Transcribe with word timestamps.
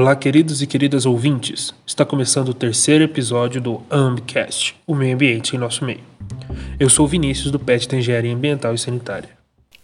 Olá, 0.00 0.14
queridos 0.14 0.62
e 0.62 0.66
queridas 0.68 1.04
ouvintes. 1.04 1.74
Está 1.84 2.04
começando 2.04 2.50
o 2.50 2.54
terceiro 2.54 3.02
episódio 3.02 3.60
do 3.60 3.82
Ambcast, 3.90 4.76
o 4.86 4.94
meio 4.94 5.16
ambiente 5.16 5.56
em 5.56 5.58
nosso 5.58 5.84
meio. 5.84 6.04
Eu 6.78 6.88
sou 6.88 7.04
o 7.04 7.08
Vinícius, 7.08 7.50
do 7.50 7.58
PET 7.58 7.88
da 7.88 7.96
Engenharia 7.96 8.32
Ambiental 8.32 8.72
e 8.72 8.78
Sanitária. 8.78 9.30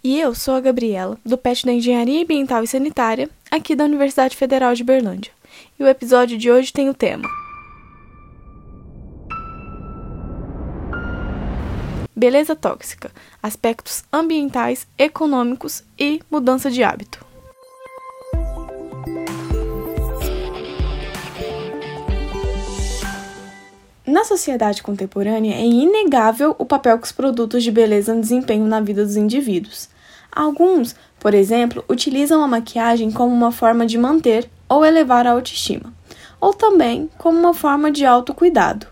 E 0.05 0.21
eu 0.21 0.32
sou 0.32 0.55
a 0.55 0.61
Gabriela, 0.61 1.19
do 1.27 1.37
PET 1.37 1.66
da 1.66 1.73
Engenharia 1.73 2.23
Ambiental 2.23 2.62
e 2.62 2.69
Sanitária, 2.69 3.29
aqui 3.50 3.75
da 3.75 3.82
Universidade 3.82 4.37
Federal 4.37 4.73
de 4.73 4.85
Berlândia. 4.85 5.32
E 5.77 5.82
o 5.82 5.89
episódio 5.89 6.39
de 6.39 6.49
hoje 6.49 6.73
tem 6.73 6.89
o 6.89 6.95
tema 6.95 7.29
Beleza 12.15 12.55
tóxica, 12.55 13.11
aspectos 13.43 14.05
ambientais, 14.12 14.87
econômicos 14.96 15.83
e 15.99 16.21
mudança 16.31 16.70
de 16.70 16.84
hábito. 16.84 17.34
Na 24.07 24.23
sociedade 24.23 24.83
contemporânea, 24.83 25.55
é 25.55 25.65
inegável 25.65 26.55
o 26.59 26.67
papel 26.67 26.99
que 26.99 27.07
os 27.07 27.13
produtos 27.13 27.65
de 27.65 27.71
beleza 27.71 28.15
desempenham 28.15 28.67
na 28.67 28.79
vida 28.79 29.03
dos 29.03 29.17
indivíduos. 29.17 29.89
Alguns, 30.30 30.95
por 31.19 31.33
exemplo, 31.33 31.83
utilizam 31.89 32.45
a 32.45 32.49
maquiagem 32.49 33.11
como 33.11 33.35
uma 33.35 33.51
forma 33.51 33.87
de 33.87 33.97
manter 33.97 34.47
ou 34.69 34.85
elevar 34.85 35.27
a 35.27 35.30
autoestima, 35.30 35.91
ou 36.39 36.53
também 36.53 37.09
como 37.17 37.39
uma 37.39 37.55
forma 37.55 37.91
de 37.91 38.05
autocuidado. 38.05 38.87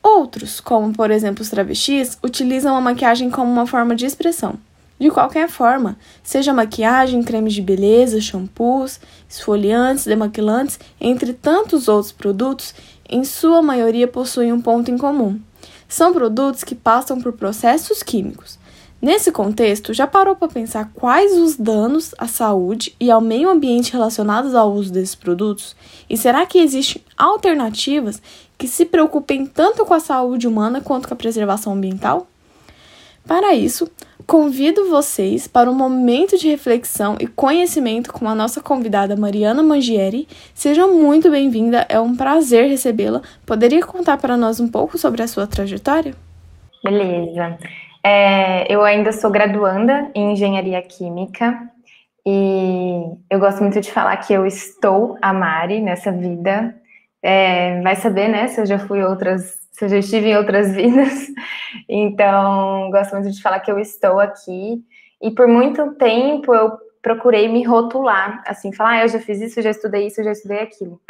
Outros, 0.00 0.60
como 0.60 0.92
por 0.92 1.10
exemplo 1.10 1.42
os 1.42 1.50
travestis, 1.50 2.16
utilizam 2.22 2.76
a 2.76 2.80
maquiagem 2.80 3.30
como 3.30 3.50
uma 3.50 3.66
forma 3.66 3.96
de 3.96 4.06
expressão. 4.06 4.60
De 5.00 5.10
qualquer 5.10 5.48
forma, 5.48 5.96
seja 6.22 6.52
maquiagem, 6.52 7.22
cremes 7.22 7.54
de 7.54 7.62
beleza, 7.62 8.20
shampoos, 8.20 9.00
esfoliantes, 9.26 10.04
demaquilantes, 10.04 10.78
entre 11.00 11.32
tantos 11.32 11.88
outros 11.88 12.12
produtos, 12.12 12.74
em 13.10 13.24
sua 13.24 13.60
maioria 13.60 14.06
possuem 14.06 14.52
um 14.52 14.60
ponto 14.60 14.90
em 14.90 14.96
comum. 14.96 15.40
São 15.88 16.12
produtos 16.12 16.62
que 16.62 16.74
passam 16.74 17.20
por 17.20 17.32
processos 17.32 18.02
químicos. 18.02 18.58
Nesse 19.02 19.32
contexto, 19.32 19.94
já 19.94 20.06
parou 20.06 20.36
para 20.36 20.48
pensar 20.48 20.90
quais 20.94 21.32
os 21.32 21.56
danos 21.56 22.14
à 22.18 22.28
saúde 22.28 22.94
e 23.00 23.10
ao 23.10 23.20
meio 23.20 23.48
ambiente 23.48 23.92
relacionados 23.92 24.54
ao 24.54 24.70
uso 24.72 24.92
desses 24.92 25.14
produtos? 25.14 25.74
E 26.08 26.18
será 26.18 26.44
que 26.44 26.58
existem 26.58 27.02
alternativas 27.16 28.20
que 28.58 28.68
se 28.68 28.84
preocupem 28.84 29.46
tanto 29.46 29.86
com 29.86 29.94
a 29.94 30.00
saúde 30.00 30.46
humana 30.46 30.82
quanto 30.82 31.08
com 31.08 31.14
a 31.14 31.16
preservação 31.16 31.72
ambiental? 31.72 32.26
Para 33.26 33.54
isso, 33.54 33.90
convido 34.30 34.88
vocês 34.88 35.48
para 35.48 35.68
um 35.68 35.74
momento 35.74 36.38
de 36.38 36.48
reflexão 36.48 37.16
e 37.18 37.26
conhecimento 37.26 38.12
com 38.12 38.28
a 38.28 38.34
nossa 38.34 38.60
convidada 38.60 39.16
Mariana 39.16 39.60
Mangieri. 39.60 40.28
Seja 40.54 40.86
muito 40.86 41.28
bem-vinda, 41.28 41.84
é 41.88 41.98
um 41.98 42.14
prazer 42.14 42.68
recebê-la. 42.68 43.22
Poderia 43.44 43.84
contar 43.84 44.18
para 44.18 44.36
nós 44.36 44.60
um 44.60 44.68
pouco 44.68 44.96
sobre 44.96 45.20
a 45.20 45.26
sua 45.26 45.48
trajetória? 45.48 46.14
Beleza. 46.84 47.58
É, 48.04 48.72
eu 48.72 48.84
ainda 48.84 49.10
sou 49.10 49.32
graduanda 49.32 50.12
em 50.14 50.30
engenharia 50.30 50.80
química 50.80 51.68
e 52.24 53.02
eu 53.28 53.40
gosto 53.40 53.60
muito 53.62 53.80
de 53.80 53.90
falar 53.90 54.16
que 54.18 54.32
eu 54.32 54.46
estou 54.46 55.18
a 55.20 55.32
Mari 55.32 55.80
nessa 55.80 56.12
vida. 56.12 56.72
É, 57.20 57.80
vai 57.82 57.96
saber, 57.96 58.28
né, 58.28 58.46
se 58.46 58.60
eu 58.60 58.66
já 58.66 58.78
fui 58.78 59.02
outras 59.02 59.59
se 59.80 59.86
eu 59.86 59.88
já 59.88 59.96
estive 59.96 60.28
em 60.28 60.36
outras 60.36 60.72
vidas. 60.76 61.28
Então, 61.88 62.90
gosto 62.90 63.12
muito 63.12 63.30
de 63.30 63.40
falar 63.40 63.60
que 63.60 63.72
eu 63.72 63.78
estou 63.78 64.20
aqui. 64.20 64.84
E 65.22 65.30
por 65.30 65.48
muito 65.48 65.94
tempo 65.94 66.54
eu 66.54 66.72
procurei 67.00 67.48
me 67.48 67.64
rotular, 67.64 68.42
assim, 68.46 68.72
falar, 68.74 68.90
ah, 68.90 69.02
eu 69.04 69.08
já 69.08 69.18
fiz 69.18 69.40
isso, 69.40 69.62
já 69.62 69.70
estudei 69.70 70.06
isso, 70.06 70.22
já 70.22 70.32
estudei 70.32 70.60
aquilo. 70.60 71.00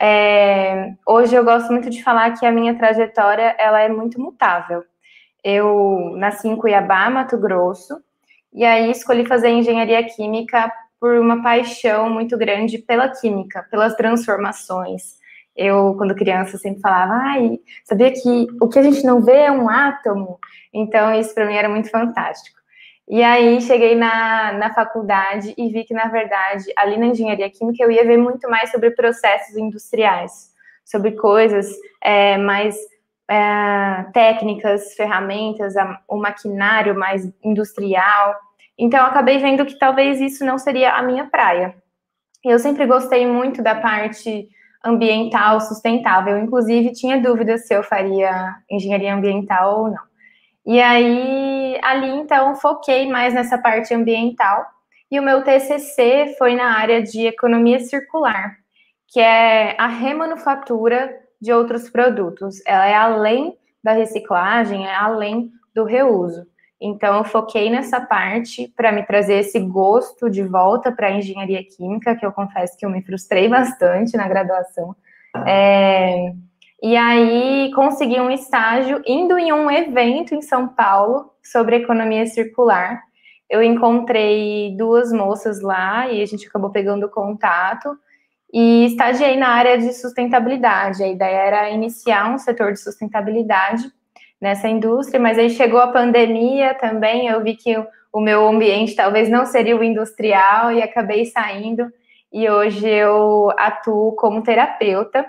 É, 0.00 0.94
hoje 1.06 1.34
eu 1.36 1.44
gosto 1.44 1.70
muito 1.70 1.88
de 1.88 2.02
falar 2.02 2.36
que 2.36 2.44
a 2.44 2.50
minha 2.50 2.76
trajetória 2.76 3.54
ela 3.56 3.80
é 3.80 3.88
muito 3.88 4.20
mutável. 4.20 4.84
Eu 5.42 6.12
nasci 6.16 6.48
em 6.48 6.56
Cuiabá, 6.56 7.08
Mato 7.08 7.38
Grosso, 7.38 8.02
e 8.52 8.64
aí 8.64 8.90
escolhi 8.90 9.26
fazer 9.26 9.50
engenharia 9.50 10.02
química 10.02 10.72
por 10.98 11.14
uma 11.18 11.40
paixão 11.40 12.10
muito 12.10 12.36
grande 12.36 12.78
pela 12.78 13.08
química, 13.08 13.64
pelas 13.70 13.94
transformações, 13.94 15.17
eu, 15.58 15.94
quando 15.96 16.14
criança, 16.14 16.56
sempre 16.56 16.80
falava, 16.80 17.14
ai, 17.14 17.58
sabia 17.84 18.12
que 18.12 18.46
o 18.60 18.68
que 18.68 18.78
a 18.78 18.82
gente 18.82 19.04
não 19.04 19.20
vê 19.20 19.32
é 19.32 19.50
um 19.50 19.68
átomo? 19.68 20.38
Então, 20.72 21.12
isso 21.12 21.34
para 21.34 21.46
mim 21.46 21.54
era 21.54 21.68
muito 21.68 21.90
fantástico. 21.90 22.56
E 23.08 23.22
aí, 23.24 23.60
cheguei 23.60 23.96
na, 23.96 24.52
na 24.52 24.72
faculdade 24.72 25.52
e 25.58 25.68
vi 25.70 25.82
que, 25.82 25.92
na 25.92 26.06
verdade, 26.06 26.66
ali 26.76 26.96
na 26.96 27.06
engenharia 27.06 27.50
química, 27.50 27.82
eu 27.82 27.90
ia 27.90 28.04
ver 28.04 28.18
muito 28.18 28.48
mais 28.48 28.70
sobre 28.70 28.92
processos 28.92 29.56
industriais, 29.56 30.52
sobre 30.84 31.12
coisas 31.12 31.74
é, 32.00 32.38
mais 32.38 32.76
é, 33.28 34.04
técnicas, 34.12 34.94
ferramentas, 34.94 35.74
o 36.06 36.16
maquinário 36.18 36.94
mais 36.94 37.28
industrial. 37.42 38.36
Então, 38.78 39.04
acabei 39.04 39.38
vendo 39.38 39.66
que 39.66 39.76
talvez 39.76 40.20
isso 40.20 40.44
não 40.44 40.56
seria 40.56 40.92
a 40.92 41.02
minha 41.02 41.26
praia. 41.26 41.74
Eu 42.44 42.60
sempre 42.60 42.86
gostei 42.86 43.26
muito 43.26 43.60
da 43.60 43.74
parte 43.74 44.48
ambiental 44.84 45.60
sustentável. 45.60 46.38
Inclusive, 46.38 46.92
tinha 46.92 47.20
dúvida 47.20 47.58
se 47.58 47.74
eu 47.74 47.82
faria 47.82 48.56
engenharia 48.70 49.14
ambiental 49.14 49.80
ou 49.80 49.90
não. 49.90 50.08
E 50.66 50.80
aí, 50.80 51.78
ali, 51.82 52.10
então, 52.10 52.54
foquei 52.56 53.10
mais 53.10 53.34
nessa 53.34 53.56
parte 53.58 53.94
ambiental. 53.94 54.66
E 55.10 55.18
o 55.18 55.22
meu 55.22 55.42
TCC 55.42 56.34
foi 56.38 56.54
na 56.54 56.78
área 56.78 57.02
de 57.02 57.26
economia 57.26 57.80
circular, 57.80 58.56
que 59.08 59.18
é 59.18 59.74
a 59.78 59.86
remanufatura 59.86 61.10
de 61.40 61.52
outros 61.52 61.88
produtos. 61.88 62.56
Ela 62.66 62.86
é 62.86 62.94
além 62.94 63.56
da 63.82 63.92
reciclagem, 63.92 64.86
é 64.86 64.94
além 64.94 65.50
do 65.74 65.84
reuso. 65.84 66.46
Então, 66.80 67.18
eu 67.18 67.24
foquei 67.24 67.68
nessa 67.70 68.00
parte 68.00 68.72
para 68.76 68.92
me 68.92 69.02
trazer 69.02 69.40
esse 69.40 69.58
gosto 69.58 70.30
de 70.30 70.44
volta 70.44 70.92
para 70.92 71.08
a 71.08 71.12
engenharia 71.12 71.62
química, 71.64 72.14
que 72.14 72.24
eu 72.24 72.30
confesso 72.30 72.76
que 72.78 72.86
eu 72.86 72.90
me 72.90 73.02
frustrei 73.02 73.48
bastante 73.50 74.16
na 74.16 74.28
graduação. 74.28 74.94
É, 75.46 76.32
e 76.80 76.96
aí, 76.96 77.72
consegui 77.74 78.20
um 78.20 78.30
estágio 78.30 79.02
indo 79.04 79.36
em 79.36 79.52
um 79.52 79.68
evento 79.68 80.34
em 80.34 80.40
São 80.40 80.68
Paulo 80.68 81.32
sobre 81.42 81.76
economia 81.76 82.26
circular. 82.26 83.02
Eu 83.50 83.62
encontrei 83.62 84.76
duas 84.76 85.12
moças 85.12 85.60
lá 85.60 86.08
e 86.08 86.22
a 86.22 86.26
gente 86.26 86.46
acabou 86.46 86.70
pegando 86.70 87.08
contato 87.08 87.98
e 88.52 88.86
estagiei 88.86 89.36
na 89.36 89.48
área 89.48 89.76
de 89.78 89.92
sustentabilidade. 89.92 91.02
A 91.02 91.08
ideia 91.08 91.38
era 91.38 91.70
iniciar 91.70 92.32
um 92.32 92.38
setor 92.38 92.72
de 92.72 92.80
sustentabilidade 92.80 93.90
nessa 94.40 94.68
indústria, 94.68 95.20
mas 95.20 95.38
aí 95.38 95.50
chegou 95.50 95.80
a 95.80 95.92
pandemia 95.92 96.74
também, 96.74 97.26
eu 97.26 97.42
vi 97.42 97.56
que 97.56 97.76
o, 98.12 98.20
meu 98.20 98.46
ambiente 98.46 98.94
talvez 98.94 99.28
não 99.28 99.44
seria 99.44 99.76
o 99.76 99.82
industrial 99.82 100.72
e 100.72 100.82
acabei 100.82 101.26
saindo 101.26 101.90
e 102.32 102.48
hoje 102.48 102.88
eu 102.88 103.50
atuo 103.56 104.12
como 104.12 104.42
terapeuta, 104.42 105.26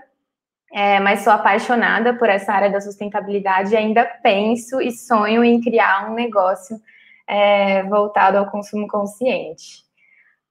é, 0.72 1.00
mas 1.00 1.22
sou 1.22 1.34
apaixonada 1.34 2.14
por 2.14 2.30
essa 2.30 2.54
área 2.54 2.70
da 2.70 2.82
sustentabilidade 2.82 3.74
e 3.74 3.78
ainda 3.78 4.06
penso 4.22 4.82
e 4.82 4.92
sonho 4.92 5.44
em 5.44 5.60
criar 5.60 6.12
um 6.12 6.14
negócio 6.14 6.80
é, 7.28 7.84
voltado 7.84 8.38
ao 8.38 8.52
consumo 8.52 8.88
consciente. 8.88 9.84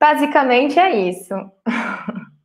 Basicamente 0.01 0.79
é 0.79 0.91
isso. 0.91 1.35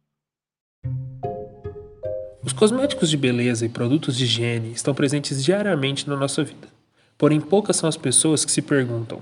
Os 2.45 2.51
cosméticos 2.51 3.09
de 3.09 3.15
beleza 3.15 3.65
e 3.65 3.69
produtos 3.69 4.17
de 4.17 4.25
higiene 4.25 4.73
estão 4.73 4.93
presentes 4.93 5.41
diariamente 5.41 6.09
na 6.09 6.17
nossa 6.17 6.43
vida. 6.43 6.67
Porém, 7.17 7.39
poucas 7.39 7.77
são 7.77 7.87
as 7.87 7.95
pessoas 7.95 8.43
que 8.43 8.51
se 8.51 8.61
perguntam: 8.61 9.21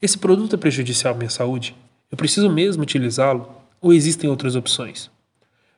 esse 0.00 0.16
produto 0.16 0.54
é 0.54 0.58
prejudicial 0.58 1.12
à 1.12 1.16
minha 1.16 1.28
saúde? 1.28 1.76
Eu 2.10 2.16
preciso 2.16 2.48
mesmo 2.48 2.82
utilizá-lo? 2.82 3.46
Ou 3.78 3.92
existem 3.92 4.30
outras 4.30 4.56
opções? 4.56 5.10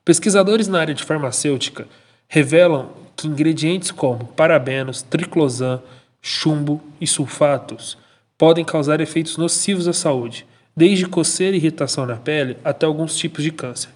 Pesquisadores 0.04 0.69
na 0.69 0.78
área 0.78 0.94
de 0.94 1.02
farmacêutica 1.02 1.88
revelam 2.28 2.90
que 3.16 3.26
ingredientes 3.26 3.90
como 3.90 4.28
parabenos, 4.28 5.02
triclosan, 5.02 5.82
chumbo 6.22 6.81
e 7.00 7.08
sulfatos 7.08 7.98
podem 8.38 8.64
causar 8.64 9.00
efeitos 9.00 9.36
nocivos 9.36 9.88
à 9.88 9.92
saúde, 9.92 10.46
desde 10.76 11.06
coceira 11.06 11.56
e 11.56 11.58
irritação 11.58 12.06
na 12.06 12.14
pele 12.14 12.56
até 12.62 12.86
alguns 12.86 13.16
tipos 13.16 13.42
de 13.42 13.50
câncer. 13.50 13.90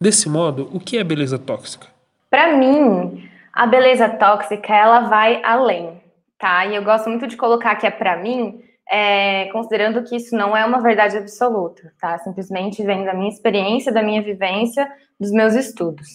Desse 0.00 0.28
modo, 0.28 0.68
o 0.72 0.80
que 0.80 0.98
é 0.98 1.04
beleza 1.04 1.38
tóxica? 1.38 1.93
Para 2.34 2.56
mim, 2.56 3.30
a 3.52 3.64
beleza 3.64 4.08
tóxica 4.08 4.74
ela 4.74 5.02
vai 5.02 5.40
além, 5.44 6.02
tá? 6.36 6.66
E 6.66 6.74
eu 6.74 6.82
gosto 6.82 7.08
muito 7.08 7.28
de 7.28 7.36
colocar 7.36 7.76
que 7.76 7.86
é 7.86 7.92
para 7.92 8.16
mim, 8.16 8.60
é, 8.90 9.44
considerando 9.52 10.02
que 10.02 10.16
isso 10.16 10.34
não 10.34 10.56
é 10.56 10.66
uma 10.66 10.82
verdade 10.82 11.16
absoluta, 11.16 11.92
tá? 11.96 12.18
Simplesmente 12.18 12.82
vem 12.82 13.04
da 13.04 13.14
minha 13.14 13.28
experiência, 13.28 13.92
da 13.92 14.02
minha 14.02 14.20
vivência, 14.20 14.90
dos 15.20 15.30
meus 15.30 15.54
estudos. 15.54 16.08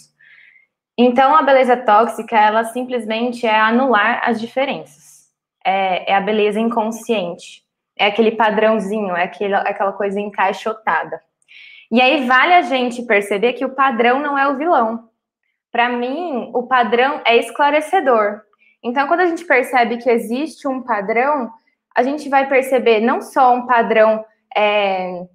Então, 0.97 1.33
a 1.33 1.41
beleza 1.41 1.77
tóxica, 1.77 2.37
ela 2.37 2.65
simplesmente 2.65 3.47
é 3.47 3.57
anular 3.57 4.21
as 4.25 4.41
diferenças. 4.41 5.29
É, 5.65 6.11
é 6.11 6.15
a 6.17 6.19
beleza 6.19 6.59
inconsciente. 6.59 7.63
É 7.97 8.07
aquele 8.07 8.31
padrãozinho, 8.31 9.15
é, 9.15 9.23
aquele, 9.23 9.53
é 9.53 9.69
aquela 9.69 9.93
coisa 9.93 10.19
encaixotada. 10.19 11.21
E 11.89 12.01
aí 12.01 12.27
vale 12.27 12.55
a 12.55 12.61
gente 12.63 13.03
perceber 13.03 13.53
que 13.53 13.63
o 13.63 13.73
padrão 13.73 14.19
não 14.19 14.37
é 14.37 14.49
o 14.49 14.57
vilão. 14.57 15.08
Para 15.71 15.89
mim, 15.89 16.51
o 16.53 16.63
padrão 16.63 17.21
é 17.25 17.37
esclarecedor. 17.37 18.41
Então, 18.83 19.07
quando 19.07 19.21
a 19.21 19.25
gente 19.25 19.45
percebe 19.45 19.97
que 19.97 20.09
existe 20.09 20.67
um 20.67 20.81
padrão, 20.81 21.51
a 21.95 22.03
gente 22.03 22.29
vai 22.29 22.47
perceber 22.47 23.01
não 23.01 23.21
só 23.21 23.53
um 23.53 23.67
padrão 23.67 24.25
é, 24.55 25.25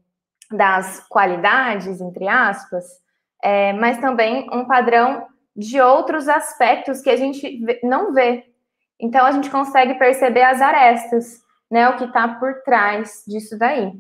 das 0.50 1.06
qualidades, 1.08 2.00
entre 2.00 2.26
aspas, 2.26 2.84
é, 3.42 3.72
mas 3.74 3.98
também 3.98 4.48
um 4.52 4.64
padrão 4.64 5.26
de 5.54 5.80
outros 5.80 6.28
aspectos 6.28 7.00
que 7.00 7.10
a 7.10 7.16
gente 7.16 7.60
não 7.82 8.12
vê. 8.12 8.44
Então, 8.98 9.24
a 9.24 9.32
gente 9.32 9.50
consegue 9.50 9.94
perceber 9.94 10.42
as 10.42 10.60
arestas, 10.60 11.42
né, 11.70 11.88
o 11.88 11.96
que 11.96 12.04
está 12.04 12.26
por 12.26 12.62
trás 12.62 13.22
disso 13.26 13.58
daí. 13.58 13.92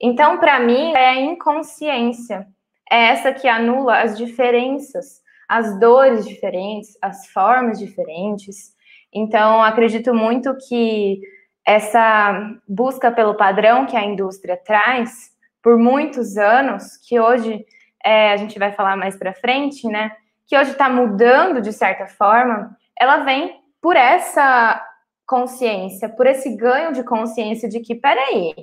Então, 0.00 0.38
para 0.38 0.58
mim, 0.58 0.92
é 0.94 1.10
a 1.10 1.20
inconsciência. 1.20 2.46
É 2.90 3.10
essa 3.10 3.32
que 3.32 3.48
anula 3.48 4.00
as 4.00 4.18
diferenças, 4.18 5.21
as 5.52 5.78
dores 5.78 6.26
diferentes, 6.26 6.96
as 7.02 7.26
formas 7.26 7.78
diferentes. 7.78 8.74
Então, 9.12 9.62
acredito 9.62 10.14
muito 10.14 10.56
que 10.66 11.20
essa 11.62 12.56
busca 12.66 13.12
pelo 13.12 13.34
padrão 13.34 13.84
que 13.84 13.94
a 13.94 14.02
indústria 14.02 14.56
traz 14.56 15.30
por 15.62 15.76
muitos 15.76 16.38
anos, 16.38 16.96
que 17.06 17.20
hoje 17.20 17.66
é, 18.02 18.32
a 18.32 18.36
gente 18.38 18.58
vai 18.58 18.72
falar 18.72 18.96
mais 18.96 19.14
para 19.14 19.34
frente, 19.34 19.86
né? 19.86 20.12
Que 20.46 20.56
hoje 20.56 20.70
está 20.70 20.88
mudando 20.88 21.60
de 21.60 21.70
certa 21.70 22.06
forma, 22.06 22.74
ela 22.98 23.18
vem 23.18 23.60
por 23.78 23.94
essa 23.94 24.82
consciência, 25.26 26.08
por 26.08 26.26
esse 26.26 26.56
ganho 26.56 26.94
de 26.94 27.04
consciência 27.04 27.68
de 27.68 27.80
que, 27.80 27.94
peraí, 27.94 28.54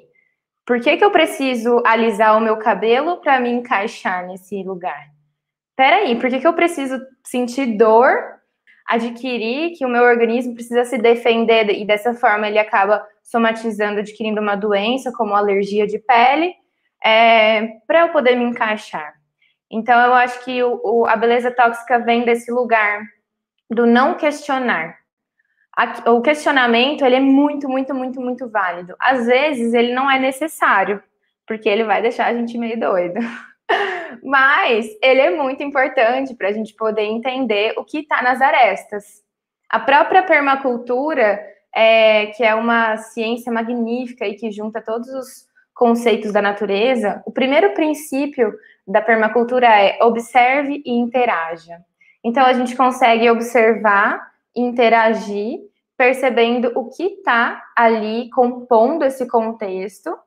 por 0.65 0.79
que, 0.79 0.97
que 0.97 1.05
eu 1.05 1.11
preciso 1.11 1.83
alisar 1.85 2.35
o 2.35 2.41
meu 2.41 2.57
cabelo 2.57 3.17
para 3.17 3.39
me 3.39 3.51
encaixar 3.51 4.25
nesse 4.25 4.63
lugar? 4.63 5.18
Peraí, 5.79 6.13
por 6.19 6.29
que, 6.29 6.41
que 6.41 6.45
eu 6.45 6.51
preciso 6.51 6.99
sentir 7.23 7.77
dor, 7.77 8.13
adquirir 8.85 9.77
que 9.77 9.85
o 9.85 9.87
meu 9.87 10.03
organismo 10.03 10.53
precisa 10.53 10.83
se 10.83 10.97
defender 10.97 11.69
e 11.69 11.85
dessa 11.85 12.13
forma 12.13 12.49
ele 12.49 12.59
acaba 12.59 13.01
somatizando, 13.23 14.01
adquirindo 14.01 14.41
uma 14.41 14.57
doença 14.57 15.09
como 15.15 15.33
alergia 15.33 15.87
de 15.87 15.97
pele, 15.97 16.53
é, 17.01 17.77
para 17.87 18.01
eu 18.01 18.09
poder 18.09 18.35
me 18.35 18.43
encaixar? 18.43 19.13
Então, 19.71 19.97
eu 20.01 20.13
acho 20.15 20.43
que 20.43 20.61
o, 20.61 20.81
o, 20.83 21.05
a 21.05 21.15
beleza 21.15 21.49
tóxica 21.49 21.97
vem 21.97 22.25
desse 22.25 22.51
lugar 22.51 23.01
do 23.69 23.85
não 23.85 24.15
questionar 24.15 24.99
o 26.07 26.19
questionamento 26.21 27.05
ele 27.05 27.15
é 27.15 27.21
muito, 27.21 27.69
muito, 27.69 27.95
muito, 27.95 28.19
muito 28.19 28.49
válido. 28.49 28.95
Às 28.99 29.27
vezes 29.27 29.73
ele 29.73 29.93
não 29.93 30.11
é 30.11 30.19
necessário, 30.19 31.01
porque 31.47 31.69
ele 31.69 31.85
vai 31.85 32.01
deixar 32.01 32.25
a 32.25 32.33
gente 32.33 32.57
meio 32.57 32.77
doido. 32.77 33.21
Mas 34.23 34.87
ele 35.01 35.21
é 35.21 35.29
muito 35.29 35.63
importante 35.63 36.35
para 36.35 36.49
a 36.49 36.51
gente 36.51 36.73
poder 36.73 37.03
entender 37.03 37.73
o 37.77 37.83
que 37.83 37.99
está 37.99 38.21
nas 38.21 38.41
arestas. 38.41 39.23
A 39.69 39.79
própria 39.79 40.23
permacultura, 40.23 41.39
é, 41.73 42.27
que 42.27 42.43
é 42.43 42.55
uma 42.55 42.97
ciência 42.97 43.51
magnífica 43.51 44.27
e 44.27 44.35
que 44.35 44.51
junta 44.51 44.81
todos 44.81 45.07
os 45.09 45.47
conceitos 45.73 46.33
da 46.33 46.41
natureza, 46.41 47.21
o 47.25 47.31
primeiro 47.31 47.73
princípio 47.73 48.53
da 48.85 49.01
permacultura 49.01 49.67
é 49.67 50.03
observe 50.03 50.81
e 50.85 50.91
interaja. 50.91 51.77
Então 52.23 52.45
a 52.45 52.53
gente 52.53 52.75
consegue 52.75 53.29
observar 53.29 54.29
interagir, 54.55 55.59
percebendo 55.97 56.71
o 56.75 56.89
que 56.89 57.03
está 57.03 57.63
ali 57.75 58.29
compondo 58.29 59.03
esse 59.03 59.27
contexto, 59.27 60.17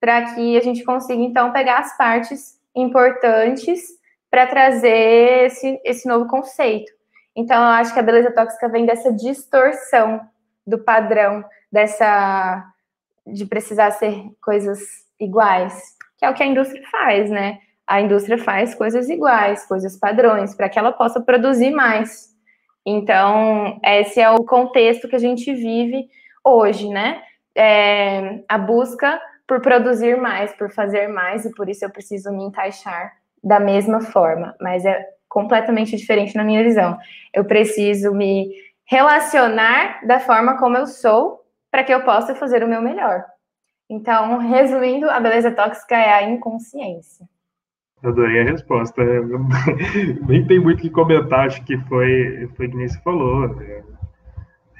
para 0.00 0.34
que 0.34 0.56
a 0.56 0.60
gente 0.60 0.84
consiga, 0.84 1.22
então, 1.22 1.52
pegar 1.52 1.78
as 1.78 1.96
partes 1.96 2.58
importantes 2.74 3.82
para 4.30 4.46
trazer 4.46 5.46
esse, 5.46 5.80
esse 5.84 6.08
novo 6.08 6.26
conceito. 6.26 6.90
Então, 7.36 7.56
eu 7.56 7.68
acho 7.68 7.92
que 7.92 8.00
a 8.00 8.02
beleza 8.02 8.30
tóxica 8.30 8.68
vem 8.68 8.86
dessa 8.86 9.12
distorção 9.12 10.20
do 10.66 10.78
padrão, 10.78 11.44
dessa 11.70 12.64
de 13.26 13.46
precisar 13.46 13.92
ser 13.92 14.24
coisas 14.42 14.80
iguais, 15.18 15.80
que 16.18 16.24
é 16.24 16.30
o 16.30 16.34
que 16.34 16.42
a 16.42 16.46
indústria 16.46 16.82
faz, 16.90 17.30
né? 17.30 17.58
A 17.86 18.00
indústria 18.00 18.38
faz 18.38 18.74
coisas 18.74 19.08
iguais, 19.08 19.66
coisas 19.66 19.96
padrões, 19.96 20.54
para 20.54 20.68
que 20.68 20.78
ela 20.78 20.92
possa 20.92 21.20
produzir 21.20 21.70
mais. 21.70 22.32
Então, 22.84 23.78
esse 23.84 24.20
é 24.20 24.30
o 24.30 24.44
contexto 24.44 25.08
que 25.08 25.16
a 25.16 25.20
gente 25.20 25.52
vive 25.54 26.08
hoje, 26.44 26.88
né? 26.88 27.22
É, 27.54 28.40
a 28.48 28.58
busca 28.58 29.20
por 29.46 29.60
produzir 29.60 30.16
mais, 30.16 30.52
por 30.54 30.70
fazer 30.70 31.08
mais, 31.08 31.44
e 31.44 31.54
por 31.54 31.68
isso 31.68 31.84
eu 31.84 31.90
preciso 31.90 32.32
me 32.32 32.44
encaixar 32.44 33.12
da 33.42 33.58
mesma 33.58 34.00
forma, 34.00 34.54
mas 34.60 34.84
é 34.84 35.04
completamente 35.28 35.96
diferente 35.96 36.36
na 36.36 36.44
minha 36.44 36.62
visão. 36.62 36.96
Eu 37.34 37.44
preciso 37.44 38.12
me 38.14 38.50
relacionar 38.84 40.06
da 40.06 40.20
forma 40.20 40.58
como 40.58 40.76
eu 40.76 40.86
sou 40.86 41.40
para 41.70 41.82
que 41.82 41.92
eu 41.92 42.04
possa 42.04 42.34
fazer 42.34 42.62
o 42.62 42.68
meu 42.68 42.82
melhor. 42.82 43.24
Então, 43.88 44.38
resumindo, 44.38 45.08
a 45.10 45.18
beleza 45.18 45.50
tóxica 45.50 45.96
é 45.96 46.12
a 46.12 46.22
inconsciência. 46.22 47.26
Adorei 48.02 48.40
a 48.40 48.44
resposta. 48.44 49.02
Nem 50.26 50.46
tem 50.46 50.58
muito 50.58 50.80
o 50.80 50.82
que 50.82 50.90
comentar, 50.90 51.46
acho 51.46 51.64
que 51.64 51.78
foi, 51.88 52.48
foi 52.56 52.68
que 52.68 52.76
nem 52.76 52.88
você 52.88 53.00
falou. 53.00 53.48
Né? 53.48 53.82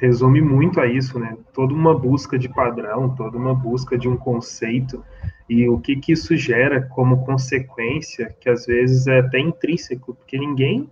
Resume 0.02 0.42
muito 0.42 0.80
a 0.80 0.86
isso, 0.88 1.16
né? 1.16 1.38
Toda 1.54 1.72
uma 1.72 1.96
busca 1.96 2.36
de 2.36 2.48
padrão, 2.48 3.14
toda 3.14 3.38
uma 3.38 3.54
busca 3.54 3.96
de 3.96 4.08
um 4.08 4.16
conceito 4.16 5.00
e 5.48 5.68
o 5.68 5.78
que, 5.78 5.94
que 5.94 6.10
isso 6.10 6.36
gera 6.36 6.82
como 6.82 7.24
consequência, 7.24 8.34
que 8.40 8.50
às 8.50 8.66
vezes 8.66 9.06
é 9.06 9.20
até 9.20 9.38
intrínseco, 9.38 10.12
porque 10.12 10.36
ninguém 10.36 10.90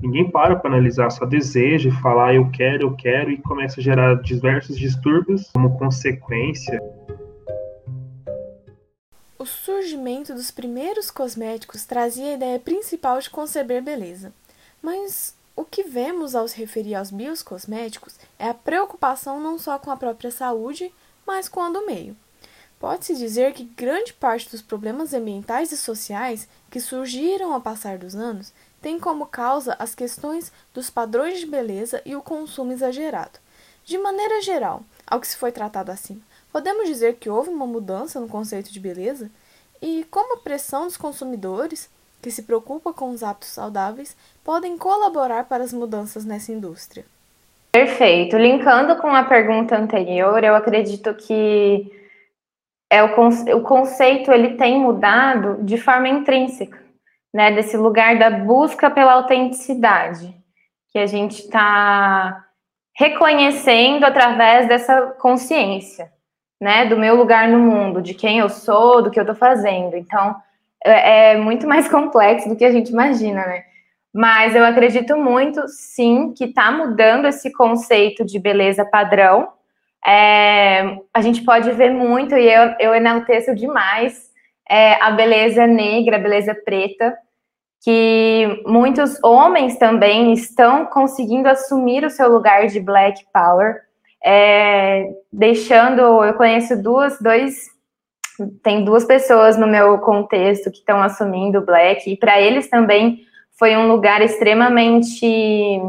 ninguém 0.00 0.30
para 0.30 0.54
para 0.54 0.70
analisar, 0.70 1.10
só 1.10 1.26
deseja 1.26 1.90
falar 2.00 2.36
eu 2.36 2.48
quero, 2.52 2.84
eu 2.84 2.94
quero 2.94 3.32
e 3.32 3.42
começa 3.42 3.80
a 3.80 3.82
gerar 3.82 4.22
diversos 4.22 4.78
distúrbios 4.78 5.50
como 5.52 5.76
consequência. 5.76 6.80
O 9.36 9.44
surgimento 9.44 10.32
dos 10.34 10.52
primeiros 10.52 11.10
cosméticos 11.10 11.84
trazia 11.84 12.30
a 12.30 12.34
ideia 12.34 12.60
principal 12.60 13.18
de 13.18 13.28
conceber 13.28 13.82
beleza. 13.82 14.32
Mas 14.80 15.34
o 15.56 15.64
que 15.64 15.82
vemos 15.82 16.34
ao 16.34 16.46
se 16.48 16.56
referir 16.56 16.94
aos 16.94 17.10
biocosméticos 17.10 18.14
é 18.38 18.48
a 18.48 18.54
preocupação 18.54 19.40
não 19.40 19.58
só 19.58 19.78
com 19.78 19.90
a 19.90 19.96
própria 19.96 20.30
saúde, 20.30 20.92
mas 21.26 21.48
com 21.48 21.60
a 21.60 21.70
do 21.70 21.84
meio. 21.86 22.16
Pode-se 22.78 23.14
dizer 23.14 23.52
que 23.52 23.64
grande 23.64 24.12
parte 24.12 24.50
dos 24.50 24.62
problemas 24.62 25.12
ambientais 25.12 25.70
e 25.70 25.76
sociais 25.76 26.48
que 26.70 26.80
surgiram 26.80 27.52
ao 27.52 27.60
passar 27.60 27.98
dos 27.98 28.14
anos 28.14 28.52
tem 28.80 28.98
como 28.98 29.26
causa 29.26 29.76
as 29.78 29.94
questões 29.94 30.50
dos 30.72 30.88
padrões 30.88 31.38
de 31.38 31.46
beleza 31.46 32.00
e 32.06 32.16
o 32.16 32.22
consumo 32.22 32.72
exagerado. 32.72 33.38
De 33.84 33.98
maneira 33.98 34.40
geral, 34.40 34.82
ao 35.06 35.20
que 35.20 35.28
se 35.28 35.36
foi 35.36 35.52
tratado 35.52 35.92
acima, 35.92 36.22
Podemos 36.52 36.88
dizer 36.88 37.16
que 37.16 37.30
houve 37.30 37.48
uma 37.48 37.66
mudança 37.66 38.18
no 38.18 38.28
conceito 38.28 38.72
de 38.72 38.80
beleza? 38.80 39.30
E 39.80 40.04
como 40.10 40.34
a 40.34 40.38
pressão 40.38 40.86
dos 40.86 40.96
consumidores, 40.96 41.88
que 42.20 42.30
se 42.30 42.42
preocupa 42.42 42.92
com 42.92 43.10
os 43.10 43.22
hábitos 43.22 43.50
saudáveis, 43.50 44.16
podem 44.44 44.76
colaborar 44.76 45.44
para 45.44 45.62
as 45.62 45.72
mudanças 45.72 46.24
nessa 46.24 46.52
indústria? 46.52 47.04
Perfeito. 47.72 48.36
Linkando 48.36 48.96
com 48.96 49.08
a 49.08 49.24
pergunta 49.24 49.76
anterior, 49.76 50.42
eu 50.42 50.54
acredito 50.54 51.14
que 51.14 51.90
é 52.90 53.02
o, 53.02 53.14
conce 53.14 53.52
o 53.54 53.62
conceito 53.62 54.32
ele 54.32 54.56
tem 54.56 54.78
mudado 54.78 55.62
de 55.62 55.78
forma 55.78 56.08
intrínseca, 56.08 56.82
né? 57.32 57.52
Desse 57.52 57.76
lugar 57.76 58.18
da 58.18 58.30
busca 58.30 58.90
pela 58.90 59.12
autenticidade, 59.12 60.34
que 60.90 60.98
a 60.98 61.06
gente 61.06 61.42
está 61.42 62.44
reconhecendo 62.96 64.04
através 64.04 64.66
dessa 64.66 65.14
consciência 65.20 66.10
né, 66.60 66.84
do 66.84 66.98
meu 66.98 67.16
lugar 67.16 67.48
no 67.48 67.58
mundo, 67.58 68.02
de 68.02 68.12
quem 68.12 68.38
eu 68.38 68.48
sou, 68.48 69.02
do 69.02 69.10
que 69.10 69.18
eu 69.18 69.22
estou 69.22 69.34
fazendo. 69.34 69.96
Então, 69.96 70.36
é, 70.84 71.32
é 71.32 71.36
muito 71.36 71.66
mais 71.66 71.88
complexo 71.88 72.48
do 72.48 72.56
que 72.56 72.64
a 72.64 72.72
gente 72.72 72.90
imagina, 72.90 73.46
né? 73.46 73.64
Mas 74.12 74.54
eu 74.54 74.64
acredito 74.64 75.16
muito, 75.16 75.66
sim, 75.68 76.32
que 76.36 76.46
está 76.46 76.72
mudando 76.72 77.26
esse 77.26 77.52
conceito 77.52 78.24
de 78.24 78.38
beleza 78.38 78.84
padrão. 78.84 79.48
É, 80.06 80.98
a 81.12 81.20
gente 81.20 81.44
pode 81.44 81.70
ver 81.72 81.90
muito, 81.90 82.36
e 82.36 82.52
eu, 82.52 82.74
eu 82.80 82.94
enalteço 82.94 83.54
demais, 83.54 84.30
é, 84.68 84.94
a 85.02 85.10
beleza 85.10 85.66
negra, 85.66 86.16
a 86.16 86.20
beleza 86.20 86.54
preta, 86.54 87.16
que 87.82 88.62
muitos 88.66 89.22
homens 89.22 89.78
também 89.78 90.32
estão 90.32 90.86
conseguindo 90.86 91.48
assumir 91.48 92.04
o 92.04 92.10
seu 92.10 92.28
lugar 92.30 92.66
de 92.66 92.80
black 92.80 93.24
power 93.32 93.80
é, 94.24 95.14
deixando, 95.32 96.24
eu 96.24 96.34
conheço 96.34 96.80
duas, 96.80 97.18
dois, 97.20 97.68
tem 98.62 98.84
duas 98.84 99.04
pessoas 99.04 99.56
no 99.56 99.66
meu 99.66 99.98
contexto 99.98 100.70
que 100.70 100.78
estão 100.78 101.02
assumindo 101.02 101.64
Black, 101.64 102.10
e 102.10 102.16
para 102.16 102.40
eles 102.40 102.68
também 102.68 103.20
foi 103.58 103.76
um 103.76 103.88
lugar 103.88 104.22
extremamente 104.22 105.80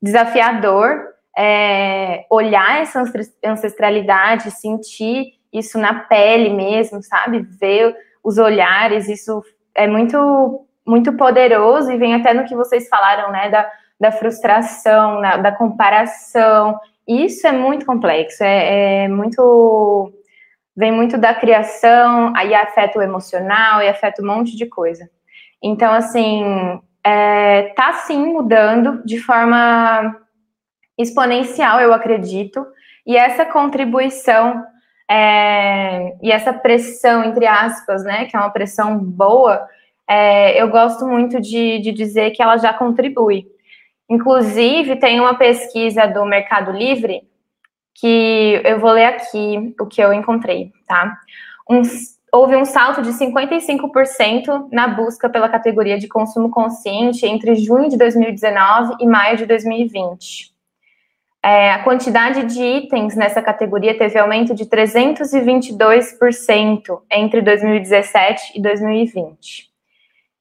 desafiador 0.00 1.12
é, 1.36 2.26
olhar 2.30 2.82
essa 2.82 3.02
ancestralidade, 3.44 4.50
sentir 4.50 5.34
isso 5.52 5.78
na 5.78 5.94
pele 5.94 6.50
mesmo, 6.50 7.02
sabe? 7.02 7.40
Ver 7.40 7.94
os 8.22 8.38
olhares, 8.38 9.08
isso 9.08 9.42
é 9.74 9.86
muito, 9.86 10.66
muito 10.86 11.12
poderoso 11.14 11.90
e 11.90 11.96
vem 11.96 12.14
até 12.14 12.32
no 12.34 12.44
que 12.44 12.54
vocês 12.54 12.88
falaram, 12.88 13.30
né, 13.30 13.48
da, 13.50 13.70
da 14.00 14.12
frustração, 14.12 15.20
da 15.20 15.52
comparação. 15.52 16.78
Isso 17.06 17.46
é 17.46 17.52
muito 17.52 17.84
complexo, 17.84 18.42
é, 18.42 19.04
é 19.04 19.08
muito. 19.08 20.12
vem 20.76 20.92
muito 20.92 21.18
da 21.18 21.34
criação, 21.34 22.32
aí 22.36 22.54
afeta 22.54 22.98
o 22.98 23.02
emocional 23.02 23.82
e 23.82 23.88
afeta 23.88 24.22
um 24.22 24.26
monte 24.26 24.56
de 24.56 24.66
coisa. 24.66 25.08
Então, 25.62 25.92
assim, 25.92 26.80
é, 27.04 27.72
tá 27.74 27.92
sim 27.94 28.24
mudando 28.26 29.02
de 29.04 29.18
forma 29.18 30.16
exponencial, 30.98 31.80
eu 31.80 31.92
acredito, 31.92 32.64
e 33.06 33.16
essa 33.16 33.44
contribuição 33.44 34.64
é, 35.10 36.16
e 36.22 36.30
essa 36.30 36.52
pressão, 36.52 37.24
entre 37.24 37.46
aspas, 37.46 38.04
né, 38.04 38.26
que 38.26 38.36
é 38.36 38.38
uma 38.38 38.50
pressão 38.50 38.98
boa, 38.98 39.66
é, 40.08 40.60
eu 40.60 40.68
gosto 40.68 41.06
muito 41.06 41.40
de, 41.40 41.80
de 41.80 41.92
dizer 41.92 42.30
que 42.30 42.42
ela 42.42 42.56
já 42.56 42.72
contribui. 42.72 43.46
Inclusive, 44.08 44.96
tem 44.96 45.20
uma 45.20 45.34
pesquisa 45.34 46.06
do 46.06 46.24
Mercado 46.24 46.70
Livre 46.72 47.22
que 47.94 48.60
eu 48.64 48.78
vou 48.80 48.92
ler 48.92 49.06
aqui 49.06 49.74
o 49.80 49.86
que 49.86 50.02
eu 50.02 50.12
encontrei, 50.12 50.72
tá? 50.86 51.18
Um, 51.68 51.82
houve 52.32 52.56
um 52.56 52.64
salto 52.64 53.02
de 53.02 53.10
55% 53.10 54.68
na 54.72 54.88
busca 54.88 55.28
pela 55.28 55.50
categoria 55.50 55.98
de 55.98 56.08
consumo 56.08 56.50
consciente 56.50 57.26
entre 57.26 57.54
junho 57.56 57.90
de 57.90 57.98
2019 57.98 58.94
e 59.00 59.06
maio 59.06 59.36
de 59.36 59.44
2020. 59.44 60.50
É, 61.44 61.72
a 61.72 61.82
quantidade 61.82 62.44
de 62.44 62.62
itens 62.62 63.16
nessa 63.16 63.42
categoria 63.42 63.98
teve 63.98 64.16
aumento 64.18 64.54
de 64.54 64.64
322% 64.64 67.02
entre 67.10 67.42
2017 67.42 68.58
e 68.58 68.62
2020. 68.62 69.68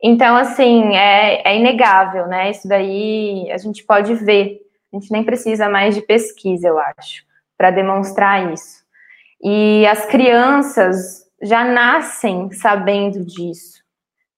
Então, 0.02 0.38
assim, 0.38 0.96
é, 0.96 1.42
é, 1.46 1.58
inegável, 1.58 2.26
né? 2.28 2.52
Isso 2.52 2.66
daí 2.68 3.52
a 3.52 3.58
gente 3.58 3.84
pode 3.84 4.14
ver. 4.16 4.62
A 4.94 4.98
gente 4.98 5.12
nem 5.12 5.24
precisa 5.24 5.70
mais 5.70 5.96
de 5.96 6.02
pesquisa, 6.02 6.68
eu 6.68 6.78
acho, 6.80 7.24
para 7.58 7.72
demonstrar 7.72 8.54
isso. 8.54 8.82
E 9.44 9.88
as 9.88 10.06
crianças 10.06 11.26
já 11.42 11.64
nascem 11.64 12.52
sabendo 12.52 13.26
disso, 13.26 13.82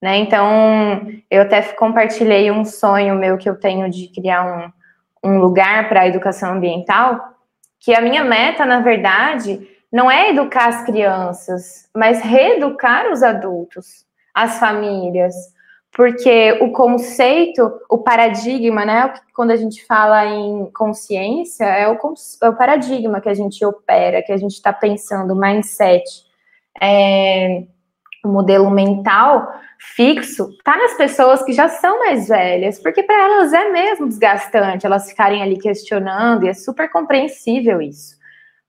né? 0.02 0.18
Então, 0.18 1.08
eu 1.30 1.42
até 1.42 1.62
compartilhei 1.74 2.52
um 2.52 2.64
sonho 2.66 3.16
meu 3.16 3.38
que 3.38 3.50
eu 3.50 3.60
tenho 3.60 3.90
de 3.90 4.08
criar 4.08 4.46
um 4.46 4.84
um 5.24 5.40
lugar 5.40 5.88
para 5.88 6.02
a 6.02 6.08
educação 6.08 6.54
ambiental, 6.54 7.34
que 7.80 7.96
a 7.96 8.02
minha 8.02 8.24
meta, 8.24 8.66
na 8.66 8.82
verdade, 8.82 9.68
não 9.92 10.12
é 10.12 10.30
educar 10.30 10.68
as 10.68 10.84
crianças, 10.84 11.90
mas 11.96 12.22
reeducar 12.22 13.12
os 13.12 13.24
adultos, 13.24 14.06
as 14.34 14.60
famílias, 14.60 15.34
porque 15.92 16.58
o 16.60 16.72
conceito, 16.72 17.72
o 17.88 18.00
paradigma, 18.00 18.84
né? 18.84 19.14
Quando 19.36 19.52
a 19.52 19.56
gente 19.56 19.86
fala 19.86 20.26
em 20.26 20.66
consciência, 20.74 21.66
é 21.66 21.88
o, 21.88 21.98
é 22.42 22.50
o 22.50 22.56
paradigma 22.56 23.22
que 23.22 23.30
a 23.30 23.34
gente 23.34 23.64
opera, 23.64 24.24
que 24.24 24.32
a 24.32 24.38
gente 24.38 24.54
está 24.54 24.74
pensando, 24.74 25.36
mindset. 25.36 26.04
É, 26.82 27.64
o 28.24 28.30
modelo 28.30 28.70
mental 28.70 29.52
fixo 29.78 30.50
está 30.58 30.78
nas 30.78 30.96
pessoas 30.96 31.44
que 31.44 31.52
já 31.52 31.68
são 31.68 32.00
mais 32.00 32.30
velhas, 32.30 32.80
porque 32.80 33.04
para 33.04 33.16
elas 33.16 33.54
é 33.54 33.70
mesmo 33.70 34.08
desgastante 34.08 34.86
elas 34.86 35.10
ficarem 35.10 35.42
ali 35.42 35.60
questionando, 35.60 36.46
e 36.46 36.50
é 36.50 36.54
super 36.54 36.90
compreensível 36.90 37.82
isso. 37.82 38.16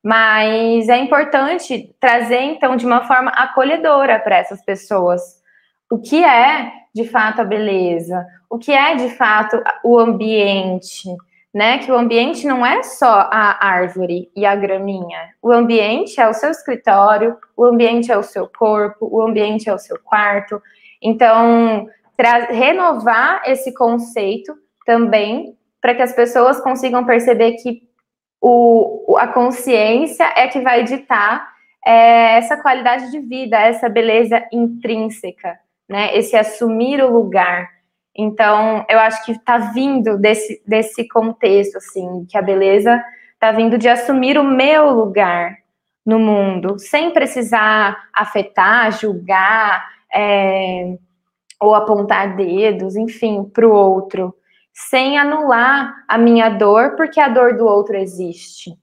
Mas 0.03 0.89
é 0.89 0.99
importante 0.99 1.95
trazer, 1.99 2.41
então, 2.41 2.77
de 2.77 2.85
uma 2.85 3.07
forma 3.07 3.31
acolhedora 3.31 4.19
para 4.19 4.37
essas 4.37 4.63
pessoas 4.63 5.23
o 5.91 5.99
que 5.99 6.25
é 6.25 6.73
de 6.95 7.09
fato 7.09 7.41
a 7.41 7.45
beleza, 7.45 8.27
o 8.51 8.59
que 8.59 8.73
é 8.73 8.97
de 8.97 9.11
fato 9.11 9.63
o 9.85 9.99
ambiente, 9.99 11.09
né? 11.55 11.79
Que 11.79 11.93
o 11.93 11.97
ambiente 11.97 12.45
não 12.47 12.67
é 12.67 12.83
só 12.83 13.29
a 13.31 13.65
árvore 13.65 14.29
e 14.35 14.45
a 14.45 14.57
graminha. 14.57 15.31
O 15.41 15.53
ambiente 15.53 16.21
é 16.21 16.29
o 16.29 16.35
seu 16.35 16.51
escritório, 16.51 17.37
o 17.57 17.65
ambiente 17.65 18.11
é 18.11 18.19
o 18.19 18.25
seu 18.25 18.49
corpo, 18.49 19.09
o 19.09 19.23
ambiente 19.23 19.69
é 19.69 19.73
o 19.73 19.79
seu 19.79 19.97
quarto. 20.03 20.61
Então, 21.01 21.87
renovar 22.51 23.43
esse 23.47 23.73
conceito 23.73 24.53
também 24.85 25.57
para 25.81 25.95
que 25.95 26.03
as 26.03 26.13
pessoas 26.13 26.61
consigam 26.61 27.05
perceber 27.05 27.53
que 27.53 27.83
o, 28.41 29.17
a 29.19 29.29
consciência 29.29 30.25
é 30.37 30.49
que 30.49 30.61
vai 30.61 30.83
ditar 30.83 31.49
é, 31.87 32.37
essa 32.37 32.57
qualidade 32.57 33.11
de 33.11 33.21
vida, 33.21 33.59
essa 33.59 33.89
beleza 33.89 34.43
intrínseca, 34.53 35.59
né? 35.89 36.17
Esse 36.17 36.37
assumir 36.37 37.03
o 37.03 37.13
lugar. 37.13 37.74
Então, 38.17 38.85
eu 38.89 38.99
acho 38.99 39.25
que 39.25 39.33
está 39.33 39.59
vindo 39.59 40.17
desse, 40.17 40.63
desse 40.67 41.09
contexto, 41.09 41.79
assim, 41.79 42.25
que 42.29 42.39
a 42.39 42.43
beleza 42.43 43.03
está 43.33 43.51
vindo 43.51 43.77
de 43.77 43.89
assumir 43.89 44.39
o 44.39 44.45
meu 44.45 44.91
lugar 44.91 45.59
no 46.07 46.19
mundo, 46.19 46.79
sem 46.79 47.11
precisar 47.11 48.09
afetar, 48.13 48.93
julgar, 48.93 49.85
é, 50.15 50.97
ou 51.61 51.75
apontar 51.75 52.37
dedos, 52.37 52.95
enfim, 52.95 53.45
para 53.45 53.67
o 53.67 53.73
outro, 53.73 54.35
sem 54.73 55.19
anular 55.19 55.95
a 56.07 56.19
minha 56.19 56.49
dor, 56.51 56.95
porque 56.97 57.21
a 57.21 57.29
dor 57.29 57.57
do 57.57 57.67
outro 57.67 57.97
existe. 57.97 58.77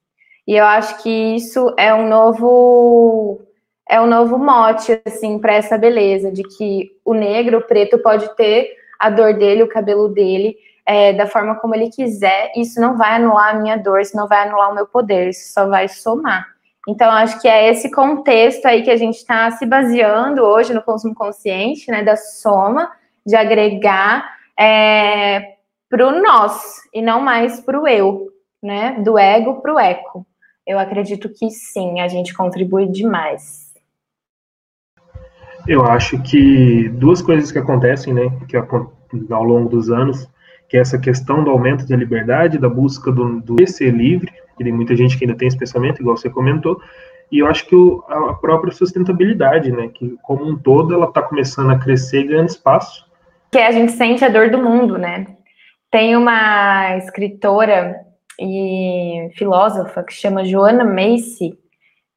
E 0.46 0.56
eu 0.56 0.64
acho 0.64 1.02
que 1.02 1.36
isso 1.36 1.72
é 1.78 1.94
um 1.94 2.08
novo 2.08 3.40
é 3.88 4.00
um 4.00 4.06
novo 4.06 4.38
mote 4.38 5.00
assim 5.04 5.38
para 5.38 5.54
essa 5.54 5.76
beleza 5.76 6.32
de 6.32 6.42
que 6.42 6.90
o 7.04 7.12
negro, 7.12 7.58
o 7.58 7.62
preto 7.62 7.98
pode 7.98 8.34
ter 8.36 8.74
a 9.02 9.10
dor 9.10 9.34
dele, 9.34 9.64
o 9.64 9.68
cabelo 9.68 10.08
dele, 10.08 10.56
é, 10.86 11.12
da 11.12 11.26
forma 11.26 11.56
como 11.56 11.74
ele 11.74 11.90
quiser. 11.90 12.52
Isso 12.56 12.80
não 12.80 12.96
vai 12.96 13.16
anular 13.16 13.50
a 13.50 13.58
minha 13.58 13.76
dor, 13.76 14.00
isso 14.00 14.16
não 14.16 14.28
vai 14.28 14.46
anular 14.46 14.70
o 14.70 14.74
meu 14.74 14.86
poder, 14.86 15.28
isso 15.28 15.52
só 15.52 15.66
vai 15.66 15.88
somar. 15.88 16.46
Então, 16.88 17.10
acho 17.10 17.40
que 17.40 17.48
é 17.48 17.68
esse 17.68 17.90
contexto 17.90 18.66
aí 18.66 18.82
que 18.82 18.90
a 18.90 18.96
gente 18.96 19.16
está 19.16 19.50
se 19.50 19.66
baseando 19.66 20.42
hoje 20.42 20.72
no 20.72 20.82
consumo 20.82 21.14
consciente, 21.14 21.90
né, 21.90 22.02
da 22.02 22.16
soma, 22.16 22.90
de 23.26 23.34
agregar 23.34 24.36
é, 24.58 25.54
para 25.90 26.06
o 26.06 26.22
nós 26.22 26.80
e 26.94 27.02
não 27.02 27.20
mais 27.20 27.60
para 27.60 27.80
o 27.80 27.86
eu, 27.86 28.28
né, 28.62 28.96
do 29.00 29.18
ego 29.18 29.60
para 29.60 29.74
o 29.74 29.78
eco. 29.78 30.24
Eu 30.64 30.78
acredito 30.78 31.28
que 31.28 31.50
sim, 31.50 32.00
a 32.00 32.06
gente 32.06 32.34
contribui 32.34 32.86
demais. 32.86 33.61
Eu 35.66 35.84
acho 35.84 36.20
que 36.22 36.88
duas 36.90 37.22
coisas 37.22 37.52
que 37.52 37.58
acontecem, 37.58 38.12
né, 38.12 38.30
que 38.48 38.56
ao 38.56 39.44
longo 39.44 39.68
dos 39.68 39.90
anos, 39.90 40.28
que 40.68 40.76
é 40.76 40.80
essa 40.80 40.98
questão 40.98 41.44
do 41.44 41.50
aumento 41.50 41.86
da 41.86 41.96
liberdade, 41.96 42.58
da 42.58 42.68
busca 42.68 43.12
do, 43.12 43.40
do 43.40 43.66
ser 43.66 43.92
livre, 43.92 44.32
que 44.56 44.64
tem 44.64 44.72
muita 44.72 44.96
gente 44.96 45.16
que 45.16 45.24
ainda 45.24 45.36
tem 45.36 45.48
esse 45.48 45.58
pensamento, 45.58 46.00
igual 46.00 46.16
você 46.16 46.28
comentou, 46.28 46.80
e 47.30 47.38
eu 47.38 47.46
acho 47.46 47.66
que 47.66 47.74
o, 47.74 48.04
a 48.08 48.34
própria 48.34 48.72
sustentabilidade, 48.72 49.70
né, 49.70 49.88
que 49.88 50.16
como 50.22 50.44
um 50.44 50.58
todo 50.58 50.94
ela 50.94 51.06
está 51.06 51.22
começando 51.22 51.70
a 51.70 51.78
crescer 51.78 52.20
e 52.20 52.28
ganhando 52.28 52.48
espaço. 52.48 53.06
Que 53.50 53.58
a 53.58 53.70
gente 53.70 53.92
sente 53.92 54.24
a 54.24 54.28
dor 54.28 54.50
do 54.50 54.58
mundo, 54.58 54.98
né? 54.98 55.26
Tem 55.90 56.16
uma 56.16 56.96
escritora 56.96 57.96
e 58.40 59.28
filósofa 59.36 60.02
que 60.02 60.12
chama 60.12 60.44
Joanna 60.44 60.84
Macy, 60.84 61.58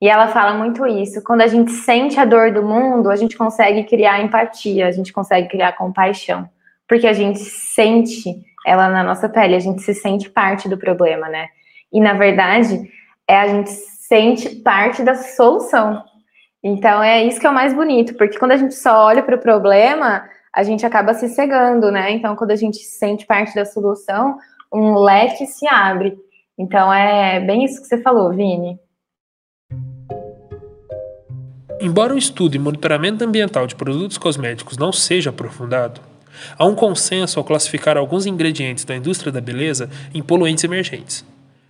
e 0.01 0.07
ela 0.07 0.27
fala 0.27 0.53
muito 0.57 0.85
isso. 0.85 1.23
Quando 1.23 1.41
a 1.41 1.47
gente 1.47 1.71
sente 1.71 2.19
a 2.19 2.25
dor 2.25 2.51
do 2.51 2.63
mundo, 2.63 3.09
a 3.09 3.15
gente 3.15 3.37
consegue 3.37 3.83
criar 3.83 4.21
empatia, 4.21 4.87
a 4.87 4.91
gente 4.91 5.13
consegue 5.13 5.47
criar 5.47 5.73
compaixão. 5.73 6.49
Porque 6.87 7.07
a 7.07 7.13
gente 7.13 7.39
sente 7.39 8.35
ela 8.65 8.89
na 8.89 9.03
nossa 9.03 9.29
pele, 9.29 9.55
a 9.55 9.59
gente 9.59 9.81
se 9.81 9.93
sente 9.93 10.29
parte 10.29 10.67
do 10.67 10.77
problema, 10.77 11.29
né? 11.29 11.47
E 11.91 11.99
na 11.99 12.13
verdade, 12.13 12.81
é 13.27 13.37
a 13.37 13.47
gente 13.47 13.69
sente 13.69 14.57
parte 14.57 15.01
da 15.03 15.15
solução. 15.15 16.03
Então 16.63 17.01
é 17.01 17.23
isso 17.23 17.39
que 17.39 17.47
é 17.47 17.49
o 17.49 17.53
mais 17.53 17.73
bonito, 17.73 18.15
porque 18.15 18.37
quando 18.37 18.51
a 18.51 18.57
gente 18.57 18.75
só 18.75 19.05
olha 19.05 19.23
para 19.23 19.35
o 19.35 19.41
problema, 19.41 20.27
a 20.55 20.63
gente 20.63 20.85
acaba 20.85 21.13
se 21.13 21.27
cegando, 21.29 21.91
né? 21.91 22.11
Então, 22.11 22.35
quando 22.35 22.51
a 22.51 22.55
gente 22.55 22.77
sente 22.77 23.25
parte 23.25 23.53
da 23.53 23.65
solução, 23.65 24.37
um 24.73 24.97
leque 24.97 25.45
se 25.45 25.67
abre. 25.67 26.17
Então 26.57 26.91
é 26.93 27.41
bem 27.41 27.65
isso 27.65 27.81
que 27.81 27.87
você 27.87 28.01
falou, 28.01 28.31
Vini. 28.31 28.79
Embora 31.85 32.15
o 32.15 32.17
estudo 32.17 32.55
e 32.55 32.57
monitoramento 32.57 33.23
ambiental 33.23 33.67
de 33.67 33.75
produtos 33.75 34.17
cosméticos 34.17 34.75
não 34.75 34.91
seja 34.91 35.29
aprofundado, 35.29 36.01
há 36.57 36.65
um 36.65 36.73
consenso 36.73 37.37
ao 37.37 37.45
classificar 37.45 37.95
alguns 37.95 38.25
ingredientes 38.25 38.83
da 38.83 38.95
indústria 38.95 39.31
da 39.31 39.39
beleza 39.39 39.87
em 40.11 40.23
poluentes 40.23 40.63
emergentes, 40.63 41.23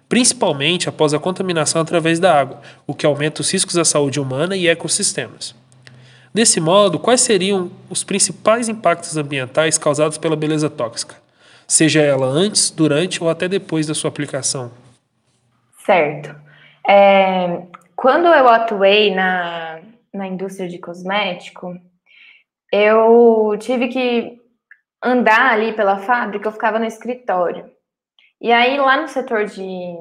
principalmente 0.07 0.88
após 0.88 1.13
a 1.13 1.19
contaminação 1.19 1.81
através 1.81 2.17
da 2.17 2.34
água, 2.34 2.62
o 2.88 2.93
que 2.93 3.05
aumenta 3.05 3.41
os 3.41 3.51
riscos 3.51 3.77
à 3.77 3.84
saúde 3.84 4.17
humana 4.17 4.55
e 4.55 4.69
ecossistemas. 4.69 5.53
Desse 6.34 6.62
modo, 6.62 6.98
quais 6.98 7.19
seriam 7.19 7.69
os 7.89 8.01
principais 8.05 8.69
impactos 8.69 9.17
ambientais 9.17 9.77
causados 9.77 10.17
pela 10.17 10.38
beleza 10.38 10.69
tóxica, 10.69 11.15
seja 11.67 12.01
ela 12.01 12.25
antes, 12.25 12.72
durante 12.72 13.22
ou 13.22 13.29
até 13.29 13.50
depois 13.50 13.86
da 13.86 13.93
sua 13.93 14.07
aplicação? 14.07 14.72
Certo. 15.86 16.34
É, 16.88 17.63
quando 17.95 18.27
eu 18.27 18.48
atuei 18.48 19.15
na, 19.15 19.75
na 20.15 20.27
indústria 20.27 20.67
de 20.67 20.79
cosmético, 20.79 21.75
eu 22.72 23.55
tive 23.60 23.88
que 23.88 24.39
andar 25.03 25.53
ali 25.53 25.74
pela 25.74 26.00
fábrica, 26.00 26.48
eu 26.48 26.51
ficava 26.51 26.79
no 26.79 26.86
escritório. 26.86 27.69
E 28.41 28.51
aí, 28.51 28.77
lá 28.77 29.01
no 29.01 29.07
setor 29.07 29.45
de, 29.45 29.95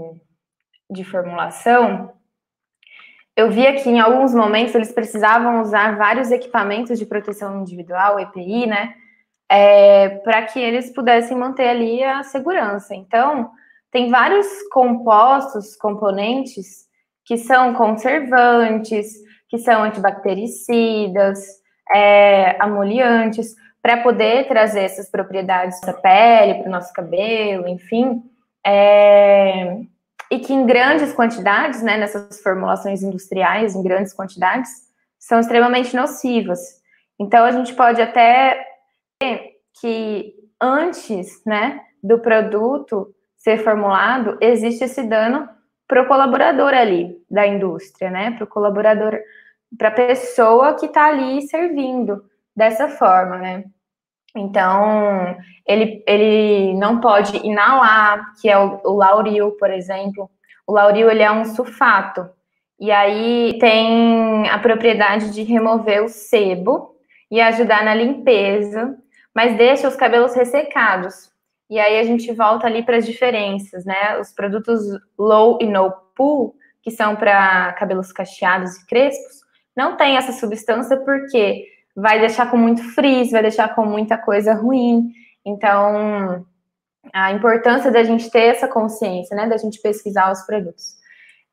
de 0.91 1.05
formulação, 1.05 2.13
eu 3.37 3.51
via 3.51 3.75
que 3.75 3.89
em 3.89 4.01
alguns 4.01 4.35
momentos 4.35 4.75
eles 4.75 4.93
precisavam 4.93 5.61
usar 5.61 5.97
vários 5.97 6.31
equipamentos 6.31 6.99
de 6.99 7.07
proteção 7.07 7.61
individual, 7.61 8.19
EPI, 8.19 8.67
né? 8.67 8.95
É, 9.49 10.09
para 10.09 10.43
que 10.43 10.59
eles 10.59 10.91
pudessem 10.91 11.37
manter 11.37 11.69
ali 11.69 12.03
a 12.03 12.23
segurança. 12.23 12.95
Então, 12.95 13.51
tem 13.91 14.11
vários 14.11 14.47
compostos, 14.73 15.77
componentes, 15.77 16.85
que 17.25 17.37
são 17.37 17.75
conservantes, 17.75 19.24
que 19.55 19.59
são 19.61 19.85
antibactericidas, 19.85 21.39
é, 21.95 22.57
amoliantes, 22.61 23.55
para 23.81 24.03
poder 24.03 24.49
trazer 24.49 24.81
essas 24.81 25.09
propriedades 25.09 25.79
para 25.79 25.93
a 25.93 25.95
pele, 25.95 26.55
para 26.55 26.69
o 26.69 26.73
nosso 26.73 26.93
cabelo, 26.93 27.69
enfim. 27.69 28.21
É, 28.67 29.79
e 30.29 30.41
que 30.41 30.53
em 30.53 30.67
grandes 30.67 31.13
quantidades, 31.13 31.83
né, 31.83 31.97
nessas 31.97 32.41
formulações 32.43 33.05
industriais, 33.05 33.77
em 33.77 33.83
grandes 33.83 34.13
quantidades, 34.13 34.71
são 35.21 35.39
extremamente 35.39 35.95
nocivas. 35.95 36.59
Então, 37.17 37.45
a 37.45 37.53
gente 37.53 37.75
pode 37.75 38.03
até 38.03 38.61
ver 39.23 39.53
que 39.81 40.35
antes 40.61 41.45
né, 41.47 41.81
do 42.03 42.19
produto 42.19 43.15
ser 43.37 43.59
formulado, 43.59 44.37
existe 44.41 44.83
esse 44.83 45.05
dano 45.05 45.49
para 45.87 46.03
o 46.03 46.07
colaborador 46.07 46.75
ali 46.75 47.17
da 47.31 47.47
indústria, 47.47 48.11
né? 48.11 48.33
Para 48.33 48.45
o 48.45 48.49
colaborador, 48.49 49.19
para 49.79 49.89
a 49.89 49.93
pessoa 49.93 50.75
que 50.75 50.87
está 50.87 51.07
ali 51.07 51.43
servindo 51.43 52.25
dessa 52.57 52.89
forma, 52.89 53.39
né? 53.39 53.65
Então, 54.37 55.37
ele, 55.67 56.03
ele 56.07 56.75
não 56.75 57.01
pode 57.01 57.37
inalar, 57.47 58.33
que 58.41 58.49
é 58.49 58.59
o, 58.59 58.81
o 58.85 58.95
lauril, 58.95 59.53
por 59.53 59.71
exemplo. 59.71 60.29
O 60.67 60.73
lauril, 60.73 61.09
ele 61.09 61.23
é 61.23 61.31
um 61.31 61.45
sulfato. 61.45 62.29
E 62.81 62.91
aí 62.91 63.57
tem 63.61 64.49
a 64.49 64.59
propriedade 64.59 65.31
de 65.31 65.43
remover 65.45 66.03
o 66.03 66.09
sebo 66.09 66.97
e 67.31 67.41
ajudar 67.41 67.85
na 67.85 67.95
limpeza, 67.95 68.97
mas 69.35 69.57
deixa 69.57 69.87
os 69.87 69.95
cabelos 69.95 70.35
ressecados. 70.35 71.33
E 71.71 71.79
aí 71.79 71.99
a 71.99 72.05
gente 72.05 72.33
volta 72.33 72.67
ali 72.67 72.83
para 72.83 72.97
as 72.97 73.07
diferenças, 73.07 73.85
né? 73.85 74.19
Os 74.19 74.33
produtos 74.33 74.81
low 75.17 75.59
e 75.61 75.67
no 75.67 75.91
poo, 76.15 76.55
que 76.83 76.91
são 76.91 77.17
para 77.17 77.73
cabelos 77.75 78.13
cacheados 78.13 78.77
e 78.77 78.87
crespos, 78.87 79.44
não 79.77 79.97
tem 79.97 80.17
essa 80.17 80.33
substância 80.33 80.97
porque 80.99 81.67
vai 81.95 82.19
deixar 82.21 82.51
com 82.51 82.57
muito 82.57 82.83
frizz, 82.95 83.31
vai 83.31 83.43
deixar 83.43 83.75
com 83.75 83.85
muita 83.85 84.17
coisa 84.17 84.55
ruim. 84.55 85.13
Então, 85.45 86.45
a 87.13 87.33
importância 87.33 87.91
da 87.91 88.03
gente 88.03 88.31
ter 88.31 88.47
essa 88.47 88.69
consciência, 88.69 89.37
né? 89.37 89.47
Da 89.47 89.57
gente 89.57 89.81
pesquisar 89.81 90.33
os 90.33 90.43
produtos. 90.43 90.97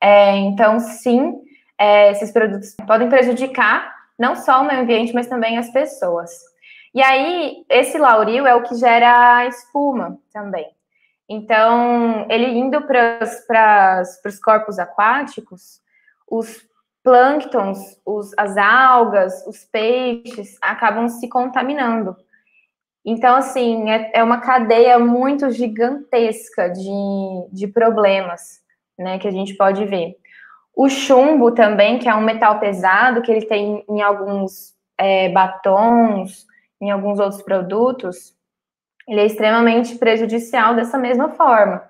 É, 0.02 0.36
então, 0.38 0.80
sim, 0.80 1.42
é, 1.78 2.12
esses 2.12 2.32
produtos 2.32 2.76
podem 2.88 3.10
prejudicar 3.10 3.94
não 4.18 4.36
só 4.36 4.62
o 4.62 4.66
meio 4.66 4.82
ambiente, 4.82 5.14
mas 5.14 5.28
também 5.28 5.58
as 5.58 5.72
pessoas. 5.72 6.32
E 6.94 7.02
aí, 7.02 7.64
esse 7.70 7.98
lauril 7.98 8.46
é 8.46 8.54
o 8.54 8.64
que 8.64 8.76
gera 8.76 9.46
espuma 9.48 10.18
também. 10.34 10.68
Então, 11.30 12.28
ele 12.30 12.48
indo 12.48 12.82
para 12.82 14.04
os 14.26 14.40
corpos 14.40 14.78
aquáticos, 14.78 15.80
os 16.30 16.62
plânctons, 17.04 17.80
os, 18.06 18.32
as 18.38 18.58
algas, 18.58 19.46
os 19.48 19.64
peixes 19.66 20.58
acabam 20.62 21.08
se 21.08 21.28
contaminando. 21.28 22.16
Então, 23.04 23.36
assim, 23.36 23.90
é, 23.90 24.12
é 24.14 24.24
uma 24.24 24.40
cadeia 24.40 25.00
muito 25.00 25.50
gigantesca 25.50 26.70
de, 26.70 27.50
de 27.52 27.68
problemas, 27.68 28.62
né, 28.98 29.18
que 29.18 29.28
a 29.28 29.32
gente 29.32 29.56
pode 29.56 29.84
ver. 29.86 30.16
O 30.76 30.88
chumbo 30.88 31.52
também, 31.52 31.98
que 31.98 32.08
é 32.08 32.16
um 32.16 32.22
metal 32.22 32.60
pesado, 32.60 33.22
que 33.22 33.32
ele 33.32 33.46
tem 33.46 33.84
em 33.90 34.02
alguns 34.02 34.74
é, 34.98 35.30
batons, 35.30 36.46
em 36.80 36.92
alguns 36.92 37.20
outros 37.20 37.42
produtos, 37.42 38.36
ele 39.08 39.22
é 39.22 39.26
extremamente 39.26 39.98
prejudicial 39.98 40.76
dessa 40.76 40.98
mesma 40.98 41.30
forma. 41.30 41.84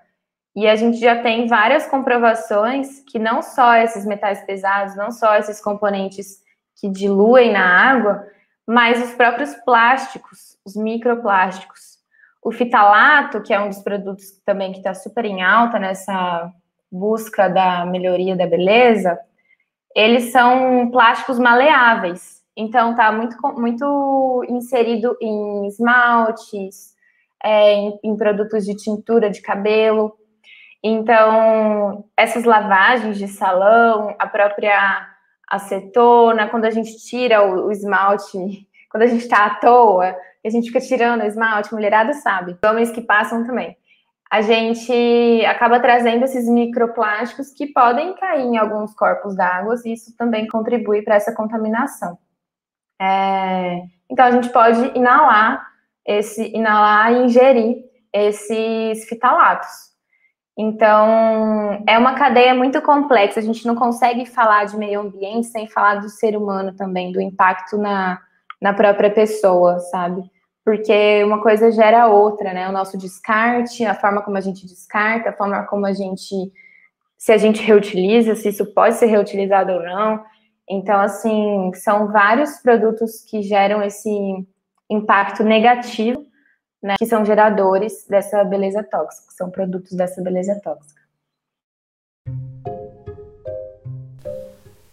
E 0.55 0.67
a 0.67 0.75
gente 0.75 0.99
já 0.99 1.21
tem 1.21 1.47
várias 1.47 1.87
comprovações 1.87 2.99
que 3.09 3.17
não 3.17 3.41
só 3.41 3.75
esses 3.75 4.05
metais 4.05 4.43
pesados, 4.43 4.95
não 4.95 5.11
só 5.11 5.35
esses 5.35 5.61
componentes 5.61 6.41
que 6.75 6.89
diluem 6.89 7.53
na 7.53 7.91
água, 7.91 8.25
mas 8.67 9.01
os 9.01 9.13
próprios 9.13 9.53
plásticos, 9.65 10.57
os 10.65 10.75
microplásticos. 10.75 11.99
O 12.43 12.51
fitalato, 12.51 13.41
que 13.41 13.53
é 13.53 13.59
um 13.59 13.69
dos 13.69 13.79
produtos 13.79 14.31
também 14.45 14.71
que 14.71 14.79
está 14.79 14.93
super 14.93 15.25
em 15.25 15.43
alta 15.43 15.77
nessa 15.77 16.51
busca 16.91 17.47
da 17.47 17.85
melhoria 17.85 18.35
da 18.35 18.47
beleza, 18.47 19.17
eles 19.95 20.31
são 20.31 20.89
plásticos 20.91 21.39
maleáveis. 21.39 22.41
Então, 22.55 22.95
tá 22.95 23.11
muito, 23.11 23.37
muito 23.59 24.45
inserido 24.49 25.15
em 25.21 25.67
esmaltes, 25.67 26.95
é, 27.43 27.73
em, 27.73 27.99
em 28.03 28.17
produtos 28.17 28.65
de 28.65 28.75
tintura 28.75 29.29
de 29.29 29.41
cabelo. 29.41 30.17
Então, 30.83 32.05
essas 32.17 32.43
lavagens 32.43 33.17
de 33.17 33.27
salão, 33.27 34.15
a 34.17 34.27
própria 34.27 35.07
acetona, 35.47 36.47
quando 36.49 36.65
a 36.65 36.71
gente 36.71 36.97
tira 36.97 37.43
o, 37.43 37.67
o 37.67 37.71
esmalte, 37.71 38.37
quando 38.89 39.03
a 39.03 39.07
gente 39.07 39.21
está 39.21 39.45
à 39.45 39.55
toa, 39.55 40.15
a 40.43 40.49
gente 40.49 40.67
fica 40.67 40.81
tirando 40.81 41.21
o 41.21 41.25
esmalte, 41.25 41.73
mulherada 41.73 42.13
sabe, 42.13 42.57
homens 42.65 42.89
que 42.89 43.01
passam 43.01 43.45
também. 43.45 43.77
A 44.31 44.41
gente 44.41 45.45
acaba 45.45 45.79
trazendo 45.79 46.23
esses 46.23 46.47
microplásticos 46.47 47.51
que 47.51 47.67
podem 47.67 48.15
cair 48.15 48.45
em 48.45 48.57
alguns 48.57 48.93
corpos 48.93 49.35
d'água 49.35 49.75
e 49.83 49.91
isso 49.91 50.15
também 50.15 50.47
contribui 50.47 51.01
para 51.01 51.15
essa 51.15 51.35
contaminação. 51.35 52.17
É, 52.99 53.81
então 54.09 54.25
a 54.25 54.31
gente 54.31 54.47
pode 54.49 54.97
inalar 54.97 55.67
esse, 56.05 56.47
inalar 56.55 57.11
e 57.11 57.25
ingerir 57.25 57.83
esses 58.13 59.05
fitalatos. 59.09 59.90
Então, 60.57 61.83
é 61.87 61.97
uma 61.97 62.13
cadeia 62.13 62.53
muito 62.53 62.81
complexa. 62.81 63.39
A 63.39 63.43
gente 63.43 63.65
não 63.65 63.75
consegue 63.75 64.25
falar 64.25 64.65
de 64.65 64.77
meio 64.77 65.01
ambiente 65.01 65.47
sem 65.47 65.67
falar 65.67 65.95
do 65.95 66.09
ser 66.09 66.35
humano 66.35 66.73
também, 66.75 67.11
do 67.11 67.21
impacto 67.21 67.77
na, 67.77 68.19
na 68.61 68.73
própria 68.73 69.09
pessoa, 69.09 69.79
sabe? 69.79 70.23
Porque 70.63 71.23
uma 71.23 71.41
coisa 71.41 71.71
gera 71.71 72.07
outra, 72.07 72.53
né? 72.53 72.69
O 72.69 72.71
nosso 72.71 72.97
descarte, 72.97 73.85
a 73.85 73.95
forma 73.95 74.21
como 74.21 74.37
a 74.37 74.41
gente 74.41 74.67
descarta, 74.67 75.29
a 75.29 75.33
forma 75.33 75.63
como 75.63 75.85
a 75.85 75.93
gente. 75.93 76.35
Se 77.17 77.31
a 77.31 77.37
gente 77.37 77.61
reutiliza, 77.61 78.35
se 78.35 78.49
isso 78.49 78.65
pode 78.73 78.95
ser 78.95 79.07
reutilizado 79.07 79.73
ou 79.73 79.83
não. 79.83 80.23
Então, 80.69 80.99
assim, 80.99 81.71
são 81.75 82.11
vários 82.11 82.57
produtos 82.57 83.23
que 83.29 83.41
geram 83.41 83.81
esse 83.83 84.09
impacto 84.89 85.43
negativo, 85.43 86.25
né, 86.81 86.95
que 86.97 87.05
são 87.05 87.23
geradores 87.23 88.05
dessa 88.07 88.43
beleza 88.43 88.83
tóxica, 88.83 89.31
são 89.31 89.49
produtos 89.49 89.93
dessa 89.93 90.21
beleza 90.21 90.59
tóxica. 90.63 91.01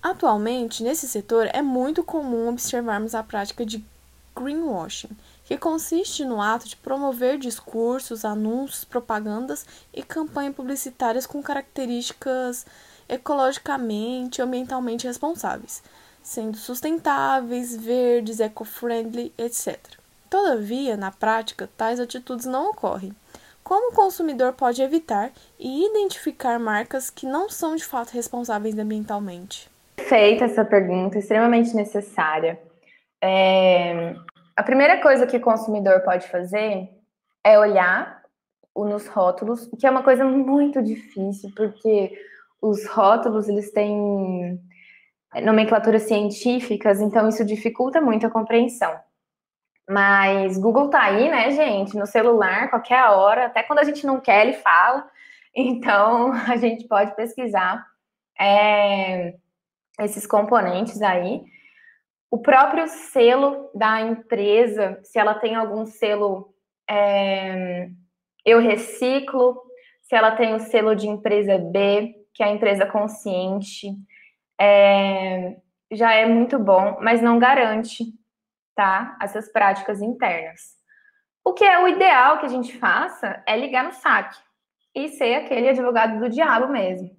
Atualmente, 0.02 0.82
nesse 0.82 1.08
setor, 1.08 1.48
é 1.52 1.62
muito 1.62 2.02
comum 2.02 2.48
observarmos 2.48 3.14
a 3.14 3.22
prática 3.22 3.64
de 3.64 3.84
greenwashing, 4.34 5.10
que 5.44 5.58
consiste 5.58 6.24
no 6.24 6.40
ato 6.40 6.68
de 6.68 6.76
promover 6.76 7.38
discursos, 7.38 8.24
anúncios, 8.24 8.84
propagandas 8.84 9.66
e 9.92 10.02
campanhas 10.02 10.54
publicitárias 10.54 11.26
com 11.26 11.42
características 11.42 12.64
ecologicamente 13.08 14.40
e 14.40 14.42
ambientalmente 14.42 15.06
responsáveis, 15.06 15.82
sendo 16.22 16.56
sustentáveis, 16.56 17.74
verdes, 17.74 18.38
eco-friendly, 18.38 19.32
etc. 19.36 19.97
Todavia, 20.30 20.96
na 20.96 21.10
prática, 21.10 21.68
tais 21.76 21.98
atitudes 21.98 22.46
não 22.46 22.70
ocorrem. 22.70 23.14
Como 23.64 23.92
o 23.92 23.94
consumidor 23.94 24.52
pode 24.54 24.82
evitar 24.82 25.30
e 25.58 25.86
identificar 25.86 26.58
marcas 26.58 27.10
que 27.10 27.26
não 27.26 27.48
são 27.50 27.76
de 27.76 27.84
fato 27.84 28.10
responsáveis 28.10 28.78
ambientalmente? 28.78 29.70
Feita 29.98 30.46
essa 30.46 30.64
pergunta, 30.64 31.18
extremamente 31.18 31.74
necessária. 31.74 32.58
É... 33.22 34.14
A 34.56 34.62
primeira 34.62 35.00
coisa 35.00 35.26
que 35.26 35.36
o 35.36 35.40
consumidor 35.40 36.00
pode 36.00 36.28
fazer 36.28 36.88
é 37.44 37.58
olhar 37.58 38.22
nos 38.74 39.06
rótulos, 39.06 39.68
que 39.78 39.86
é 39.86 39.90
uma 39.90 40.02
coisa 40.02 40.24
muito 40.24 40.82
difícil, 40.82 41.50
porque 41.56 42.12
os 42.60 42.86
rótulos 42.86 43.48
eles 43.48 43.70
têm 43.72 44.60
nomenclaturas 45.42 46.02
científicas, 46.02 47.00
então 47.00 47.28
isso 47.28 47.44
dificulta 47.44 48.00
muito 48.00 48.26
a 48.26 48.30
compreensão. 48.30 48.94
Mas 49.88 50.58
Google 50.58 50.90
tá 50.90 51.02
aí, 51.02 51.30
né, 51.30 51.50
gente, 51.50 51.96
no 51.96 52.06
celular, 52.06 52.68
qualquer 52.68 53.02
hora, 53.06 53.46
até 53.46 53.62
quando 53.62 53.78
a 53.78 53.84
gente 53.84 54.06
não 54.06 54.20
quer, 54.20 54.46
ele 54.46 54.54
fala. 54.54 55.08
Então, 55.60 56.30
a 56.32 56.56
gente 56.56 56.86
pode 56.86 57.16
pesquisar 57.16 57.84
é, 58.38 59.34
esses 59.98 60.24
componentes 60.24 61.02
aí. 61.02 61.42
o 62.30 62.38
próprio 62.38 62.86
selo 62.86 63.68
da 63.74 64.00
empresa, 64.00 65.00
se 65.02 65.18
ela 65.18 65.34
tem 65.34 65.56
algum 65.56 65.84
selo 65.84 66.54
é, 66.88 67.88
eu 68.44 68.60
reciclo, 68.60 69.60
se 70.02 70.14
ela 70.14 70.32
tem 70.32 70.54
o 70.54 70.60
selo 70.60 70.94
de 70.94 71.08
empresa 71.08 71.58
B, 71.58 72.14
que 72.32 72.42
é 72.42 72.46
a 72.46 72.52
empresa 72.52 72.86
consciente, 72.86 73.88
é, 74.60 75.56
já 75.92 76.14
é 76.14 76.26
muito 76.26 76.58
bom, 76.58 76.98
mas 77.00 77.20
não 77.20 77.38
garante, 77.38 78.04
tá? 78.78 79.16
Essas 79.20 79.50
práticas 79.50 80.00
internas. 80.00 80.76
O 81.44 81.52
que 81.52 81.64
é 81.64 81.82
o 81.82 81.88
ideal 81.88 82.38
que 82.38 82.46
a 82.46 82.48
gente 82.48 82.78
faça 82.78 83.42
é 83.44 83.56
ligar 83.56 83.82
no 83.82 83.92
saque 83.92 84.38
e 84.94 85.08
ser 85.08 85.34
aquele 85.34 85.70
advogado 85.70 86.20
do 86.20 86.28
diabo 86.28 86.68
mesmo. 86.68 87.10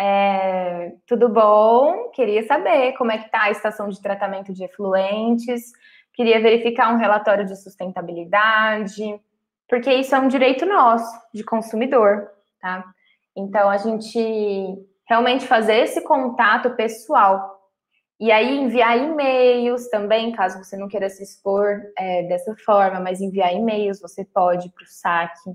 É, 0.00 0.94
tudo 1.06 1.28
bom? 1.28 2.08
Queria 2.14 2.42
saber 2.46 2.94
como 2.94 3.12
é 3.12 3.18
que 3.18 3.26
está 3.26 3.42
a 3.42 3.50
estação 3.50 3.90
de 3.90 4.00
tratamento 4.00 4.54
de 4.54 4.64
efluentes, 4.64 5.70
queria 6.14 6.40
verificar 6.40 6.90
um 6.90 6.96
relatório 6.96 7.44
de 7.44 7.56
sustentabilidade, 7.56 9.20
porque 9.68 9.92
isso 9.92 10.14
é 10.14 10.18
um 10.18 10.28
direito 10.28 10.64
nosso, 10.64 11.14
de 11.34 11.44
consumidor, 11.44 12.26
tá? 12.58 12.86
Então, 13.36 13.68
a 13.68 13.76
gente 13.76 14.18
realmente 15.06 15.46
fazer 15.46 15.76
esse 15.80 16.00
contato 16.00 16.70
pessoal. 16.70 17.55
E 18.18 18.32
aí, 18.32 18.58
enviar 18.58 18.96
e-mails 18.96 19.88
também, 19.88 20.32
caso 20.32 20.62
você 20.62 20.76
não 20.76 20.88
queira 20.88 21.08
se 21.10 21.22
expor 21.22 21.82
é, 21.98 22.22
dessa 22.22 22.54
forma, 22.64 22.98
mas 22.98 23.20
enviar 23.20 23.52
e-mails 23.54 24.00
você 24.00 24.24
pode 24.24 24.70
para 24.70 24.84
o 24.84 24.88
saque. 24.88 25.50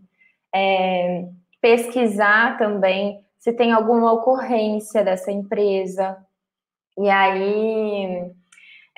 É, 0.53 1.25
pesquisar 1.59 2.57
também 2.57 3.25
se 3.39 3.51
tem 3.53 3.71
alguma 3.71 4.13
ocorrência 4.13 5.03
dessa 5.03 5.31
empresa. 5.31 6.17
E 6.97 7.09
aí 7.09 8.31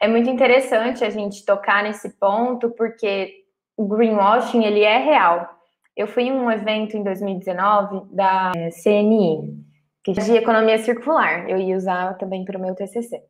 é 0.02 0.08
muito 0.08 0.30
interessante 0.30 1.06
a 1.06 1.10
gente 1.10 1.46
tocar 1.46 1.84
nesse 1.84 2.10
ponto, 2.20 2.70
porque 2.72 3.46
o 3.78 3.88
greenwashing 3.88 4.64
ele 4.64 4.82
é 4.82 4.98
real. 4.98 5.50
Eu 5.96 6.08
fui 6.08 6.24
em 6.24 6.32
um 6.32 6.52
evento 6.52 6.98
em 6.98 7.04
2019 7.04 8.14
da 8.14 8.52
CNI, 8.84 9.64
que 10.04 10.12
é 10.12 10.14
de 10.16 10.36
economia 10.36 10.78
circular. 10.80 11.50
Eu 11.50 11.58
ia 11.58 11.78
usar 11.78 12.18
também 12.18 12.44
para 12.44 12.58
o 12.58 12.62
meu 12.62 12.76
TCC. 12.76 13.24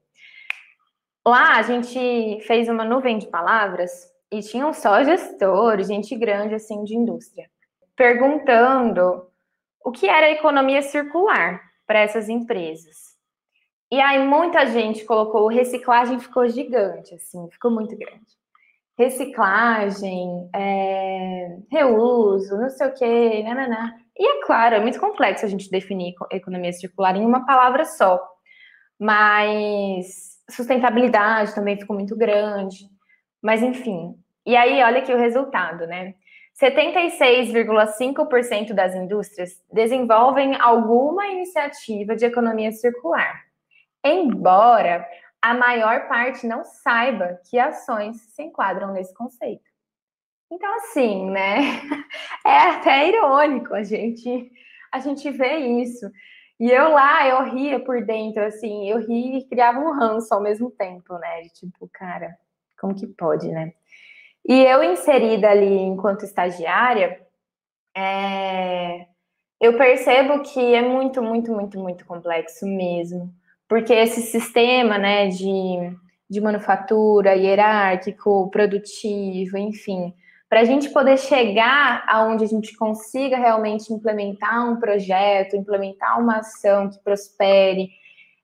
Lá 1.25 1.57
a 1.57 1.61
gente 1.61 2.41
fez 2.41 2.67
uma 2.67 2.83
nuvem 2.83 3.17
de 3.17 3.27
palavras 3.27 4.11
e 4.31 4.41
tinham 4.41 4.73
só 4.73 5.03
gestores, 5.03 5.87
gente 5.87 6.15
grande 6.15 6.55
assim 6.55 6.83
de 6.83 6.95
indústria, 6.95 7.49
perguntando 7.95 9.27
o 9.83 9.91
que 9.91 10.07
era 10.07 10.31
economia 10.31 10.81
circular 10.81 11.61
para 11.85 11.99
essas 11.99 12.27
empresas. 12.27 13.13
E 13.91 14.01
aí 14.01 14.25
muita 14.25 14.65
gente 14.65 15.05
colocou 15.05 15.47
reciclagem 15.47 16.19
ficou 16.19 16.47
gigante, 16.47 17.13
assim, 17.13 17.47
ficou 17.51 17.69
muito 17.69 17.95
grande. 17.95 18.25
Reciclagem, 18.97 20.49
é, 20.53 21.57
reuso, 21.71 22.57
não 22.57 22.69
sei 22.69 22.87
o 22.87 22.93
quê, 22.93 23.43
nananá. 23.43 23.95
E 24.17 24.27
é 24.27 24.45
claro, 24.45 24.75
é 24.75 24.79
muito 24.79 24.99
complexo 24.99 25.45
a 25.45 25.49
gente 25.49 25.69
definir 25.69 26.13
economia 26.31 26.73
circular 26.73 27.15
em 27.15 27.25
uma 27.25 27.45
palavra 27.45 27.85
só. 27.85 28.19
Mas 28.99 30.32
sustentabilidade 30.49 31.55
também 31.55 31.77
ficou 31.77 31.95
muito 31.95 32.15
grande. 32.15 32.87
Mas 33.41 33.61
enfim. 33.61 34.15
E 34.45 34.55
aí, 34.55 34.83
olha 34.83 34.99
aqui 34.99 35.13
o 35.13 35.17
resultado, 35.17 35.87
né? 35.87 36.15
76,5% 36.61 38.73
das 38.73 38.93
indústrias 38.93 39.59
desenvolvem 39.71 40.55
alguma 40.59 41.27
iniciativa 41.27 42.13
de 42.15 42.25
economia 42.25 42.71
circular, 42.71 43.41
embora 44.03 45.07
a 45.41 45.53
maior 45.53 46.07
parte 46.07 46.45
não 46.45 46.63
saiba 46.63 47.39
que 47.49 47.57
ações 47.57 48.17
se 48.33 48.43
enquadram 48.43 48.93
nesse 48.93 49.13
conceito. 49.13 49.63
Então, 50.51 50.75
assim, 50.75 51.29
né? 51.29 51.59
É 52.45 52.57
até 52.57 53.07
irônico 53.07 53.73
a 53.73 53.83
gente 53.83 54.51
a 54.91 54.99
gente 54.99 55.31
ver 55.31 55.57
isso. 55.57 56.11
E 56.63 56.71
eu 56.71 56.91
lá, 56.93 57.27
eu 57.27 57.43
ria 57.53 57.77
por 57.77 58.05
dentro, 58.05 58.41
assim, 58.41 58.89
eu 58.89 58.99
ria 58.99 59.37
e 59.37 59.43
criava 59.43 59.79
um 59.79 59.91
ranço 59.91 60.33
ao 60.33 60.41
mesmo 60.41 60.71
tempo, 60.71 61.17
né? 61.17 61.41
De 61.41 61.49
tipo, 61.49 61.89
cara, 61.91 62.37
como 62.79 62.95
que 62.95 63.05
pode, 63.05 63.49
né? 63.49 63.73
E 64.47 64.61
eu 64.63 64.81
inserida 64.81 65.49
ali 65.49 65.65
enquanto 65.81 66.23
estagiária, 66.23 67.19
é, 67.93 69.07
eu 69.59 69.77
percebo 69.77 70.41
que 70.41 70.73
é 70.73 70.81
muito, 70.81 71.21
muito, 71.21 71.51
muito, 71.51 71.77
muito 71.77 72.05
complexo 72.05 72.65
mesmo, 72.65 73.29
porque 73.67 73.91
esse 73.91 74.21
sistema, 74.21 74.97
né, 74.97 75.27
de, 75.27 75.45
de 76.29 76.39
manufatura 76.39 77.35
hierárquico, 77.35 78.49
produtivo, 78.49 79.57
enfim, 79.57 80.13
para 80.53 80.61
a 80.61 80.65
gente 80.65 80.91
poder 80.91 81.17
chegar 81.17 82.05
aonde 82.07 82.43
a 82.43 82.47
gente 82.47 82.77
consiga 82.77 83.37
realmente 83.37 83.91
implementar 83.91 84.69
um 84.69 84.75
projeto, 84.75 85.55
implementar 85.55 86.21
uma 86.21 86.41
ação 86.41 86.91
que 86.91 86.99
prospere, 86.99 87.89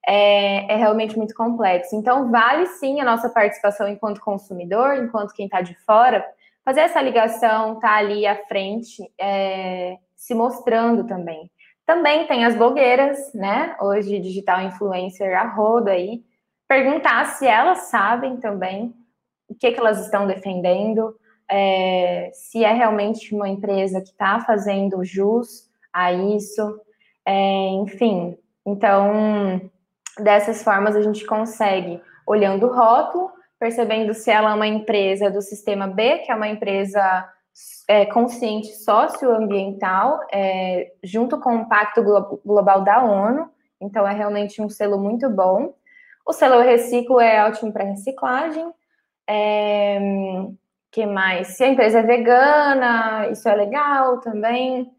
é, 0.08 0.74
é, 0.74 0.76
realmente 0.76 1.16
muito 1.16 1.36
complexo. 1.36 1.96
Então, 1.96 2.32
vale 2.32 2.66
sim 2.66 3.00
a 3.00 3.06
nossa 3.06 3.30
participação 3.30 3.88
enquanto 3.88 4.22
consumidor, 4.22 4.96
enquanto 4.96 5.36
quem 5.36 5.46
está 5.46 5.62
de 5.62 5.76
fora, 5.86 6.26
fazer 6.66 6.80
essa 6.80 7.00
ligação, 7.00 7.76
estar 7.76 7.88
tá 7.88 7.98
ali 7.98 8.26
à 8.26 8.36
frente, 8.48 9.04
é, 9.22 10.00
se 10.16 10.34
mostrando 10.34 11.06
também. 11.06 11.48
Também 11.86 12.26
tem 12.26 12.44
as 12.44 12.56
blogueiras, 12.56 13.32
né? 13.36 13.76
Hoje, 13.80 14.18
digital 14.18 14.62
influencer 14.62 15.40
a 15.40 15.48
roda 15.48 15.92
aí, 15.92 16.24
perguntar 16.68 17.24
se 17.26 17.46
elas 17.46 17.82
sabem 17.82 18.38
também 18.38 18.96
o 19.48 19.54
que, 19.54 19.72
que 19.72 19.80
elas 19.80 20.04
estão 20.04 20.26
defendendo, 20.26 21.16
é, 21.50 22.30
se 22.34 22.64
é 22.64 22.72
realmente 22.74 23.34
uma 23.34 23.50
empresa 23.50 24.02
que 24.02 24.10
está 24.10 24.40
fazendo 24.42 25.04
jus 25.04 25.70
a 25.92 26.14
isso, 26.14 26.80
é, 27.26 27.68
enfim. 27.70 28.38
Então, 28.66 29.70
Dessas 30.20 30.62
formas, 30.64 30.96
a 30.96 31.02
gente 31.02 31.26
consegue, 31.26 32.02
olhando 32.28 32.68
o 32.68 32.74
rótulo, 32.74 33.32
percebendo 33.58 34.14
se 34.14 34.30
ela 34.30 34.52
é 34.52 34.54
uma 34.54 34.68
empresa 34.68 35.30
do 35.30 35.42
sistema 35.42 35.88
B, 35.88 36.20
que 36.20 36.32
é 36.32 36.36
uma 36.36 36.48
empresa 36.48 37.28
é, 37.88 38.06
consciente 38.06 38.68
socioambiental, 38.76 40.20
é, 40.32 40.92
junto 41.04 41.40
com 41.40 41.58
o 41.58 41.70
Pacto 41.70 42.04
Global 42.46 42.84
da 42.84 43.04
ONU. 43.04 43.50
Então, 43.80 44.08
é 44.08 44.14
realmente 44.14 44.62
um 44.62 44.70
selo 44.70 44.98
muito 44.98 45.30
bom. 45.30 45.74
O 46.26 46.34
selo 46.34 46.62
Reciclo 46.62 47.20
é 47.20 47.46
ótimo 47.48 47.72
para 47.72 47.86
reciclagem. 47.86 48.72
Que 50.92 51.06
mais? 51.06 51.50
Se 51.50 51.64
a 51.64 51.68
empresa 51.68 52.00
é 52.00 52.04
vegana, 52.04 53.30
isso 53.30 53.48
é 53.48 53.56
legal 53.56 54.20
também. 54.22 54.92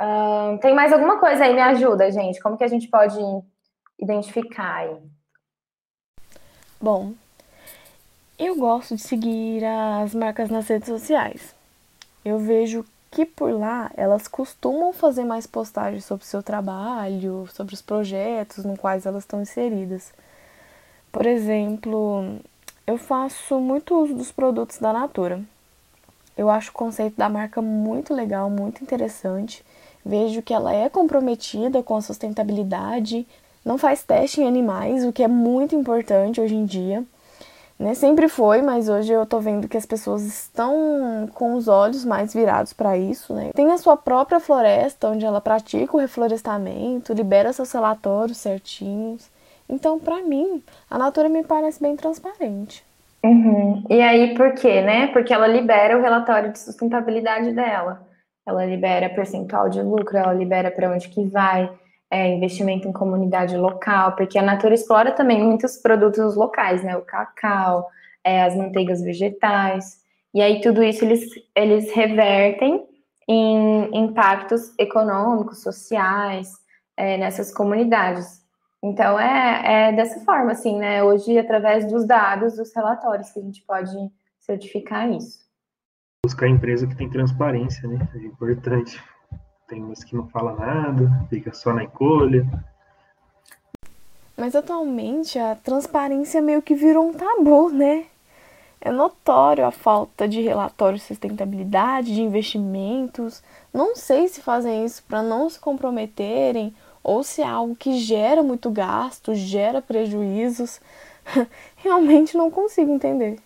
Uh, 0.00 0.58
tem 0.60 0.74
mais 0.74 0.92
alguma 0.92 1.18
coisa 1.18 1.44
aí? 1.44 1.54
Me 1.54 1.60
ajuda, 1.60 2.10
gente. 2.10 2.40
Como 2.40 2.56
que 2.56 2.64
a 2.64 2.68
gente 2.68 2.88
pode 2.88 3.18
identificar 3.98 4.76
aí? 4.76 4.96
Bom, 6.80 7.12
eu 8.38 8.54
gosto 8.56 8.94
de 8.94 9.02
seguir 9.02 9.64
as 9.64 10.14
marcas 10.14 10.48
nas 10.48 10.68
redes 10.68 10.88
sociais. 10.88 11.54
Eu 12.24 12.38
vejo 12.38 12.84
que 13.10 13.26
por 13.26 13.50
lá 13.50 13.90
elas 13.96 14.28
costumam 14.28 14.92
fazer 14.92 15.24
mais 15.24 15.46
postagens 15.46 16.04
sobre 16.04 16.24
o 16.24 16.26
seu 16.26 16.42
trabalho, 16.42 17.48
sobre 17.48 17.74
os 17.74 17.82
projetos 17.82 18.64
no 18.64 18.76
quais 18.76 19.06
elas 19.06 19.24
estão 19.24 19.42
inseridas. 19.42 20.12
Por 21.10 21.26
exemplo, 21.26 22.38
eu 22.88 22.96
faço 22.96 23.60
muito 23.60 23.94
uso 23.94 24.14
dos 24.14 24.32
produtos 24.32 24.78
da 24.78 24.94
Natura. 24.94 25.42
Eu 26.34 26.48
acho 26.48 26.70
o 26.70 26.72
conceito 26.72 27.18
da 27.18 27.28
marca 27.28 27.60
muito 27.60 28.14
legal, 28.14 28.48
muito 28.48 28.82
interessante. 28.82 29.62
Vejo 30.02 30.40
que 30.40 30.54
ela 30.54 30.72
é 30.72 30.88
comprometida 30.88 31.82
com 31.82 31.96
a 31.96 32.00
sustentabilidade, 32.00 33.26
não 33.62 33.76
faz 33.76 34.02
teste 34.02 34.40
em 34.40 34.48
animais, 34.48 35.04
o 35.04 35.12
que 35.12 35.22
é 35.22 35.28
muito 35.28 35.76
importante 35.76 36.40
hoje 36.40 36.54
em 36.54 36.64
dia. 36.64 37.04
Né? 37.78 37.92
Sempre 37.92 38.26
foi, 38.26 38.62
mas 38.62 38.88
hoje 38.88 39.12
eu 39.12 39.26
tô 39.26 39.38
vendo 39.38 39.68
que 39.68 39.76
as 39.76 39.84
pessoas 39.84 40.22
estão 40.22 41.28
com 41.34 41.56
os 41.56 41.68
olhos 41.68 42.06
mais 42.06 42.32
virados 42.32 42.72
para 42.72 42.96
isso, 42.96 43.34
né? 43.34 43.50
Tem 43.54 43.70
a 43.70 43.76
sua 43.76 43.98
própria 43.98 44.40
floresta 44.40 45.08
onde 45.08 45.26
ela 45.26 45.42
pratica 45.42 45.94
o 45.94 46.00
reflorestamento, 46.00 47.12
libera 47.12 47.52
seus 47.52 47.70
relatórios 47.70 48.38
certinhos. 48.38 49.28
Então, 49.68 49.98
para 49.98 50.22
mim, 50.22 50.62
a 50.90 50.98
natura 50.98 51.28
me 51.28 51.44
parece 51.44 51.80
bem 51.80 51.96
transparente. 51.96 52.84
Uhum. 53.22 53.84
E 53.90 54.00
aí, 54.00 54.34
por 54.34 54.52
quê, 54.54 54.80
né? 54.80 55.08
Porque 55.08 55.34
ela 55.34 55.46
libera 55.46 55.98
o 55.98 56.02
relatório 56.02 56.52
de 56.52 56.58
sustentabilidade 56.58 57.52
dela. 57.52 58.06
Ela 58.46 58.64
libera 58.64 59.10
percentual 59.10 59.68
de 59.68 59.82
lucro, 59.82 60.16
ela 60.16 60.32
libera 60.32 60.70
para 60.70 60.90
onde 60.90 61.08
que 61.08 61.24
vai, 61.26 61.70
é, 62.10 62.28
investimento 62.28 62.88
em 62.88 62.92
comunidade 62.92 63.56
local, 63.56 64.16
porque 64.16 64.38
a 64.38 64.42
Natura 64.42 64.74
explora 64.74 65.12
também 65.12 65.42
muitos 65.42 65.76
produtos 65.76 66.34
locais, 66.34 66.82
né? 66.82 66.96
O 66.96 67.02
cacau, 67.02 67.86
é, 68.24 68.42
as 68.42 68.56
manteigas 68.56 69.02
vegetais, 69.02 69.98
e 70.32 70.40
aí 70.40 70.60
tudo 70.60 70.82
isso 70.82 71.04
eles, 71.04 71.28
eles 71.54 71.92
revertem 71.92 72.86
em 73.28 73.90
impactos 73.92 74.72
econômicos, 74.78 75.62
sociais, 75.62 76.50
é, 76.96 77.18
nessas 77.18 77.52
comunidades. 77.52 78.37
Então 78.82 79.18
é, 79.18 79.88
é 79.88 79.92
dessa 79.92 80.20
forma, 80.20 80.52
assim, 80.52 80.78
né? 80.78 81.02
Hoje, 81.02 81.36
através 81.38 81.90
dos 81.90 82.06
dados, 82.06 82.56
dos 82.56 82.74
relatórios, 82.74 83.30
que 83.30 83.40
a 83.40 83.42
gente 83.42 83.62
pode 83.62 83.92
certificar 84.38 85.10
isso. 85.10 85.46
Buscar 86.24 86.46
a 86.46 86.50
empresa 86.50 86.86
que 86.86 86.96
tem 86.96 87.10
transparência, 87.10 87.88
né? 87.88 88.08
É 88.14 88.18
importante. 88.18 89.02
Tem 89.66 89.82
umas 89.82 90.02
que 90.02 90.16
não 90.16 90.28
fala 90.28 90.54
nada, 90.54 91.26
fica 91.28 91.52
só 91.52 91.72
na 91.72 91.84
encolha. 91.84 92.46
Mas 94.36 94.54
atualmente 94.54 95.38
a 95.38 95.56
transparência 95.56 96.40
meio 96.40 96.62
que 96.62 96.74
virou 96.74 97.08
um 97.08 97.12
tabu, 97.12 97.70
né? 97.70 98.06
É 98.80 98.92
notório 98.92 99.66
a 99.66 99.72
falta 99.72 100.28
de 100.28 100.40
relatório 100.40 100.96
de 100.96 101.04
sustentabilidade, 101.04 102.14
de 102.14 102.22
investimentos. 102.22 103.42
Não 103.74 103.96
sei 103.96 104.28
se 104.28 104.40
fazem 104.40 104.84
isso 104.84 105.02
para 105.02 105.20
não 105.22 105.50
se 105.50 105.58
comprometerem 105.58 106.72
ou 107.08 107.22
se 107.22 107.40
é 107.40 107.46
algo 107.46 107.74
que 107.74 107.98
gera 107.98 108.42
muito 108.42 108.70
gasto, 108.70 109.34
gera 109.34 109.80
prejuízos. 109.80 110.78
Realmente 111.76 112.36
não 112.36 112.50
consigo 112.50 112.92
entender. 112.92 113.38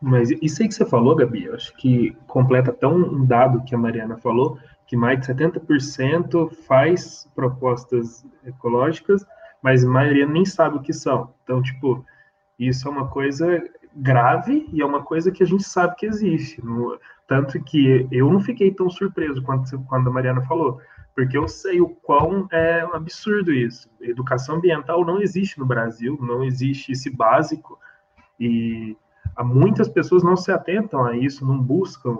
Mas 0.00 0.30
isso 0.30 0.62
aí 0.62 0.68
que 0.68 0.74
você 0.74 0.86
falou, 0.86 1.16
Gabi, 1.16 1.46
eu 1.46 1.54
acho 1.54 1.74
que 1.76 2.16
completa 2.28 2.72
tão 2.72 2.94
um 2.94 3.26
dado 3.26 3.64
que 3.64 3.74
a 3.74 3.78
Mariana 3.78 4.18
falou, 4.18 4.56
que 4.86 4.96
mais 4.96 5.18
de 5.18 5.26
70% 5.26 6.54
faz 6.66 7.28
propostas 7.34 8.24
ecológicas, 8.46 9.26
mas 9.60 9.84
a 9.84 9.88
maioria 9.88 10.26
nem 10.26 10.44
sabe 10.44 10.76
o 10.76 10.80
que 10.80 10.92
são. 10.92 11.30
Então, 11.42 11.60
tipo, 11.60 12.04
isso 12.56 12.86
é 12.86 12.90
uma 12.90 13.08
coisa 13.08 13.64
grave 13.96 14.68
e 14.72 14.80
é 14.80 14.86
uma 14.86 15.02
coisa 15.02 15.32
que 15.32 15.42
a 15.42 15.46
gente 15.46 15.64
sabe 15.64 15.96
que 15.96 16.06
existe. 16.06 16.64
No, 16.64 16.98
tanto 17.26 17.60
que 17.64 18.06
eu 18.12 18.30
não 18.30 18.40
fiquei 18.40 18.70
tão 18.70 18.88
surpreso 18.88 19.42
quando, 19.42 19.64
quando 19.86 20.08
a 20.08 20.12
Mariana 20.12 20.42
falou, 20.42 20.80
porque 21.14 21.38
eu 21.38 21.46
sei 21.46 21.80
o 21.80 21.88
quão 21.88 22.48
é 22.50 22.80
absurdo 22.92 23.52
isso. 23.52 23.88
Educação 24.00 24.56
ambiental 24.56 25.04
não 25.04 25.20
existe 25.20 25.58
no 25.58 25.66
Brasil, 25.66 26.18
não 26.20 26.42
existe 26.42 26.92
esse 26.92 27.08
básico, 27.08 27.78
e 28.38 28.96
muitas 29.40 29.88
pessoas 29.88 30.22
não 30.22 30.36
se 30.36 30.50
atentam 30.50 31.04
a 31.04 31.16
isso, 31.16 31.46
não 31.46 31.58
buscam 31.58 32.18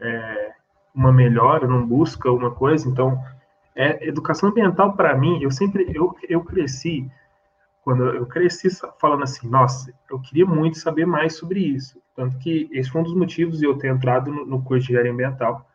é, 0.00 0.52
uma 0.94 1.12
melhora, 1.12 1.66
não 1.66 1.86
buscam 1.86 2.32
uma 2.32 2.50
coisa. 2.50 2.88
Então, 2.88 3.22
é, 3.74 4.08
educação 4.08 4.48
ambiental, 4.48 4.94
para 4.94 5.16
mim, 5.16 5.42
eu 5.42 5.50
sempre 5.50 5.90
eu, 5.94 6.14
eu 6.28 6.42
cresci 6.42 7.10
quando 7.82 8.04
eu 8.04 8.26
cresci 8.26 8.68
falando 9.00 9.22
assim, 9.22 9.48
nossa, 9.48 9.92
eu 10.10 10.20
queria 10.20 10.44
muito 10.44 10.78
saber 10.78 11.06
mais 11.06 11.36
sobre 11.36 11.60
isso. 11.60 12.00
Tanto 12.14 12.38
que 12.38 12.68
esse 12.72 12.90
foi 12.90 13.00
um 13.00 13.04
dos 13.04 13.14
motivos 13.14 13.58
de 13.58 13.66
eu 13.66 13.76
ter 13.78 13.88
entrado 13.88 14.30
no, 14.30 14.44
no 14.44 14.62
curso 14.62 14.86
de 14.86 14.92
engenharia 14.92 15.12
ambiental. 15.12 15.66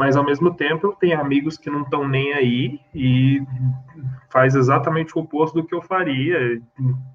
Mas 0.00 0.16
ao 0.16 0.24
mesmo 0.24 0.54
tempo 0.54 0.86
eu 0.86 0.92
tenho 0.94 1.20
amigos 1.20 1.58
que 1.58 1.68
não 1.68 1.82
estão 1.82 2.08
nem 2.08 2.32
aí 2.32 2.80
e 2.94 3.42
faz 4.30 4.54
exatamente 4.54 5.14
o 5.14 5.20
oposto 5.20 5.60
do 5.60 5.66
que 5.66 5.74
eu 5.74 5.82
faria. 5.82 6.58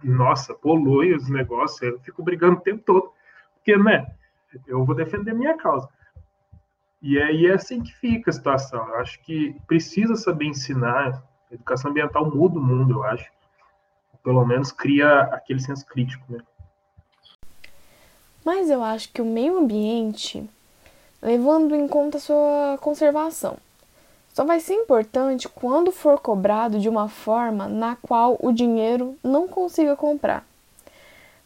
Nossa, 0.03 0.53
polui 0.53 1.11
os 1.11 1.27
negócios, 1.27 1.81
eu 1.81 1.99
fico 2.01 2.21
brigando 2.21 2.57
o 2.57 2.61
tempo 2.61 2.83
todo. 2.85 3.11
Porque, 3.55 3.75
né, 3.75 4.05
eu 4.67 4.85
vou 4.85 4.93
defender 4.93 5.33
minha 5.33 5.57
causa. 5.57 5.89
E 7.01 7.19
aí 7.19 7.47
é 7.47 7.53
assim 7.53 7.81
que 7.81 7.91
fica 7.95 8.29
a 8.29 8.33
situação. 8.33 8.87
Eu 8.87 8.97
acho 8.97 9.19
que 9.23 9.55
precisa 9.65 10.15
saber 10.15 10.45
ensinar. 10.45 11.23
A 11.49 11.55
educação 11.55 11.89
ambiental 11.89 12.29
muda 12.29 12.59
o 12.59 12.61
mundo, 12.61 12.99
eu 12.99 13.03
acho 13.03 13.31
pelo 14.23 14.45
menos 14.45 14.71
cria 14.71 15.21
aquele 15.21 15.59
senso 15.59 15.83
crítico, 15.87 16.23
né? 16.31 16.39
Mas 18.45 18.69
eu 18.69 18.83
acho 18.83 19.11
que 19.11 19.23
o 19.23 19.25
meio 19.25 19.57
ambiente, 19.57 20.47
levando 21.25 21.75
em 21.75 21.87
conta 21.87 22.19
sua 22.19 22.77
conservação, 22.79 23.57
só 24.31 24.45
vai 24.45 24.59
ser 24.59 24.75
importante 24.75 25.49
quando 25.49 25.91
for 25.91 26.19
cobrado 26.19 26.79
de 26.79 26.87
uma 26.87 27.09
forma 27.09 27.67
na 27.67 27.95
qual 27.95 28.37
o 28.39 28.51
dinheiro 28.51 29.17
não 29.23 29.47
consiga 29.47 29.95
comprar. 29.95 30.45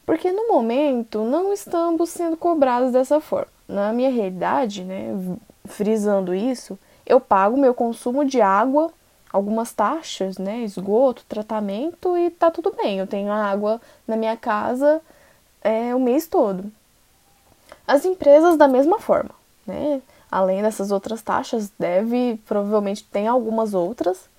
Porque 0.06 0.32
no 0.34 0.50
momento 0.50 1.24
não 1.24 1.54
estamos 1.54 2.10
sendo 2.10 2.36
cobrados 2.36 2.92
dessa 2.92 3.22
forma. 3.22 3.48
Na 3.68 3.94
minha 3.94 4.10
realidade, 4.10 4.84
né, 4.84 5.16
frisando 5.66 6.34
isso, 6.36 6.78
eu 7.06 7.22
pago 7.22 7.56
meu 7.56 7.74
consumo 7.74 8.26
de 8.26 8.42
água 8.42 8.92
algumas 9.32 9.72
taxas, 9.72 10.38
né, 10.38 10.62
esgoto, 10.64 11.24
tratamento 11.30 12.18
e 12.18 12.32
tá 12.32 12.52
tudo 12.52 12.76
bem. 12.76 13.00
Eu 13.00 13.08
tenho 13.08 13.32
água 13.32 13.80
na 14.06 14.18
minha 14.18 14.36
casa 14.36 15.00
é, 15.62 15.96
o 15.96 16.00
mês 16.02 16.28
todo. 16.28 16.70
As 17.88 18.04
empresas 18.04 18.58
da 18.58 18.68
mesma 18.68 19.00
forma, 19.00 19.39
né? 19.70 20.02
Além 20.32 20.62
dessas 20.62 20.92
outras 20.92 21.22
taxas, 21.22 21.72
deve, 21.80 22.40
provavelmente 22.46 23.04
tem 23.04 23.28
algumas 23.28 23.74
outras. 23.74 24.30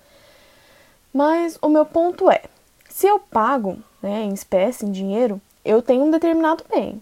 Mas 1.13 1.57
o 1.61 1.67
meu 1.67 1.85
ponto 1.85 2.29
é, 2.29 2.43
se 2.89 3.07
eu 3.07 3.19
pago, 3.19 3.77
né, 4.01 4.23
em 4.23 4.33
espécie, 4.33 4.85
em 4.85 4.91
dinheiro, 4.91 5.41
eu 5.65 5.81
tenho 5.81 6.05
um 6.05 6.11
determinado 6.11 6.63
bem. 6.69 7.01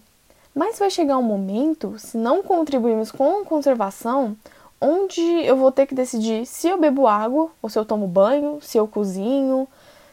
Mas 0.56 0.80
vai 0.80 0.90
chegar 0.90 1.18
um 1.18 1.24
momento, 1.24 1.98
se 2.00 2.18
não 2.18 2.42
contribuirmos 2.42 3.12
com 3.12 3.46
conservação, 3.46 4.36
onde 4.82 5.22
eu 5.22 5.56
vou 5.56 5.72
ter 5.72 5.86
que 5.86 5.94
decidir 5.94 6.46
se 6.46 6.68
eu 6.68 6.80
bebo 6.80 7.08
água, 7.08 7.50
ou 7.62 7.70
se 7.70 7.78
eu 7.78 7.86
tomo 7.86 8.08
banho, 8.08 8.60
se 8.62 8.78
eu 8.78 8.88
cozinho, 8.88 9.68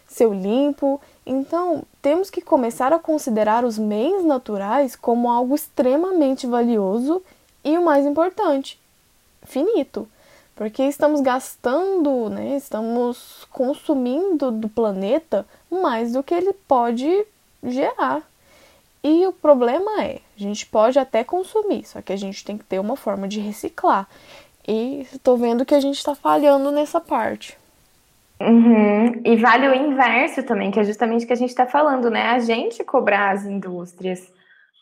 se 0.06 0.22
eu 0.24 0.32
limpo. 0.32 1.00
Então, 1.24 1.82
temos 2.02 2.30
que 2.30 2.40
começar 2.40 2.92
a 2.92 2.98
considerar 2.98 3.64
os 3.64 3.78
meios 3.78 4.24
naturais 4.24 4.94
como 4.94 5.30
algo 5.30 5.54
extremamente 5.54 6.46
valioso 6.46 7.22
e 7.66 7.76
o 7.76 7.84
mais 7.84 8.06
importante, 8.06 8.80
finito. 9.42 10.08
Porque 10.54 10.84
estamos 10.84 11.20
gastando, 11.20 12.30
né, 12.30 12.56
estamos 12.56 13.46
consumindo 13.50 14.52
do 14.52 14.68
planeta 14.68 15.44
mais 15.68 16.12
do 16.12 16.22
que 16.22 16.32
ele 16.32 16.52
pode 16.66 17.26
gerar. 17.62 18.22
E 19.02 19.26
o 19.26 19.32
problema 19.32 20.02
é, 20.02 20.20
a 20.36 20.40
gente 20.40 20.64
pode 20.64 20.98
até 20.98 21.24
consumir, 21.24 21.84
só 21.84 22.00
que 22.00 22.12
a 22.12 22.16
gente 22.16 22.44
tem 22.44 22.56
que 22.56 22.64
ter 22.64 22.78
uma 22.78 22.96
forma 22.96 23.26
de 23.26 23.40
reciclar. 23.40 24.08
E 24.66 25.06
estou 25.12 25.36
vendo 25.36 25.66
que 25.66 25.74
a 25.74 25.80
gente 25.80 25.96
está 25.96 26.14
falhando 26.14 26.70
nessa 26.70 27.00
parte. 27.00 27.58
Uhum. 28.40 29.22
E 29.24 29.36
vale 29.36 29.68
o 29.68 29.74
inverso 29.74 30.42
também, 30.44 30.70
que 30.70 30.78
é 30.78 30.84
justamente 30.84 31.24
o 31.24 31.26
que 31.26 31.32
a 31.32 31.36
gente 31.36 31.50
está 31.50 31.66
falando, 31.66 32.10
né? 32.10 32.30
A 32.30 32.38
gente 32.38 32.84
cobrar 32.84 33.32
as 33.32 33.44
indústrias, 33.44 34.30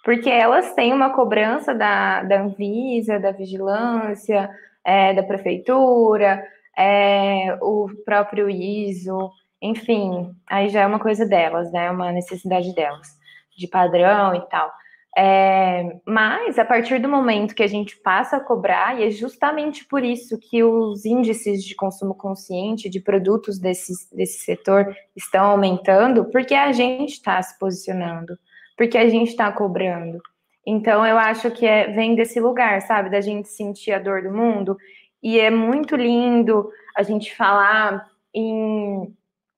porque 0.04 0.28
elas 0.28 0.74
têm 0.74 0.92
uma 0.92 1.14
cobrança 1.14 1.74
da, 1.74 2.22
da 2.22 2.42
Anvisa, 2.42 3.18
da 3.18 3.32
vigilância, 3.32 4.50
é, 4.84 5.14
da 5.14 5.22
prefeitura, 5.22 6.46
é, 6.76 7.56
o 7.62 7.88
próprio 8.04 8.50
ISO, 8.50 9.30
enfim, 9.62 10.30
aí 10.46 10.68
já 10.68 10.82
é 10.82 10.86
uma 10.86 10.98
coisa 10.98 11.26
delas, 11.26 11.72
né? 11.72 11.90
Uma 11.90 12.12
necessidade 12.12 12.74
delas, 12.74 13.08
de 13.56 13.66
padrão 13.66 14.34
e 14.34 14.40
tal. 14.48 14.70
É, 15.16 16.00
mas 16.04 16.58
a 16.58 16.64
partir 16.64 16.98
do 16.98 17.08
momento 17.08 17.54
que 17.54 17.62
a 17.62 17.68
gente 17.68 17.96
passa 17.96 18.36
a 18.36 18.40
cobrar, 18.40 19.00
e 19.00 19.04
é 19.04 19.10
justamente 19.10 19.86
por 19.86 20.04
isso 20.04 20.36
que 20.38 20.62
os 20.62 21.04
índices 21.04 21.64
de 21.64 21.74
consumo 21.74 22.14
consciente 22.14 22.90
de 22.90 23.00
produtos 23.00 23.58
desse, 23.58 23.92
desse 24.14 24.44
setor 24.44 24.94
estão 25.14 25.46
aumentando, 25.46 26.24
porque 26.26 26.54
a 26.54 26.72
gente 26.72 27.12
está 27.12 27.40
se 27.40 27.56
posicionando, 27.58 28.36
porque 28.76 28.98
a 28.98 29.08
gente 29.08 29.30
está 29.30 29.50
cobrando. 29.52 30.20
Então 30.66 31.06
eu 31.06 31.18
acho 31.18 31.50
que 31.50 31.66
é, 31.66 31.88
vem 31.88 32.14
desse 32.14 32.40
lugar, 32.40 32.80
sabe, 32.82 33.10
da 33.10 33.20
gente 33.20 33.48
sentir 33.48 33.92
a 33.92 33.98
dor 33.98 34.22
do 34.22 34.32
mundo, 34.32 34.76
e 35.22 35.38
é 35.38 35.50
muito 35.50 35.96
lindo 35.96 36.70
a 36.96 37.02
gente 37.02 37.34
falar 37.34 38.06
em 38.32 39.14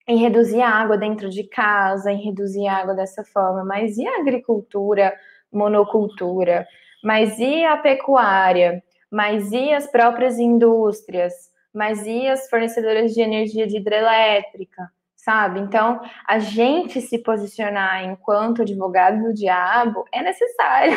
em 0.08 0.18
reduzir 0.18 0.60
a 0.62 0.70
água 0.70 0.96
dentro 0.96 1.28
de 1.28 1.42
casa, 1.44 2.12
em 2.12 2.22
reduzir 2.24 2.66
a 2.68 2.76
água 2.76 2.94
dessa 2.94 3.24
forma, 3.24 3.64
mas 3.64 3.98
e 3.98 4.06
a 4.06 4.20
agricultura 4.20 5.12
monocultura, 5.52 6.66
mas 7.02 7.38
e 7.38 7.64
a 7.64 7.76
pecuária? 7.76 8.82
Mas 9.10 9.52
e 9.52 9.72
as 9.72 9.86
próprias 9.90 10.38
indústrias? 10.38 11.32
Mas 11.72 12.06
e 12.06 12.26
as 12.28 12.48
fornecedoras 12.48 13.12
de 13.14 13.20
energia 13.20 13.66
de 13.66 13.78
hidrelétrica? 13.78 14.90
Sabe? 15.26 15.58
Então, 15.58 16.00
a 16.24 16.38
gente 16.38 17.00
se 17.00 17.18
posicionar 17.18 18.04
enquanto 18.04 18.62
advogado 18.62 19.24
do 19.24 19.34
diabo 19.34 20.04
é 20.12 20.22
necessário. 20.22 20.96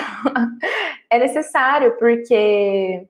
é 1.10 1.18
necessário, 1.18 1.98
porque 1.98 3.08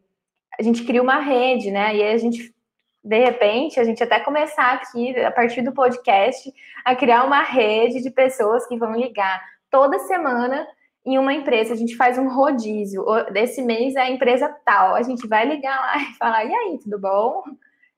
a 0.58 0.64
gente 0.64 0.86
cria 0.86 1.02
uma 1.02 1.20
rede, 1.20 1.72
né? 1.72 1.94
E 1.94 2.02
aí 2.02 2.14
a 2.14 2.18
gente 2.18 2.56
de 3.04 3.18
repente, 3.18 3.82
a 3.82 3.84
gente 3.84 4.02
até 4.02 4.22
começar 4.22 4.74
aqui, 4.76 5.18
a 5.20 5.32
partir 5.32 5.62
do 5.62 5.74
podcast, 5.74 6.54
a 6.86 6.96
criar 6.96 7.26
uma 7.26 7.44
rede 7.44 8.02
de 8.02 8.12
pessoas 8.12 8.66
que 8.66 8.78
vão 8.78 8.94
ligar 8.94 9.42
toda 9.70 10.00
semana 10.00 10.66
em 11.06 11.18
uma 11.18 11.34
empresa, 11.34 11.74
a 11.74 11.78
gente 11.78 11.98
faz 11.98 12.18
um 12.18 12.30
rodízio. 12.30 13.04
Desse 13.34 13.62
mês 13.62 13.96
é 13.96 14.02
a 14.02 14.10
empresa 14.10 14.48
tal. 14.64 14.96
A 14.96 15.02
gente 15.02 15.28
vai 15.28 15.46
ligar 15.46 15.82
lá 15.82 15.98
e 15.98 16.14
falar: 16.16 16.46
e 16.46 16.54
aí, 16.54 16.80
tudo 16.82 16.98
bom? 16.98 17.44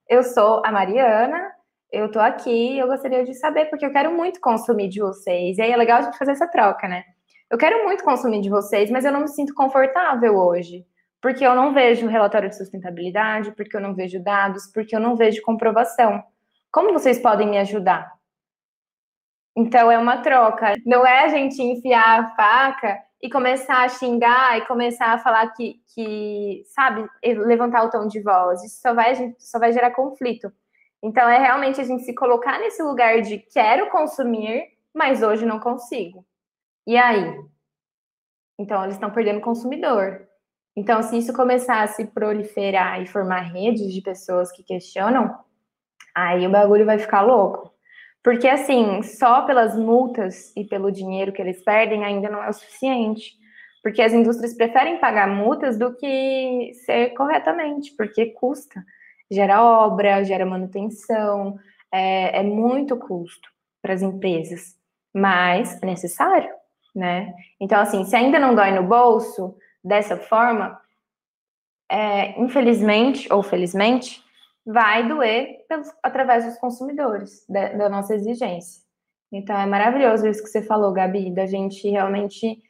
Eu 0.08 0.24
sou 0.24 0.60
a 0.64 0.72
Mariana, 0.72 1.52
eu 1.92 2.10
tô 2.10 2.18
aqui, 2.18 2.78
eu 2.78 2.86
gostaria 2.86 3.22
de 3.22 3.34
saber, 3.34 3.66
porque 3.66 3.84
eu 3.84 3.92
quero 3.92 4.10
muito 4.12 4.40
consumir 4.40 4.88
de 4.88 5.00
vocês. 5.00 5.58
E 5.58 5.62
aí 5.62 5.70
é 5.70 5.76
legal 5.76 5.98
a 5.98 6.02
gente 6.02 6.16
fazer 6.16 6.32
essa 6.32 6.48
troca, 6.48 6.88
né? 6.88 7.04
Eu 7.50 7.58
quero 7.58 7.84
muito 7.84 8.02
consumir 8.02 8.40
de 8.40 8.48
vocês, 8.48 8.90
mas 8.90 9.04
eu 9.04 9.12
não 9.12 9.20
me 9.20 9.28
sinto 9.28 9.54
confortável 9.54 10.36
hoje. 10.36 10.86
Porque 11.20 11.46
eu 11.46 11.54
não 11.54 11.74
vejo 11.74 12.08
relatório 12.08 12.48
de 12.48 12.56
sustentabilidade, 12.56 13.52
porque 13.52 13.76
eu 13.76 13.80
não 13.80 13.94
vejo 13.94 14.22
dados, 14.22 14.66
porque 14.72 14.96
eu 14.96 15.00
não 15.00 15.14
vejo 15.16 15.42
comprovação. 15.42 16.24
Como 16.72 16.94
vocês 16.94 17.18
podem 17.18 17.48
me 17.48 17.58
ajudar? 17.58 18.10
Então 19.54 19.90
é 19.90 19.98
uma 19.98 20.22
troca. 20.22 20.74
Não 20.86 21.06
é 21.06 21.24
a 21.24 21.28
gente 21.28 21.62
enfiar 21.62 22.20
a 22.20 22.34
faca 22.34 22.98
e 23.20 23.28
começar 23.30 23.84
a 23.84 23.88
xingar 23.88 24.58
e 24.58 24.66
começar 24.66 25.12
a 25.12 25.18
falar 25.18 25.46
que, 25.52 25.76
que 25.94 26.62
sabe, 26.74 27.06
levantar 27.22 27.84
o 27.84 27.90
tom 27.90 28.08
de 28.08 28.20
voz. 28.22 28.64
Isso 28.64 28.80
só 28.80 28.94
vai, 28.94 29.34
só 29.38 29.58
vai 29.58 29.72
gerar 29.72 29.90
conflito. 29.90 30.50
Então 31.02 31.28
é 31.28 31.38
realmente 31.38 31.80
a 31.80 31.84
gente 31.84 32.04
se 32.04 32.14
colocar 32.14 32.58
nesse 32.58 32.82
lugar 32.82 33.20
de 33.22 33.38
quero 33.38 33.90
consumir, 33.90 34.68
mas 34.94 35.22
hoje 35.22 35.44
não 35.44 35.58
consigo. 35.58 36.24
E 36.86 36.96
aí? 36.96 37.40
Então 38.58 38.82
eles 38.84 38.94
estão 38.94 39.10
perdendo 39.10 39.40
consumidor. 39.40 40.28
Então, 40.74 41.02
se 41.02 41.18
isso 41.18 41.34
começar 41.34 41.82
a 41.82 41.86
se 41.86 42.06
proliferar 42.06 43.02
e 43.02 43.06
formar 43.06 43.40
redes 43.40 43.92
de 43.92 44.00
pessoas 44.00 44.50
que 44.50 44.62
questionam, 44.62 45.38
aí 46.14 46.46
o 46.46 46.50
bagulho 46.50 46.86
vai 46.86 46.98
ficar 46.98 47.20
louco. 47.20 47.70
Porque, 48.22 48.48
assim, 48.48 49.02
só 49.02 49.42
pelas 49.42 49.76
multas 49.76 50.52
e 50.56 50.64
pelo 50.64 50.90
dinheiro 50.90 51.32
que 51.32 51.42
eles 51.42 51.62
perdem 51.62 52.04
ainda 52.04 52.30
não 52.30 52.42
é 52.42 52.48
o 52.48 52.52
suficiente. 52.52 53.32
Porque 53.82 54.00
as 54.00 54.12
indústrias 54.14 54.54
preferem 54.54 54.98
pagar 54.98 55.28
multas 55.28 55.76
do 55.76 55.94
que 55.94 56.72
ser 56.86 57.10
corretamente, 57.10 57.92
porque 57.96 58.26
custa. 58.26 58.82
Gera 59.32 59.62
obra, 59.62 60.22
gera 60.24 60.44
manutenção, 60.44 61.58
é, 61.90 62.40
é 62.40 62.42
muito 62.42 62.96
custo 62.96 63.48
para 63.80 63.94
as 63.94 64.02
empresas, 64.02 64.76
mas 65.12 65.82
é 65.82 65.86
necessário, 65.86 66.50
né? 66.94 67.34
Então, 67.60 67.80
assim, 67.80 68.04
se 68.04 68.14
ainda 68.14 68.38
não 68.38 68.54
dói 68.54 68.70
no 68.70 68.82
bolso 68.82 69.56
dessa 69.82 70.16
forma, 70.16 70.80
é, 71.90 72.40
infelizmente 72.40 73.30
ou 73.32 73.42
felizmente, 73.42 74.22
vai 74.64 75.06
doer 75.06 75.64
pelos, 75.68 75.88
através 76.02 76.44
dos 76.44 76.56
consumidores, 76.58 77.44
da, 77.48 77.72
da, 77.72 77.88
nossa 77.88 78.14
exigência. 78.14 78.82
Então 79.30 79.56
é 79.58 79.66
maravilhoso 79.66 80.26
isso 80.26 80.42
que 80.42 80.48
você 80.48 80.62
falou, 80.62 80.92
Gabi, 80.92 81.34
da 81.34 81.46
gente 81.46 81.88
realmente 81.88 82.62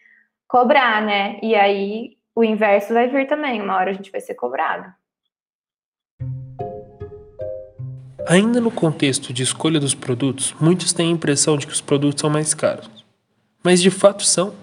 cobrar, 0.49 1.03
né? 1.03 1.39
E 1.43 1.55
aí 1.55 2.17
o 2.35 2.43
inverso 2.43 2.95
vai 2.95 3.09
vir 3.09 3.27
também, 3.27 3.61
uma 3.61 3.77
hora 3.77 3.91
a 3.91 3.95
gente 3.95 4.11
vai 4.11 4.21
ser 4.21 4.35
cobrado. 4.35 4.93
Ainda 8.29 8.61
no 8.61 8.71
contexto 8.71 9.33
de 9.33 9.43
escolha 9.43 9.81
dos 9.81 9.95
produtos, 9.95 10.55
muitos 10.61 10.93
têm 10.93 11.09
a 11.09 11.13
impressão 11.13 11.57
de 11.57 11.67
que 11.67 11.73
os 11.73 11.81
produtos 11.81 12.21
são 12.21 12.31
mais 12.31 12.55
caros. 12.55 12.89
Mas 13.65 13.83
de 13.83 13.91
fato 13.91 14.25
são? 14.25 14.55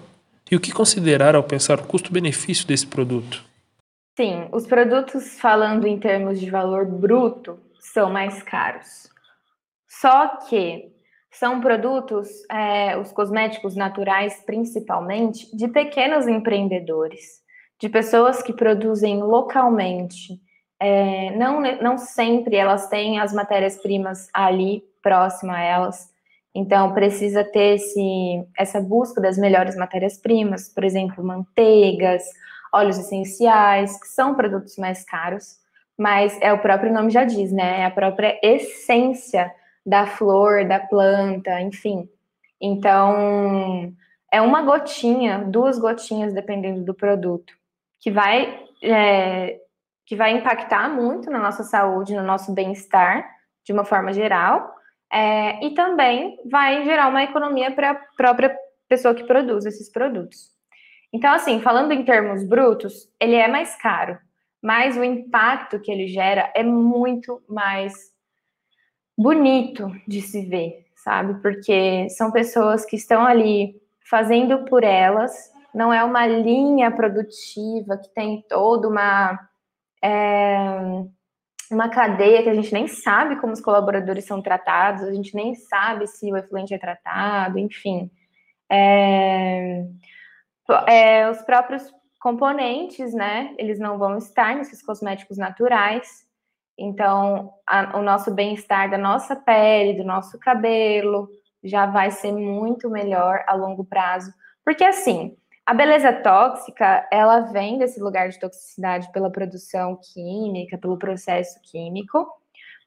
E 0.50 0.56
o 0.56 0.60
que 0.60 0.72
considerar 0.72 1.34
ao 1.34 1.42
pensar 1.42 1.78
o 1.78 1.86
custo-benefício 1.86 2.66
desse 2.66 2.86
produto? 2.86 3.44
Sim, 4.16 4.48
os 4.52 4.66
produtos, 4.66 5.38
falando 5.38 5.86
em 5.86 5.98
termos 5.98 6.40
de 6.40 6.50
valor 6.50 6.86
bruto, 6.86 7.58
são 7.78 8.10
mais 8.10 8.42
caros. 8.42 9.08
Só 9.88 10.38
que 10.48 10.90
são 11.30 11.60
produtos, 11.60 12.28
é, 12.50 12.98
os 12.98 13.12
cosméticos 13.12 13.76
naturais, 13.76 14.42
principalmente, 14.44 15.54
de 15.56 15.68
pequenos 15.68 16.26
empreendedores, 16.26 17.40
de 17.80 17.88
pessoas 17.88 18.42
que 18.42 18.52
produzem 18.52 19.22
localmente. 19.22 20.40
É, 20.80 21.30
não, 21.36 21.60
não 21.60 21.98
sempre 21.98 22.56
elas 22.56 22.88
têm 22.88 23.20
as 23.20 23.32
matérias-primas 23.32 24.28
ali 24.32 24.82
próxima 25.02 25.56
a 25.56 25.62
elas, 25.62 26.10
então 26.54 26.92
precisa 26.92 27.44
ter 27.44 27.76
esse, 27.76 28.44
essa 28.56 28.80
busca 28.80 29.20
das 29.20 29.38
melhores 29.38 29.76
matérias-primas, 29.76 30.68
por 30.68 30.82
exemplo, 30.82 31.22
manteigas, 31.22 32.24
óleos 32.72 32.98
essenciais, 32.98 34.00
que 34.00 34.08
são 34.08 34.34
produtos 34.34 34.76
mais 34.76 35.04
caros, 35.04 35.58
mas 35.98 36.36
é 36.40 36.52
o 36.52 36.58
próprio 36.58 36.92
nome 36.92 37.10
já 37.10 37.24
diz, 37.24 37.52
né? 37.52 37.80
É 37.80 37.84
a 37.84 37.90
própria 37.90 38.38
essência 38.42 39.52
da 39.84 40.06
flor, 40.06 40.66
da 40.66 40.80
planta, 40.80 41.60
enfim. 41.60 42.08
Então, 42.60 43.92
é 44.32 44.40
uma 44.40 44.62
gotinha, 44.62 45.38
duas 45.38 45.78
gotinhas, 45.78 46.32
dependendo 46.32 46.82
do 46.82 46.94
produto, 46.94 47.52
que 48.00 48.10
vai, 48.10 48.64
é, 48.82 49.58
que 50.10 50.16
vai 50.16 50.32
impactar 50.32 50.88
muito 50.88 51.30
na 51.30 51.38
nossa 51.38 51.62
saúde, 51.62 52.16
no 52.16 52.24
nosso 52.24 52.52
bem-estar, 52.52 53.24
de 53.64 53.72
uma 53.72 53.84
forma 53.84 54.12
geral, 54.12 54.74
é, 55.08 55.64
e 55.64 55.72
também 55.72 56.36
vai 56.50 56.82
gerar 56.84 57.06
uma 57.06 57.22
economia 57.22 57.70
para 57.70 57.92
a 57.92 57.94
própria 57.94 58.58
pessoa 58.88 59.14
que 59.14 59.22
produz 59.22 59.64
esses 59.66 59.88
produtos. 59.88 60.50
Então, 61.12 61.32
assim, 61.32 61.60
falando 61.60 61.92
em 61.92 62.04
termos 62.04 62.42
brutos, 62.42 63.08
ele 63.20 63.36
é 63.36 63.46
mais 63.46 63.76
caro, 63.76 64.18
mas 64.60 64.96
o 64.96 65.04
impacto 65.04 65.78
que 65.78 65.92
ele 65.92 66.08
gera 66.08 66.52
é 66.56 66.64
muito 66.64 67.40
mais 67.48 67.94
bonito 69.16 69.92
de 70.08 70.22
se 70.22 70.44
ver, 70.44 70.86
sabe? 70.96 71.40
Porque 71.40 72.08
são 72.10 72.32
pessoas 72.32 72.84
que 72.84 72.96
estão 72.96 73.24
ali 73.24 73.80
fazendo 74.10 74.64
por 74.64 74.82
elas, 74.82 75.52
não 75.72 75.92
é 75.92 76.02
uma 76.02 76.26
linha 76.26 76.90
produtiva 76.90 77.96
que 77.96 78.08
tem 78.12 78.44
toda 78.48 78.88
uma. 78.88 79.38
É, 80.02 81.04
uma 81.70 81.88
cadeia 81.88 82.42
que 82.42 82.48
a 82.48 82.54
gente 82.54 82.72
nem 82.72 82.88
sabe 82.88 83.36
como 83.40 83.52
os 83.52 83.60
colaboradores 83.60 84.24
são 84.24 84.42
tratados, 84.42 85.04
a 85.04 85.12
gente 85.12 85.34
nem 85.34 85.54
sabe 85.54 86.06
se 86.06 86.30
o 86.32 86.36
efluente 86.36 86.74
é 86.74 86.78
tratado, 86.78 87.58
enfim. 87.58 88.10
É, 88.70 89.84
é, 90.86 91.30
os 91.30 91.40
próprios 91.42 91.82
componentes, 92.20 93.14
né? 93.14 93.54
Eles 93.58 93.78
não 93.78 93.98
vão 93.98 94.18
estar 94.18 94.54
nesses 94.54 94.82
cosméticos 94.82 95.38
naturais. 95.38 96.08
Então, 96.78 97.52
a, 97.66 97.98
o 97.98 98.02
nosso 98.02 98.32
bem-estar 98.32 98.90
da 98.90 98.98
nossa 98.98 99.36
pele, 99.36 99.96
do 99.96 100.04
nosso 100.04 100.38
cabelo, 100.38 101.28
já 101.62 101.86
vai 101.86 102.10
ser 102.10 102.32
muito 102.32 102.90
melhor 102.90 103.44
a 103.46 103.54
longo 103.54 103.84
prazo. 103.84 104.32
Porque, 104.64 104.84
assim, 104.84 105.36
a 105.70 105.72
beleza 105.72 106.12
tóxica, 106.12 107.06
ela 107.12 107.42
vem 107.42 107.78
desse 107.78 108.00
lugar 108.00 108.28
de 108.28 108.40
toxicidade 108.40 109.08
pela 109.12 109.30
produção 109.30 109.96
química, 110.12 110.76
pelo 110.76 110.98
processo 110.98 111.60
químico, 111.62 112.26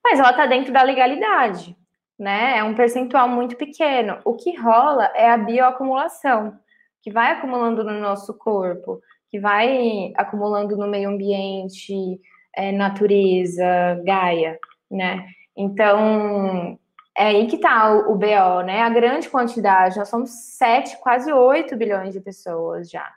mas 0.03 0.19
ela 0.19 0.31
está 0.31 0.45
dentro 0.45 0.73
da 0.73 0.83
legalidade, 0.83 1.77
né? 2.19 2.57
É 2.57 2.63
um 2.65 2.75
percentual 2.75 3.29
muito 3.29 3.55
pequeno. 3.55 4.19
O 4.25 4.33
que 4.33 4.59
rola 4.59 5.09
é 5.15 5.29
a 5.29 5.37
bioacumulação 5.37 6.59
que 7.01 7.09
vai 7.09 7.31
acumulando 7.31 7.85
no 7.85 8.01
nosso 8.01 8.33
corpo, 8.33 8.99
que 9.29 9.39
vai 9.39 10.11
acumulando 10.17 10.75
no 10.75 10.89
meio 10.89 11.09
ambiente, 11.09 12.19
é, 12.53 12.73
natureza, 12.73 13.63
Gaia, 14.03 14.59
né? 14.91 15.25
Então, 15.55 16.77
é 17.15 17.27
aí 17.27 17.47
que 17.47 17.57
tá 17.57 17.93
o, 17.93 18.13
o, 18.13 18.15
BO, 18.15 18.63
né? 18.65 18.81
A 18.81 18.89
grande 18.89 19.29
quantidade, 19.29 19.97
nós 19.97 20.09
somos 20.09 20.31
7, 20.31 20.97
quase 20.99 21.31
8 21.31 21.75
bilhões 21.75 22.13
de 22.13 22.19
pessoas 22.19 22.89
já. 22.89 23.07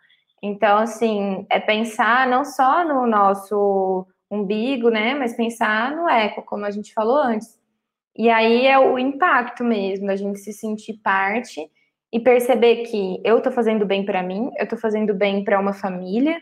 Então, 0.43 0.79
assim, 0.79 1.47
é 1.51 1.59
pensar 1.59 2.27
não 2.27 2.45
só 2.45 2.85
no 2.85 3.07
nosso 3.07 4.07
umbigo, 4.31 4.91
né? 4.91 5.15
Mas 5.15 5.37
pensar 5.37 5.97
no 5.97 6.09
eco, 6.09 6.43
como 6.43 6.65
a 6.65 6.71
gente 6.71 6.93
falou 6.93 7.17
antes. 7.17 7.59
E 8.17 8.31
aí 8.31 8.67
é 8.67 8.79
o 8.79 8.99
impacto 8.99 9.63
mesmo, 9.63 10.11
a 10.11 10.17
gente 10.17 10.39
se 10.41 10.53
sentir 10.53 10.95
parte 11.03 11.61
e 12.13 12.19
perceber 12.19 12.85
que 12.85 13.21
eu 13.25 13.39
estou 13.39 13.53
fazendo 13.53 13.85
bem 13.85 14.05
para 14.05 14.23
mim, 14.23 14.51
eu 14.57 14.65
estou 14.65 14.79
fazendo 14.79 15.15
bem 15.15 15.45
para 15.45 15.61
uma 15.61 15.75
família, 15.75 16.41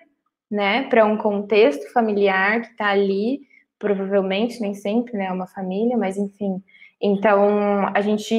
né, 0.48 0.84
para 0.88 1.04
um 1.04 1.16
contexto 1.16 1.92
familiar 1.92 2.60
que 2.60 2.68
está 2.68 2.90
ali, 2.90 3.40
provavelmente, 3.76 4.60
nem 4.60 4.72
sempre, 4.72 5.14
né, 5.14 5.32
uma 5.32 5.48
família, 5.48 5.96
mas 5.96 6.16
enfim. 6.16 6.62
Então, 7.04 7.90
a 7.94 8.00
gente 8.00 8.34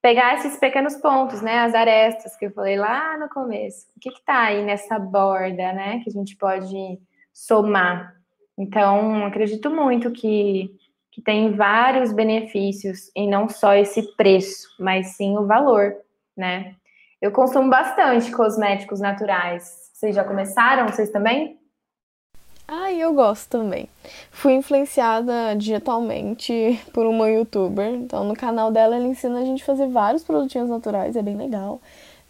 pegar 0.00 0.34
esses 0.34 0.56
pequenos 0.58 0.94
pontos, 0.96 1.42
né, 1.42 1.60
as 1.60 1.74
arestas 1.74 2.36
que 2.36 2.46
eu 2.46 2.52
falei 2.52 2.76
lá 2.76 3.18
no 3.18 3.28
começo, 3.28 3.86
o 3.96 4.00
que 4.00 4.10
está 4.10 4.44
aí 4.44 4.62
nessa 4.62 4.98
borda, 4.98 5.72
né, 5.72 6.00
que 6.04 6.10
a 6.10 6.12
gente 6.12 6.36
pode 6.36 7.00
somar. 7.32 8.14
Então, 8.56 9.26
acredito 9.26 9.70
muito 9.70 10.12
que, 10.12 10.70
que 11.10 11.20
tem 11.22 11.52
vários 11.56 12.12
benefícios, 12.12 13.10
e 13.16 13.26
não 13.26 13.48
só 13.48 13.74
esse 13.74 14.14
preço, 14.16 14.68
mas 14.78 15.16
sim 15.16 15.36
o 15.36 15.46
valor 15.46 15.96
né? 16.36 16.74
Eu 17.20 17.30
consumo 17.30 17.70
bastante 17.70 18.30
cosméticos 18.32 19.00
naturais. 19.00 19.90
Vocês 19.92 20.14
já 20.14 20.24
começaram? 20.24 20.88
Vocês 20.88 21.10
também? 21.10 21.58
Ah, 22.66 22.90
eu 22.92 23.12
gosto 23.12 23.48
também. 23.50 23.88
Fui 24.30 24.54
influenciada 24.54 25.54
digitalmente 25.56 26.80
por 26.92 27.06
uma 27.06 27.28
youtuber. 27.28 27.92
Então, 27.92 28.24
no 28.24 28.34
canal 28.34 28.72
dela, 28.72 28.96
ela 28.96 29.06
ensina 29.06 29.40
a 29.40 29.44
gente 29.44 29.62
a 29.62 29.66
fazer 29.66 29.86
vários 29.88 30.24
produtinhos 30.24 30.68
naturais, 30.68 31.14
é 31.14 31.22
bem 31.22 31.36
legal. 31.36 31.80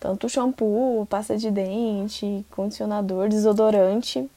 Tanto 0.00 0.28
shampoo, 0.28 1.06
pasta 1.06 1.36
de 1.36 1.50
dente, 1.50 2.44
condicionador, 2.50 3.28
desodorante. 3.28 4.28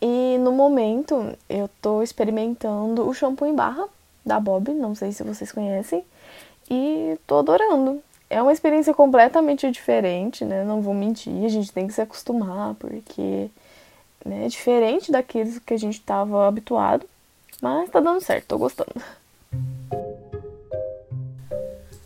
E 0.00 0.38
no 0.38 0.52
momento, 0.52 1.36
eu 1.48 1.68
tô 1.82 2.02
experimentando 2.02 3.06
o 3.06 3.12
shampoo 3.12 3.46
em 3.46 3.54
barra 3.54 3.86
da 4.24 4.40
Bob, 4.40 4.72
não 4.72 4.94
sei 4.94 5.12
se 5.12 5.22
vocês 5.22 5.52
conhecem. 5.52 6.02
E 6.70 7.18
tô 7.26 7.38
adorando 7.38 8.02
é 8.30 8.40
uma 8.40 8.52
experiência 8.52 8.94
completamente 8.94 9.68
diferente, 9.70 10.44
né? 10.44 10.64
Não 10.64 10.80
vou 10.80 10.94
mentir, 10.94 11.44
a 11.44 11.48
gente 11.48 11.72
tem 11.72 11.88
que 11.88 11.92
se 11.92 12.00
acostumar, 12.00 12.74
porque 12.74 13.50
né, 14.24 14.48
diferente 14.48 15.10
daqueles 15.10 15.58
que 15.58 15.74
a 15.74 15.78
gente 15.78 15.94
estava 15.94 16.46
habituado. 16.46 17.06
Mas 17.60 17.90
tá 17.90 18.00
dando 18.00 18.20
certo, 18.20 18.48
tô 18.48 18.58
gostando. 18.58 19.02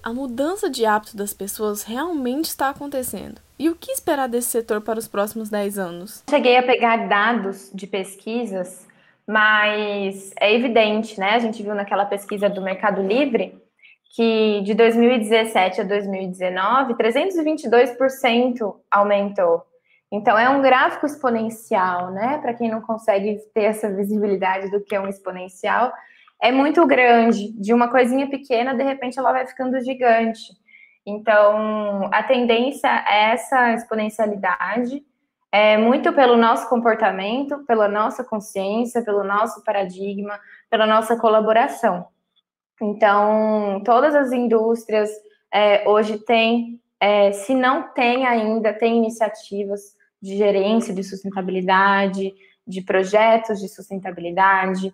a 0.04 0.12
mudança 0.12 0.68
de 0.68 0.84
hábito 0.84 1.16
das 1.16 1.32
pessoas 1.32 1.82
realmente 1.82 2.44
está 2.44 2.68
acontecendo? 2.68 3.40
E 3.58 3.70
o 3.70 3.74
que 3.74 3.90
esperar 3.90 4.28
desse 4.28 4.48
setor 4.48 4.82
para 4.82 4.98
os 4.98 5.08
próximos 5.08 5.48
10 5.48 5.78
anos? 5.78 6.22
Cheguei 6.28 6.58
a 6.58 6.62
pegar 6.62 7.08
dados 7.08 7.70
de 7.72 7.86
pesquisas, 7.86 8.86
mas 9.26 10.34
é 10.38 10.52
evidente, 10.52 11.18
né? 11.18 11.30
A 11.30 11.38
gente 11.38 11.62
viu 11.62 11.74
naquela 11.74 12.04
pesquisa 12.04 12.50
do 12.50 12.60
Mercado 12.60 13.00
Livre 13.00 13.62
que 14.14 14.60
de 14.62 14.74
2017 14.74 15.80
a 15.80 15.84
2019, 15.84 16.94
322% 16.94 18.76
aumentou. 18.90 19.66
Então 20.14 20.38
é 20.38 20.48
um 20.48 20.62
gráfico 20.62 21.06
exponencial, 21.06 22.12
né? 22.12 22.38
Para 22.38 22.54
quem 22.54 22.70
não 22.70 22.80
consegue 22.80 23.36
ter 23.52 23.64
essa 23.64 23.92
visibilidade 23.92 24.70
do 24.70 24.80
que 24.80 24.94
é 24.94 25.00
um 25.00 25.08
exponencial, 25.08 25.92
é 26.40 26.52
muito 26.52 26.86
grande. 26.86 27.50
De 27.60 27.74
uma 27.74 27.88
coisinha 27.88 28.30
pequena, 28.30 28.76
de 28.76 28.84
repente 28.84 29.18
ela 29.18 29.32
vai 29.32 29.44
ficando 29.44 29.80
gigante. 29.80 30.52
Então, 31.04 32.08
a 32.12 32.22
tendência 32.22 32.86
é 33.08 33.32
essa 33.32 33.72
exponencialidade, 33.72 35.02
é 35.50 35.76
muito 35.76 36.12
pelo 36.12 36.36
nosso 36.36 36.68
comportamento, 36.68 37.64
pela 37.66 37.88
nossa 37.88 38.22
consciência, 38.22 39.02
pelo 39.02 39.24
nosso 39.24 39.64
paradigma, 39.64 40.38
pela 40.70 40.86
nossa 40.86 41.16
colaboração. 41.16 42.06
Então, 42.80 43.82
todas 43.84 44.14
as 44.14 44.30
indústrias 44.30 45.10
é, 45.52 45.88
hoje 45.88 46.18
têm, 46.18 46.80
é, 47.00 47.32
se 47.32 47.52
não 47.52 47.92
tem 47.92 48.24
ainda, 48.26 48.72
tem 48.72 48.96
iniciativas 48.98 49.94
de 50.24 50.38
gerência 50.38 50.94
de 50.94 51.04
sustentabilidade, 51.04 52.34
de 52.66 52.80
projetos 52.80 53.60
de 53.60 53.68
sustentabilidade, 53.68 54.92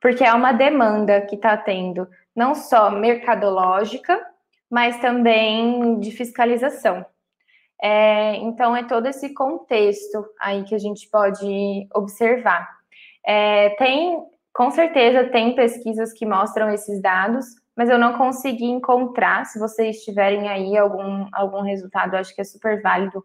porque 0.00 0.24
é 0.24 0.34
uma 0.34 0.50
demanda 0.50 1.20
que 1.20 1.36
está 1.36 1.56
tendo, 1.56 2.08
não 2.34 2.56
só 2.56 2.90
mercadológica, 2.90 4.20
mas 4.68 4.98
também 4.98 6.00
de 6.00 6.10
fiscalização. 6.10 7.06
É, 7.80 8.36
então, 8.38 8.74
é 8.74 8.82
todo 8.82 9.06
esse 9.06 9.32
contexto 9.32 10.26
aí 10.40 10.64
que 10.64 10.74
a 10.74 10.78
gente 10.78 11.08
pode 11.08 11.86
observar. 11.94 12.68
É, 13.24 13.70
tem, 13.76 14.18
com 14.52 14.72
certeza, 14.72 15.30
tem 15.30 15.54
pesquisas 15.54 16.12
que 16.12 16.26
mostram 16.26 16.68
esses 16.72 17.00
dados, 17.00 17.46
mas 17.76 17.88
eu 17.88 17.98
não 17.98 18.18
consegui 18.18 18.66
encontrar. 18.66 19.46
Se 19.46 19.58
vocês 19.60 20.02
tiverem 20.02 20.48
aí 20.48 20.76
algum, 20.76 21.28
algum 21.32 21.62
resultado, 21.62 22.16
acho 22.16 22.34
que 22.34 22.40
é 22.40 22.44
super 22.44 22.82
válido 22.82 23.24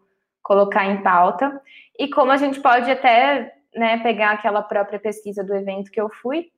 colocar 0.50 0.84
em 0.84 1.00
pauta. 1.00 1.62
E 1.96 2.10
como 2.10 2.32
a 2.32 2.36
gente 2.36 2.58
pode 2.58 2.90
até 2.90 3.54
né, 3.72 3.98
pegar 3.98 4.32
aquela 4.32 4.60
própria 4.60 4.98
pesquisa 4.98 5.44
do 5.44 5.54
evento 5.54 5.92
que 5.92 6.00
eu 6.00 6.10
fui, 6.10 6.48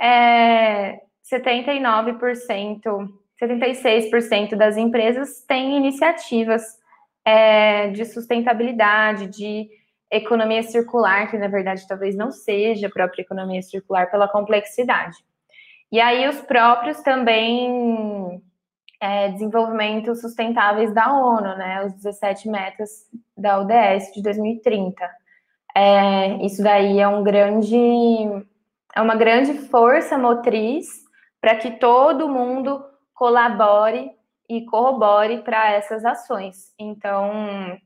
é, 0.00 0.98
79%, 1.32 3.08
76% 3.40 4.56
das 4.56 4.76
empresas 4.76 5.44
têm 5.46 5.76
iniciativas 5.76 6.64
é, 7.24 7.90
de 7.90 8.04
sustentabilidade, 8.06 9.28
de 9.28 9.68
economia 10.10 10.64
circular, 10.64 11.30
que 11.30 11.38
na 11.38 11.46
verdade 11.46 11.86
talvez 11.86 12.16
não 12.16 12.32
seja 12.32 12.88
a 12.88 12.90
própria 12.90 13.22
economia 13.22 13.62
circular 13.62 14.10
pela 14.10 14.26
complexidade. 14.26 15.18
E 15.92 16.00
aí 16.00 16.28
os 16.28 16.40
próprios 16.40 17.00
também 17.00 18.42
é, 19.00 19.28
desenvolvimentos 19.30 20.20
sustentáveis 20.20 20.92
da 20.92 21.12
ONU, 21.12 21.56
né, 21.56 21.84
os 21.84 21.92
17 21.94 22.48
metas 22.48 22.90
da 23.36 23.60
ODS 23.60 24.12
de 24.14 24.22
2030. 24.22 25.08
É, 25.74 26.36
isso 26.44 26.62
daí 26.62 26.98
é 27.00 27.06
um 27.06 27.22
grande 27.22 27.76
é 28.94 29.02
uma 29.02 29.14
grande 29.14 29.52
força 29.68 30.16
motriz 30.16 30.88
para 31.38 31.54
que 31.56 31.72
todo 31.72 32.30
mundo 32.30 32.82
colabore 33.12 34.10
e 34.48 34.64
corrobore 34.64 35.42
para 35.42 35.72
essas 35.72 36.02
ações. 36.02 36.72
Então, 36.78 37.78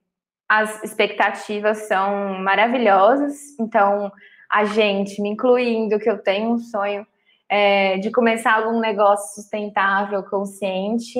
as 0.48 0.82
expectativas 0.84 1.88
são 1.88 2.38
maravilhosas. 2.38 3.58
Então, 3.58 4.12
a 4.50 4.64
gente, 4.64 5.20
me 5.20 5.30
incluindo, 5.30 5.98
que 5.98 6.08
eu 6.08 6.18
tenho 6.18 6.52
um 6.52 6.58
sonho 6.58 7.04
é, 7.50 7.98
de 7.98 8.10
começar 8.10 8.54
algum 8.54 8.78
negócio 8.78 9.42
sustentável, 9.42 10.22
consciente, 10.22 11.18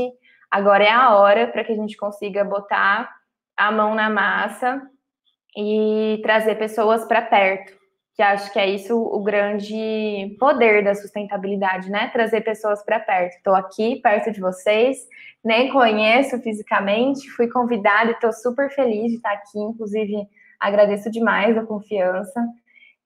agora 0.51 0.85
é 0.85 0.91
a 0.91 1.16
hora 1.16 1.49
para 1.49 1.64
que 1.64 1.72
a 1.72 1.76
gente 1.76 1.97
consiga 1.97 2.45
botar 2.45 3.11
a 3.57 3.72
mão 3.72 3.95
na 3.95 4.09
massa 4.09 4.81
e 5.57 6.20
trazer 6.22 6.55
pessoas 6.57 7.05
para 7.05 7.20
perto 7.20 7.81
que 8.20 8.22
acho 8.22 8.53
que 8.53 8.59
é 8.59 8.68
isso 8.68 8.95
o 8.95 9.22
grande 9.22 10.37
poder 10.39 10.85
da 10.85 10.95
sustentabilidade, 10.95 11.89
né? 11.89 12.09
Trazer 12.09 12.43
pessoas 12.43 12.85
para 12.85 13.01
perto. 13.01 13.37
Estou 13.37 13.55
aqui 13.55 13.97
perto 14.03 14.31
de 14.31 14.39
vocês, 14.39 14.99
nem 15.43 15.70
conheço 15.70 16.39
fisicamente, 16.43 17.31
fui 17.31 17.49
convidada 17.49 18.11
e 18.11 18.12
estou 18.12 18.31
super 18.31 18.70
feliz 18.74 19.11
de 19.11 19.16
estar 19.16 19.33
aqui. 19.33 19.59
Inclusive, 19.59 20.28
agradeço 20.61 21.11
demais 21.11 21.57
a 21.57 21.64
confiança. 21.64 22.47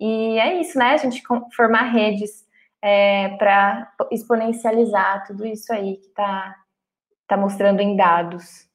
E 0.01 0.37
é 0.37 0.61
isso, 0.61 0.77
né? 0.77 0.95
A 0.95 0.97
gente 0.97 1.23
formar 1.55 1.93
redes 1.93 2.44
é, 2.85 3.31
para 3.39 3.91
exponencializar 4.11 5.27
tudo 5.27 5.47
isso 5.47 5.73
aí 5.73 5.97
que 5.97 6.09
está 6.09 6.55
tá 7.27 7.35
mostrando 7.35 7.81
em 7.81 7.97
dados, 7.97 8.69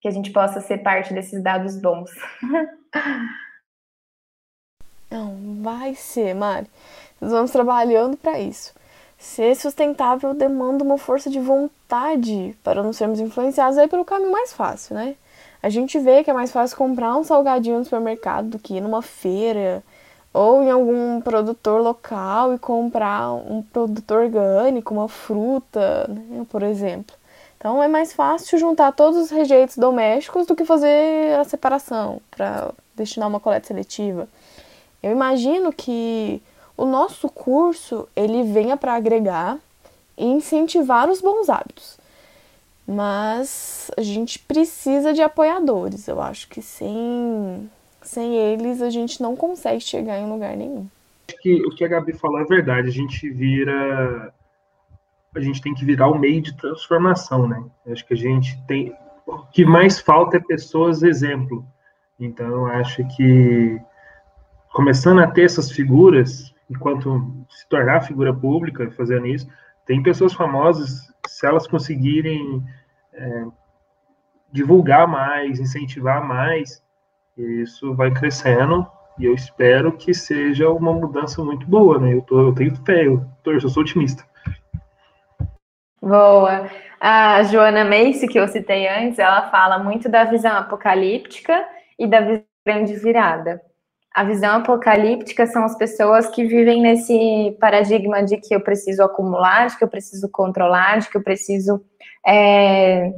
que 0.00 0.06
a 0.06 0.10
gente 0.12 0.30
possa 0.30 0.60
ser 0.60 0.78
parte 0.78 1.12
desses 1.12 1.42
dados 1.42 1.76
bons. 1.76 2.08
Não, 5.10 5.62
vai 5.62 5.96
ser, 5.96 6.32
Mari. 6.32 6.68
Nós 7.20 7.32
vamos 7.32 7.50
trabalhando 7.50 8.16
para 8.16 8.38
isso. 8.38 8.72
Ser 9.18 9.56
sustentável 9.56 10.32
demanda 10.32 10.84
uma 10.84 10.98
força 10.98 11.28
de 11.28 11.40
vontade 11.40 12.56
para 12.62 12.82
não 12.82 12.92
sermos 12.92 13.18
influenciados 13.18 13.78
aí 13.78 13.88
pelo 13.88 14.04
caminho 14.04 14.30
mais 14.30 14.52
fácil, 14.52 14.94
né? 14.94 15.16
A 15.62 15.70
gente 15.70 15.98
vê 15.98 16.22
que 16.22 16.30
é 16.30 16.34
mais 16.34 16.52
fácil 16.52 16.76
comprar 16.76 17.16
um 17.16 17.24
salgadinho 17.24 17.78
no 17.78 17.84
supermercado 17.84 18.48
do 18.50 18.58
que 18.58 18.74
ir 18.74 18.80
numa 18.80 19.00
feira 19.00 19.82
ou 20.36 20.62
em 20.62 20.70
algum 20.70 21.18
produtor 21.22 21.80
local 21.80 22.52
e 22.52 22.58
comprar 22.58 23.32
um 23.32 23.62
produto 23.62 24.10
orgânico, 24.10 24.92
uma 24.92 25.08
fruta, 25.08 26.06
né, 26.08 26.44
por 26.50 26.62
exemplo. 26.62 27.16
Então 27.56 27.82
é 27.82 27.88
mais 27.88 28.12
fácil 28.12 28.58
juntar 28.58 28.92
todos 28.92 29.16
os 29.16 29.30
rejeitos 29.30 29.78
domésticos 29.78 30.46
do 30.46 30.54
que 30.54 30.66
fazer 30.66 31.38
a 31.40 31.44
separação 31.44 32.20
para 32.30 32.70
destinar 32.94 33.30
uma 33.30 33.40
coleta 33.40 33.68
seletiva. 33.68 34.28
Eu 35.02 35.10
imagino 35.10 35.72
que 35.72 36.42
o 36.76 36.84
nosso 36.84 37.30
curso 37.30 38.06
ele 38.14 38.42
venha 38.42 38.76
para 38.76 38.94
agregar 38.94 39.58
e 40.18 40.26
incentivar 40.26 41.08
os 41.08 41.22
bons 41.22 41.48
hábitos. 41.48 41.96
Mas 42.86 43.90
a 43.96 44.02
gente 44.02 44.38
precisa 44.38 45.14
de 45.14 45.22
apoiadores. 45.22 46.06
Eu 46.06 46.20
acho 46.20 46.46
que 46.48 46.60
sem, 46.60 47.70
sem 48.06 48.36
eles 48.36 48.80
a 48.80 48.90
gente 48.90 49.20
não 49.20 49.34
consegue 49.34 49.80
chegar 49.80 50.18
em 50.18 50.30
lugar 50.30 50.56
nenhum. 50.56 50.86
Acho 51.28 51.38
que 51.42 51.66
o 51.66 51.70
que 51.70 51.84
a 51.84 51.88
Gabi 51.88 52.12
falou 52.12 52.40
é 52.40 52.44
verdade. 52.44 52.88
A 52.88 52.92
gente 52.92 53.28
vira. 53.30 54.32
A 55.34 55.40
gente 55.40 55.60
tem 55.60 55.74
que 55.74 55.84
virar 55.84 56.08
o 56.08 56.18
meio 56.18 56.40
de 56.40 56.56
transformação, 56.56 57.46
né? 57.46 57.62
Acho 57.88 58.06
que 58.06 58.14
a 58.14 58.16
gente 58.16 58.56
tem. 58.66 58.94
O 59.26 59.38
que 59.46 59.64
mais 59.64 60.00
falta 60.00 60.36
é 60.36 60.40
pessoas 60.40 61.02
exemplo. 61.02 61.66
Então, 62.18 62.66
acho 62.66 63.06
que 63.16 63.78
começando 64.72 65.20
a 65.20 65.26
ter 65.26 65.42
essas 65.42 65.70
figuras, 65.70 66.54
enquanto 66.70 67.44
se 67.50 67.68
tornar 67.68 68.02
figura 68.02 68.32
pública, 68.32 68.90
fazendo 68.92 69.26
isso, 69.26 69.48
tem 69.84 70.02
pessoas 70.02 70.32
famosas, 70.32 71.12
se 71.26 71.46
elas 71.46 71.66
conseguirem 71.66 72.62
é, 73.12 73.44
divulgar 74.52 75.06
mais, 75.06 75.58
incentivar 75.58 76.24
mais, 76.24 76.82
isso 77.36 77.94
vai 77.94 78.10
crescendo 78.10 78.86
e 79.18 79.24
eu 79.24 79.34
espero 79.34 79.92
que 79.92 80.12
seja 80.14 80.70
uma 80.70 80.92
mudança 80.92 81.42
muito 81.42 81.66
boa, 81.66 81.98
né? 81.98 82.14
Eu, 82.14 82.22
tô, 82.22 82.48
eu 82.48 82.54
tenho 82.54 82.74
fé, 82.84 83.06
eu, 83.06 83.24
eu 83.44 83.68
sou 83.68 83.82
otimista. 83.82 84.24
Boa. 86.00 86.70
A 87.00 87.42
Joana 87.44 87.84
Macy, 87.84 88.26
que 88.28 88.38
eu 88.38 88.48
citei 88.48 88.88
antes, 88.88 89.18
ela 89.18 89.50
fala 89.50 89.78
muito 89.78 90.08
da 90.08 90.24
visão 90.24 90.52
apocalíptica 90.56 91.66
e 91.98 92.06
da 92.06 92.20
visão 92.20 92.44
grande 92.66 92.94
virada. 92.96 93.62
A 94.12 94.24
visão 94.24 94.56
apocalíptica 94.56 95.46
são 95.46 95.64
as 95.64 95.76
pessoas 95.76 96.26
que 96.28 96.44
vivem 96.44 96.82
nesse 96.82 97.56
paradigma 97.60 98.24
de 98.24 98.38
que 98.38 98.54
eu 98.54 98.60
preciso 98.60 99.02
acumular, 99.02 99.68
de 99.68 99.78
que 99.78 99.84
eu 99.84 99.88
preciso 99.88 100.28
controlar, 100.30 100.98
de 100.98 101.08
que 101.08 101.16
eu 101.16 101.22
preciso 101.22 101.84
é, 102.26 103.12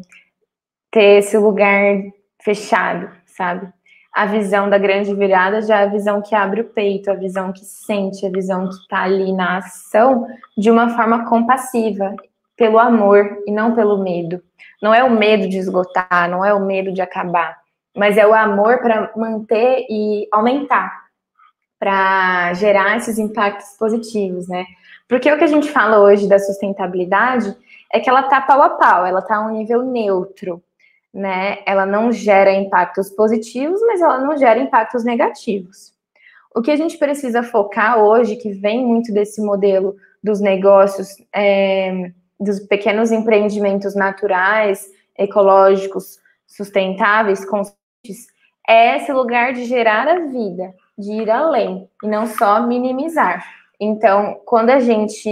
ter 0.91 1.19
esse 1.19 1.39
lugar 1.39 2.03
fechado, 2.43 3.11
sabe? 3.27 3.73
A 4.19 4.27
visão 4.27 4.69
da 4.69 4.79
grande 4.79 5.15
virada 5.15 5.63
já 5.63 5.81
é 5.81 5.85
a 5.85 5.87
visão 5.87 6.21
que 6.21 6.35
abre 6.35 6.63
o 6.63 6.69
peito, 6.69 7.11
a 7.11 7.15
visão 7.15 7.53
que 7.53 7.65
sente, 7.65 8.27
a 8.27 8.31
visão 8.31 8.69
que 8.69 8.75
está 8.75 9.03
ali 9.03 9.33
na 9.33 9.59
ação 9.59 10.27
de 10.57 10.71
uma 10.71 10.91
forma 10.91 11.29
compassiva, 11.29 12.15
pelo 12.57 12.79
amor 12.79 13.43
e 13.47 13.53
não 13.53 13.75
pelo 13.75 14.03
medo. 14.03 14.43
Não 14.83 14.93
é 14.93 15.05
o 15.05 15.11
medo 15.11 15.49
de 15.49 15.59
esgotar, 15.59 16.29
não 16.29 16.45
é 16.45 16.53
o 16.53 16.65
medo 16.65 16.93
de 16.93 17.01
acabar 17.01 17.57
mas 17.99 18.17
é 18.17 18.25
o 18.25 18.33
amor 18.33 18.79
para 18.79 19.11
manter 19.17 19.85
e 19.91 20.29
aumentar, 20.31 21.07
para 21.79 22.55
gerar 22.55 22.97
esses 22.97 23.19
impactos 23.19 23.77
positivos, 23.77 24.47
né? 24.47 24.65
Porque 25.09 25.31
o 25.33 25.37
que 25.37 25.43
a 25.43 25.49
gente 25.49 25.69
fala 25.69 25.99
hoje 25.99 26.29
da 26.29 26.39
sustentabilidade 26.39 27.57
é 27.93 27.99
que 27.99 28.09
ela 28.09 28.23
tá 28.23 28.41
pau 28.41 28.63
a 28.63 28.71
pau, 28.71 29.05
ela 29.05 29.21
tá 29.21 29.37
a 29.37 29.41
um 29.41 29.51
nível 29.51 29.83
neutro, 29.83 30.63
né? 31.13 31.59
Ela 31.67 31.87
não 31.87 32.13
gera 32.13 32.53
impactos 32.53 33.11
positivos, 33.11 33.81
mas 33.83 34.01
ela 34.01 34.19
não 34.19 34.37
gera 34.37 34.59
impactos 34.59 35.05
negativos. 35.05 35.93
O 36.55 36.63
que 36.63 36.71
a 36.71 36.77
gente 36.77 36.99
precisa 36.99 37.43
focar 37.43 37.99
hoje, 37.99 38.37
que 38.37 38.51
vem 38.51 38.85
muito 38.85 39.13
desse 39.13 39.41
modelo 39.41 39.97
dos 40.23 40.41
negócios, 40.41 41.17
é, 41.35 42.11
dos 42.39 42.61
pequenos 42.61 43.13
empreendimentos 43.13 43.95
naturais, 43.95 44.87
ecológicos, 45.17 46.19
sustentáveis, 46.47 47.45
conscientes, 47.45 48.27
é 48.69 48.97
esse 48.97 49.13
lugar 49.13 49.53
de 49.53 49.65
gerar 49.65 50.07
a 50.09 50.27
vida, 50.27 50.75
de 50.97 51.13
ir 51.13 51.31
além 51.31 51.89
e 52.03 52.07
não 52.07 52.27
só 52.27 52.67
minimizar. 52.67 53.45
Então, 53.81 54.41
quando 54.45 54.71
a 54.71 54.81
gente 54.81 55.29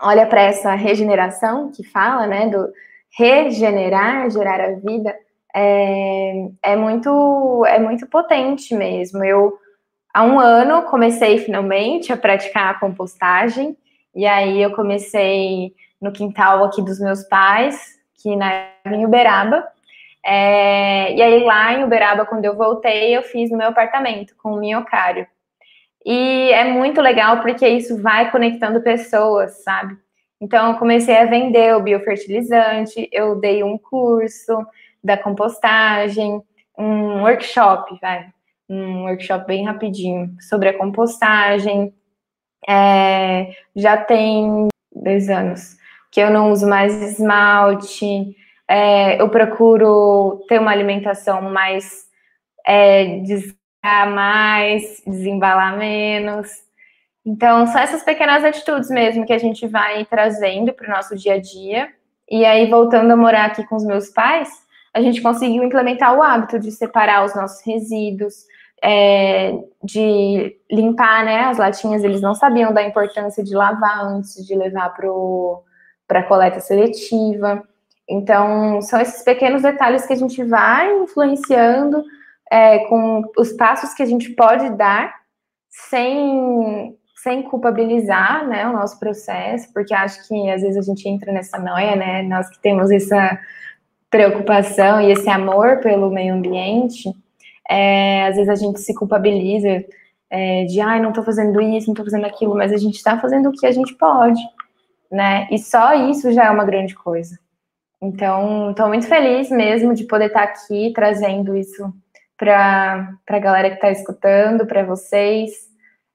olha 0.00 0.26
para 0.26 0.42
essa 0.42 0.74
regeneração 0.74 1.70
que 1.70 1.84
fala, 1.84 2.26
né, 2.26 2.48
do 2.48 2.72
regenerar, 3.16 4.30
gerar 4.30 4.60
a 4.60 4.72
vida, 4.72 5.14
é, 5.54 6.48
é 6.62 6.76
muito 6.76 7.64
é 7.66 7.78
muito 7.78 8.06
potente 8.06 8.74
mesmo. 8.74 9.24
Eu 9.24 9.58
há 10.12 10.22
um 10.22 10.38
ano 10.38 10.82
comecei 10.84 11.38
finalmente 11.38 12.12
a 12.12 12.16
praticar 12.16 12.70
a 12.70 12.78
compostagem 12.78 13.76
e 14.14 14.26
aí 14.26 14.60
eu 14.60 14.72
comecei 14.72 15.74
no 16.00 16.12
quintal 16.12 16.64
aqui 16.64 16.82
dos 16.82 16.98
meus 16.98 17.22
pais, 17.24 17.98
que 18.22 18.34
na 18.36 18.68
em 18.86 19.04
Uberaba. 19.04 19.66
É, 20.24 21.14
e 21.14 21.22
aí 21.22 21.44
lá 21.44 21.72
em 21.72 21.84
Uberaba, 21.84 22.26
quando 22.26 22.44
eu 22.44 22.56
voltei, 22.56 23.16
eu 23.16 23.22
fiz 23.22 23.50
no 23.50 23.56
meu 23.56 23.68
apartamento 23.68 24.34
com 24.36 24.52
o 24.52 24.60
minhocário. 24.60 25.26
E 26.04 26.50
é 26.52 26.64
muito 26.64 27.00
legal 27.00 27.40
porque 27.40 27.66
isso 27.68 28.00
vai 28.00 28.30
conectando 28.30 28.80
pessoas, 28.80 29.62
sabe? 29.62 29.96
Então 30.40 30.72
eu 30.72 30.78
comecei 30.78 31.16
a 31.16 31.26
vender 31.26 31.76
o 31.76 31.82
biofertilizante, 31.82 33.08
eu 33.12 33.38
dei 33.38 33.62
um 33.62 33.76
curso 33.76 34.66
da 35.02 35.16
compostagem, 35.16 36.42
um 36.78 37.22
workshop, 37.22 37.98
vai, 38.00 38.28
um 38.68 39.02
workshop 39.02 39.46
bem 39.46 39.64
rapidinho 39.66 40.34
sobre 40.40 40.68
a 40.68 40.78
compostagem. 40.78 41.94
É, 42.68 43.54
já 43.74 43.96
tem 43.96 44.68
dois 44.94 45.28
anos 45.28 45.78
que 46.10 46.20
eu 46.20 46.30
não 46.30 46.50
uso 46.50 46.68
mais 46.68 46.94
esmalte. 47.02 48.34
É, 48.68 49.20
eu 49.20 49.28
procuro 49.28 50.44
ter 50.48 50.60
uma 50.60 50.70
alimentação 50.70 51.42
mais 51.42 52.08
é, 52.66 53.20
mais, 53.82 55.02
desembalar 55.06 55.76
menos. 55.76 56.48
Então, 57.30 57.64
são 57.68 57.80
essas 57.80 58.02
pequenas 58.02 58.42
atitudes 58.42 58.90
mesmo 58.90 59.24
que 59.24 59.32
a 59.32 59.38
gente 59.38 59.64
vai 59.64 60.04
trazendo 60.04 60.72
para 60.72 60.88
o 60.88 60.90
nosso 60.90 61.14
dia 61.14 61.34
a 61.34 61.40
dia. 61.40 61.88
E 62.28 62.44
aí, 62.44 62.68
voltando 62.68 63.12
a 63.12 63.16
morar 63.16 63.44
aqui 63.44 63.64
com 63.68 63.76
os 63.76 63.84
meus 63.84 64.08
pais, 64.08 64.48
a 64.92 65.00
gente 65.00 65.22
conseguiu 65.22 65.62
implementar 65.62 66.12
o 66.16 66.20
hábito 66.20 66.58
de 66.58 66.72
separar 66.72 67.24
os 67.24 67.32
nossos 67.32 67.64
resíduos, 67.64 68.34
é, 68.82 69.56
de 69.80 70.56
limpar 70.68 71.24
né, 71.24 71.44
as 71.44 71.58
latinhas. 71.58 72.02
Eles 72.02 72.20
não 72.20 72.34
sabiam 72.34 72.72
da 72.72 72.82
importância 72.82 73.44
de 73.44 73.54
lavar 73.54 74.04
antes 74.06 74.44
de 74.44 74.56
levar 74.56 74.92
para 76.08 76.18
a 76.18 76.24
coleta 76.24 76.58
seletiva. 76.58 77.62
Então, 78.08 78.82
são 78.82 79.00
esses 79.00 79.22
pequenos 79.22 79.62
detalhes 79.62 80.04
que 80.04 80.14
a 80.14 80.16
gente 80.16 80.42
vai 80.42 80.92
influenciando 80.98 82.02
é, 82.50 82.80
com 82.88 83.22
os 83.38 83.52
passos 83.52 83.94
que 83.94 84.02
a 84.02 84.06
gente 84.06 84.30
pode 84.30 84.68
dar 84.70 85.14
sem, 85.68 86.98
sem 87.22 87.42
culpabilizar 87.42 88.46
né, 88.46 88.66
o 88.66 88.72
nosso 88.72 88.98
processo, 88.98 89.70
porque 89.74 89.92
acho 89.92 90.26
que 90.26 90.50
às 90.50 90.62
vezes 90.62 90.78
a 90.78 90.82
gente 90.82 91.06
entra 91.06 91.32
nessa 91.32 91.58
noia, 91.58 91.94
né? 91.94 92.22
Nós 92.22 92.48
que 92.48 92.58
temos 92.60 92.90
essa 92.90 93.38
preocupação 94.10 95.00
e 95.00 95.12
esse 95.12 95.28
amor 95.28 95.80
pelo 95.80 96.10
meio 96.10 96.34
ambiente, 96.34 97.14
é, 97.68 98.26
às 98.26 98.36
vezes 98.36 98.48
a 98.48 98.54
gente 98.54 98.80
se 98.80 98.94
culpabiliza 98.94 99.84
é, 100.30 100.64
de, 100.64 100.80
ai, 100.80 101.00
não 101.00 101.10
estou 101.10 101.22
fazendo 101.22 101.60
isso, 101.60 101.88
não 101.88 101.92
estou 101.92 102.06
fazendo 102.06 102.24
aquilo, 102.24 102.56
mas 102.56 102.72
a 102.72 102.78
gente 102.78 102.96
está 102.96 103.18
fazendo 103.18 103.50
o 103.50 103.52
que 103.52 103.66
a 103.66 103.72
gente 103.72 103.94
pode, 103.94 104.40
né? 105.10 105.46
E 105.50 105.58
só 105.58 105.92
isso 106.10 106.32
já 106.32 106.46
é 106.46 106.50
uma 106.50 106.64
grande 106.64 106.94
coisa. 106.94 107.38
Então, 108.00 108.70
estou 108.70 108.88
muito 108.88 109.06
feliz 109.06 109.50
mesmo 109.50 109.94
de 109.94 110.04
poder 110.04 110.28
estar 110.28 110.42
aqui 110.42 110.90
trazendo 110.94 111.54
isso 111.54 111.92
para 112.36 113.14
a 113.28 113.38
galera 113.38 113.68
que 113.68 113.74
está 113.74 113.90
escutando, 113.90 114.66
para 114.66 114.82
vocês. 114.82 115.69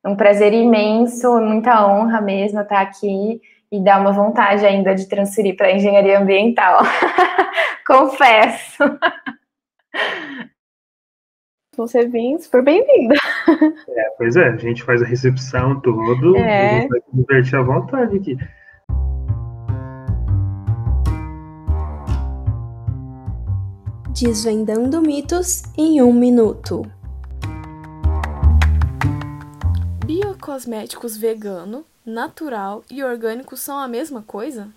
É 0.06 0.08
um 0.08 0.16
prazer 0.16 0.54
imenso, 0.54 1.42
muita 1.42 1.88
honra 1.88 2.22
mesmo 2.22 2.62
estar 2.62 2.80
aqui 2.80 3.42
e 3.72 3.84
dá 3.84 4.00
uma 4.00 4.12
vontade 4.12 4.64
ainda 4.64 4.94
de 4.94 5.10
transferir 5.10 5.58
para 5.58 5.66
a 5.66 5.72
engenharia 5.72 6.20
ambiental. 6.20 6.84
Confesso. 7.88 8.84
Você 11.76 12.08
vir, 12.08 12.38
super 12.38 12.64
bem-vinda. 12.64 13.16
É, 13.90 14.10
pois 14.16 14.36
é, 14.36 14.50
a 14.50 14.56
gente 14.58 14.84
faz 14.84 15.02
a 15.02 15.06
recepção 15.06 15.82
todo, 15.82 16.38
é. 16.38 16.70
a 16.70 16.82
gente 16.82 16.90
vai 16.90 17.00
se 17.02 17.12
divertir 17.12 17.56
à 17.56 17.64
vontade 17.64 18.18
aqui. 18.18 18.38
Desvendando 24.14 25.02
mitos 25.02 25.64
em 25.76 26.00
um 26.02 26.14
minuto. 26.14 26.84
Biocosméticos 30.46 31.18
vegano, 31.18 31.84
natural 32.06 32.84
e 32.92 33.04
orgânico 33.04 33.58
são 33.58 33.80
a 33.80 33.88
mesma 33.88 34.22
coisa? 34.22 34.70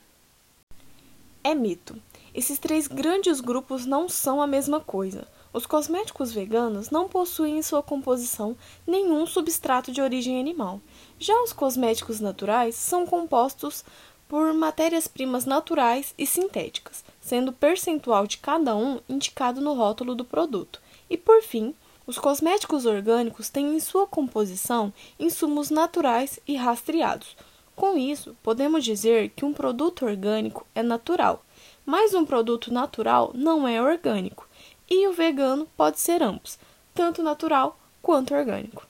É 1.44 1.54
mito. 1.54 1.94
Esses 2.34 2.58
três 2.58 2.86
grandes 2.86 3.38
grupos 3.38 3.84
não 3.84 4.08
são 4.08 4.40
a 4.40 4.46
mesma 4.46 4.80
coisa. 4.80 5.28
Os 5.52 5.66
cosméticos 5.66 6.32
veganos 6.32 6.88
não 6.88 7.06
possuem 7.06 7.58
em 7.58 7.62
sua 7.62 7.82
composição 7.82 8.56
nenhum 8.86 9.26
substrato 9.26 9.92
de 9.92 10.00
origem 10.00 10.40
animal. 10.40 10.80
Já 11.18 11.38
os 11.42 11.52
cosméticos 11.52 12.18
naturais 12.18 12.74
são 12.74 13.06
compostos 13.06 13.84
por 14.26 14.54
matérias-primas 14.54 15.44
naturais 15.44 16.14
e 16.16 16.24
sintéticas, 16.24 17.04
sendo 17.20 17.50
o 17.50 17.54
percentual 17.54 18.26
de 18.26 18.38
cada 18.38 18.74
um 18.74 19.00
indicado 19.06 19.60
no 19.60 19.74
rótulo 19.74 20.14
do 20.14 20.24
produto. 20.24 20.80
E 21.10 21.18
por 21.18 21.42
fim, 21.42 21.74
os 22.08 22.18
cosméticos 22.18 22.86
orgânicos 22.86 23.50
têm 23.50 23.76
em 23.76 23.80
sua 23.80 24.06
composição 24.06 24.90
insumos 25.20 25.68
naturais 25.68 26.40
e 26.48 26.56
rastreados. 26.56 27.36
Com 27.76 27.98
isso, 27.98 28.34
podemos 28.42 28.82
dizer 28.82 29.28
que 29.36 29.44
um 29.44 29.52
produto 29.52 30.06
orgânico 30.06 30.66
é 30.74 30.82
natural, 30.82 31.44
mas 31.84 32.14
um 32.14 32.24
produto 32.24 32.72
natural 32.72 33.30
não 33.34 33.68
é 33.68 33.80
orgânico, 33.80 34.48
e 34.88 35.06
o 35.06 35.12
vegano 35.12 35.68
pode 35.76 36.00
ser 36.00 36.22
ambos, 36.22 36.58
tanto 36.94 37.22
natural 37.22 37.78
quanto 38.00 38.34
orgânico. 38.34 38.86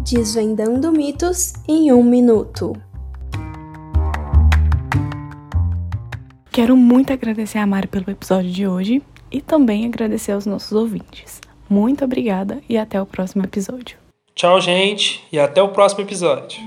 Desvendando 0.00 0.90
mitos 0.90 1.52
em 1.68 1.92
um 1.92 2.02
minuto. 2.02 2.72
Quero 6.58 6.76
muito 6.76 7.12
agradecer 7.12 7.58
a 7.58 7.64
Mari 7.64 7.86
pelo 7.86 8.10
episódio 8.10 8.50
de 8.50 8.66
hoje 8.66 9.00
e 9.30 9.40
também 9.40 9.86
agradecer 9.86 10.32
aos 10.32 10.44
nossos 10.44 10.72
ouvintes. 10.72 11.40
Muito 11.70 12.04
obrigada 12.04 12.60
e 12.68 12.76
até 12.76 13.00
o 13.00 13.06
próximo 13.06 13.44
episódio. 13.44 13.96
Tchau, 14.34 14.60
gente, 14.60 15.24
e 15.30 15.38
até 15.38 15.62
o 15.62 15.68
próximo 15.68 16.00
episódio. 16.00 16.60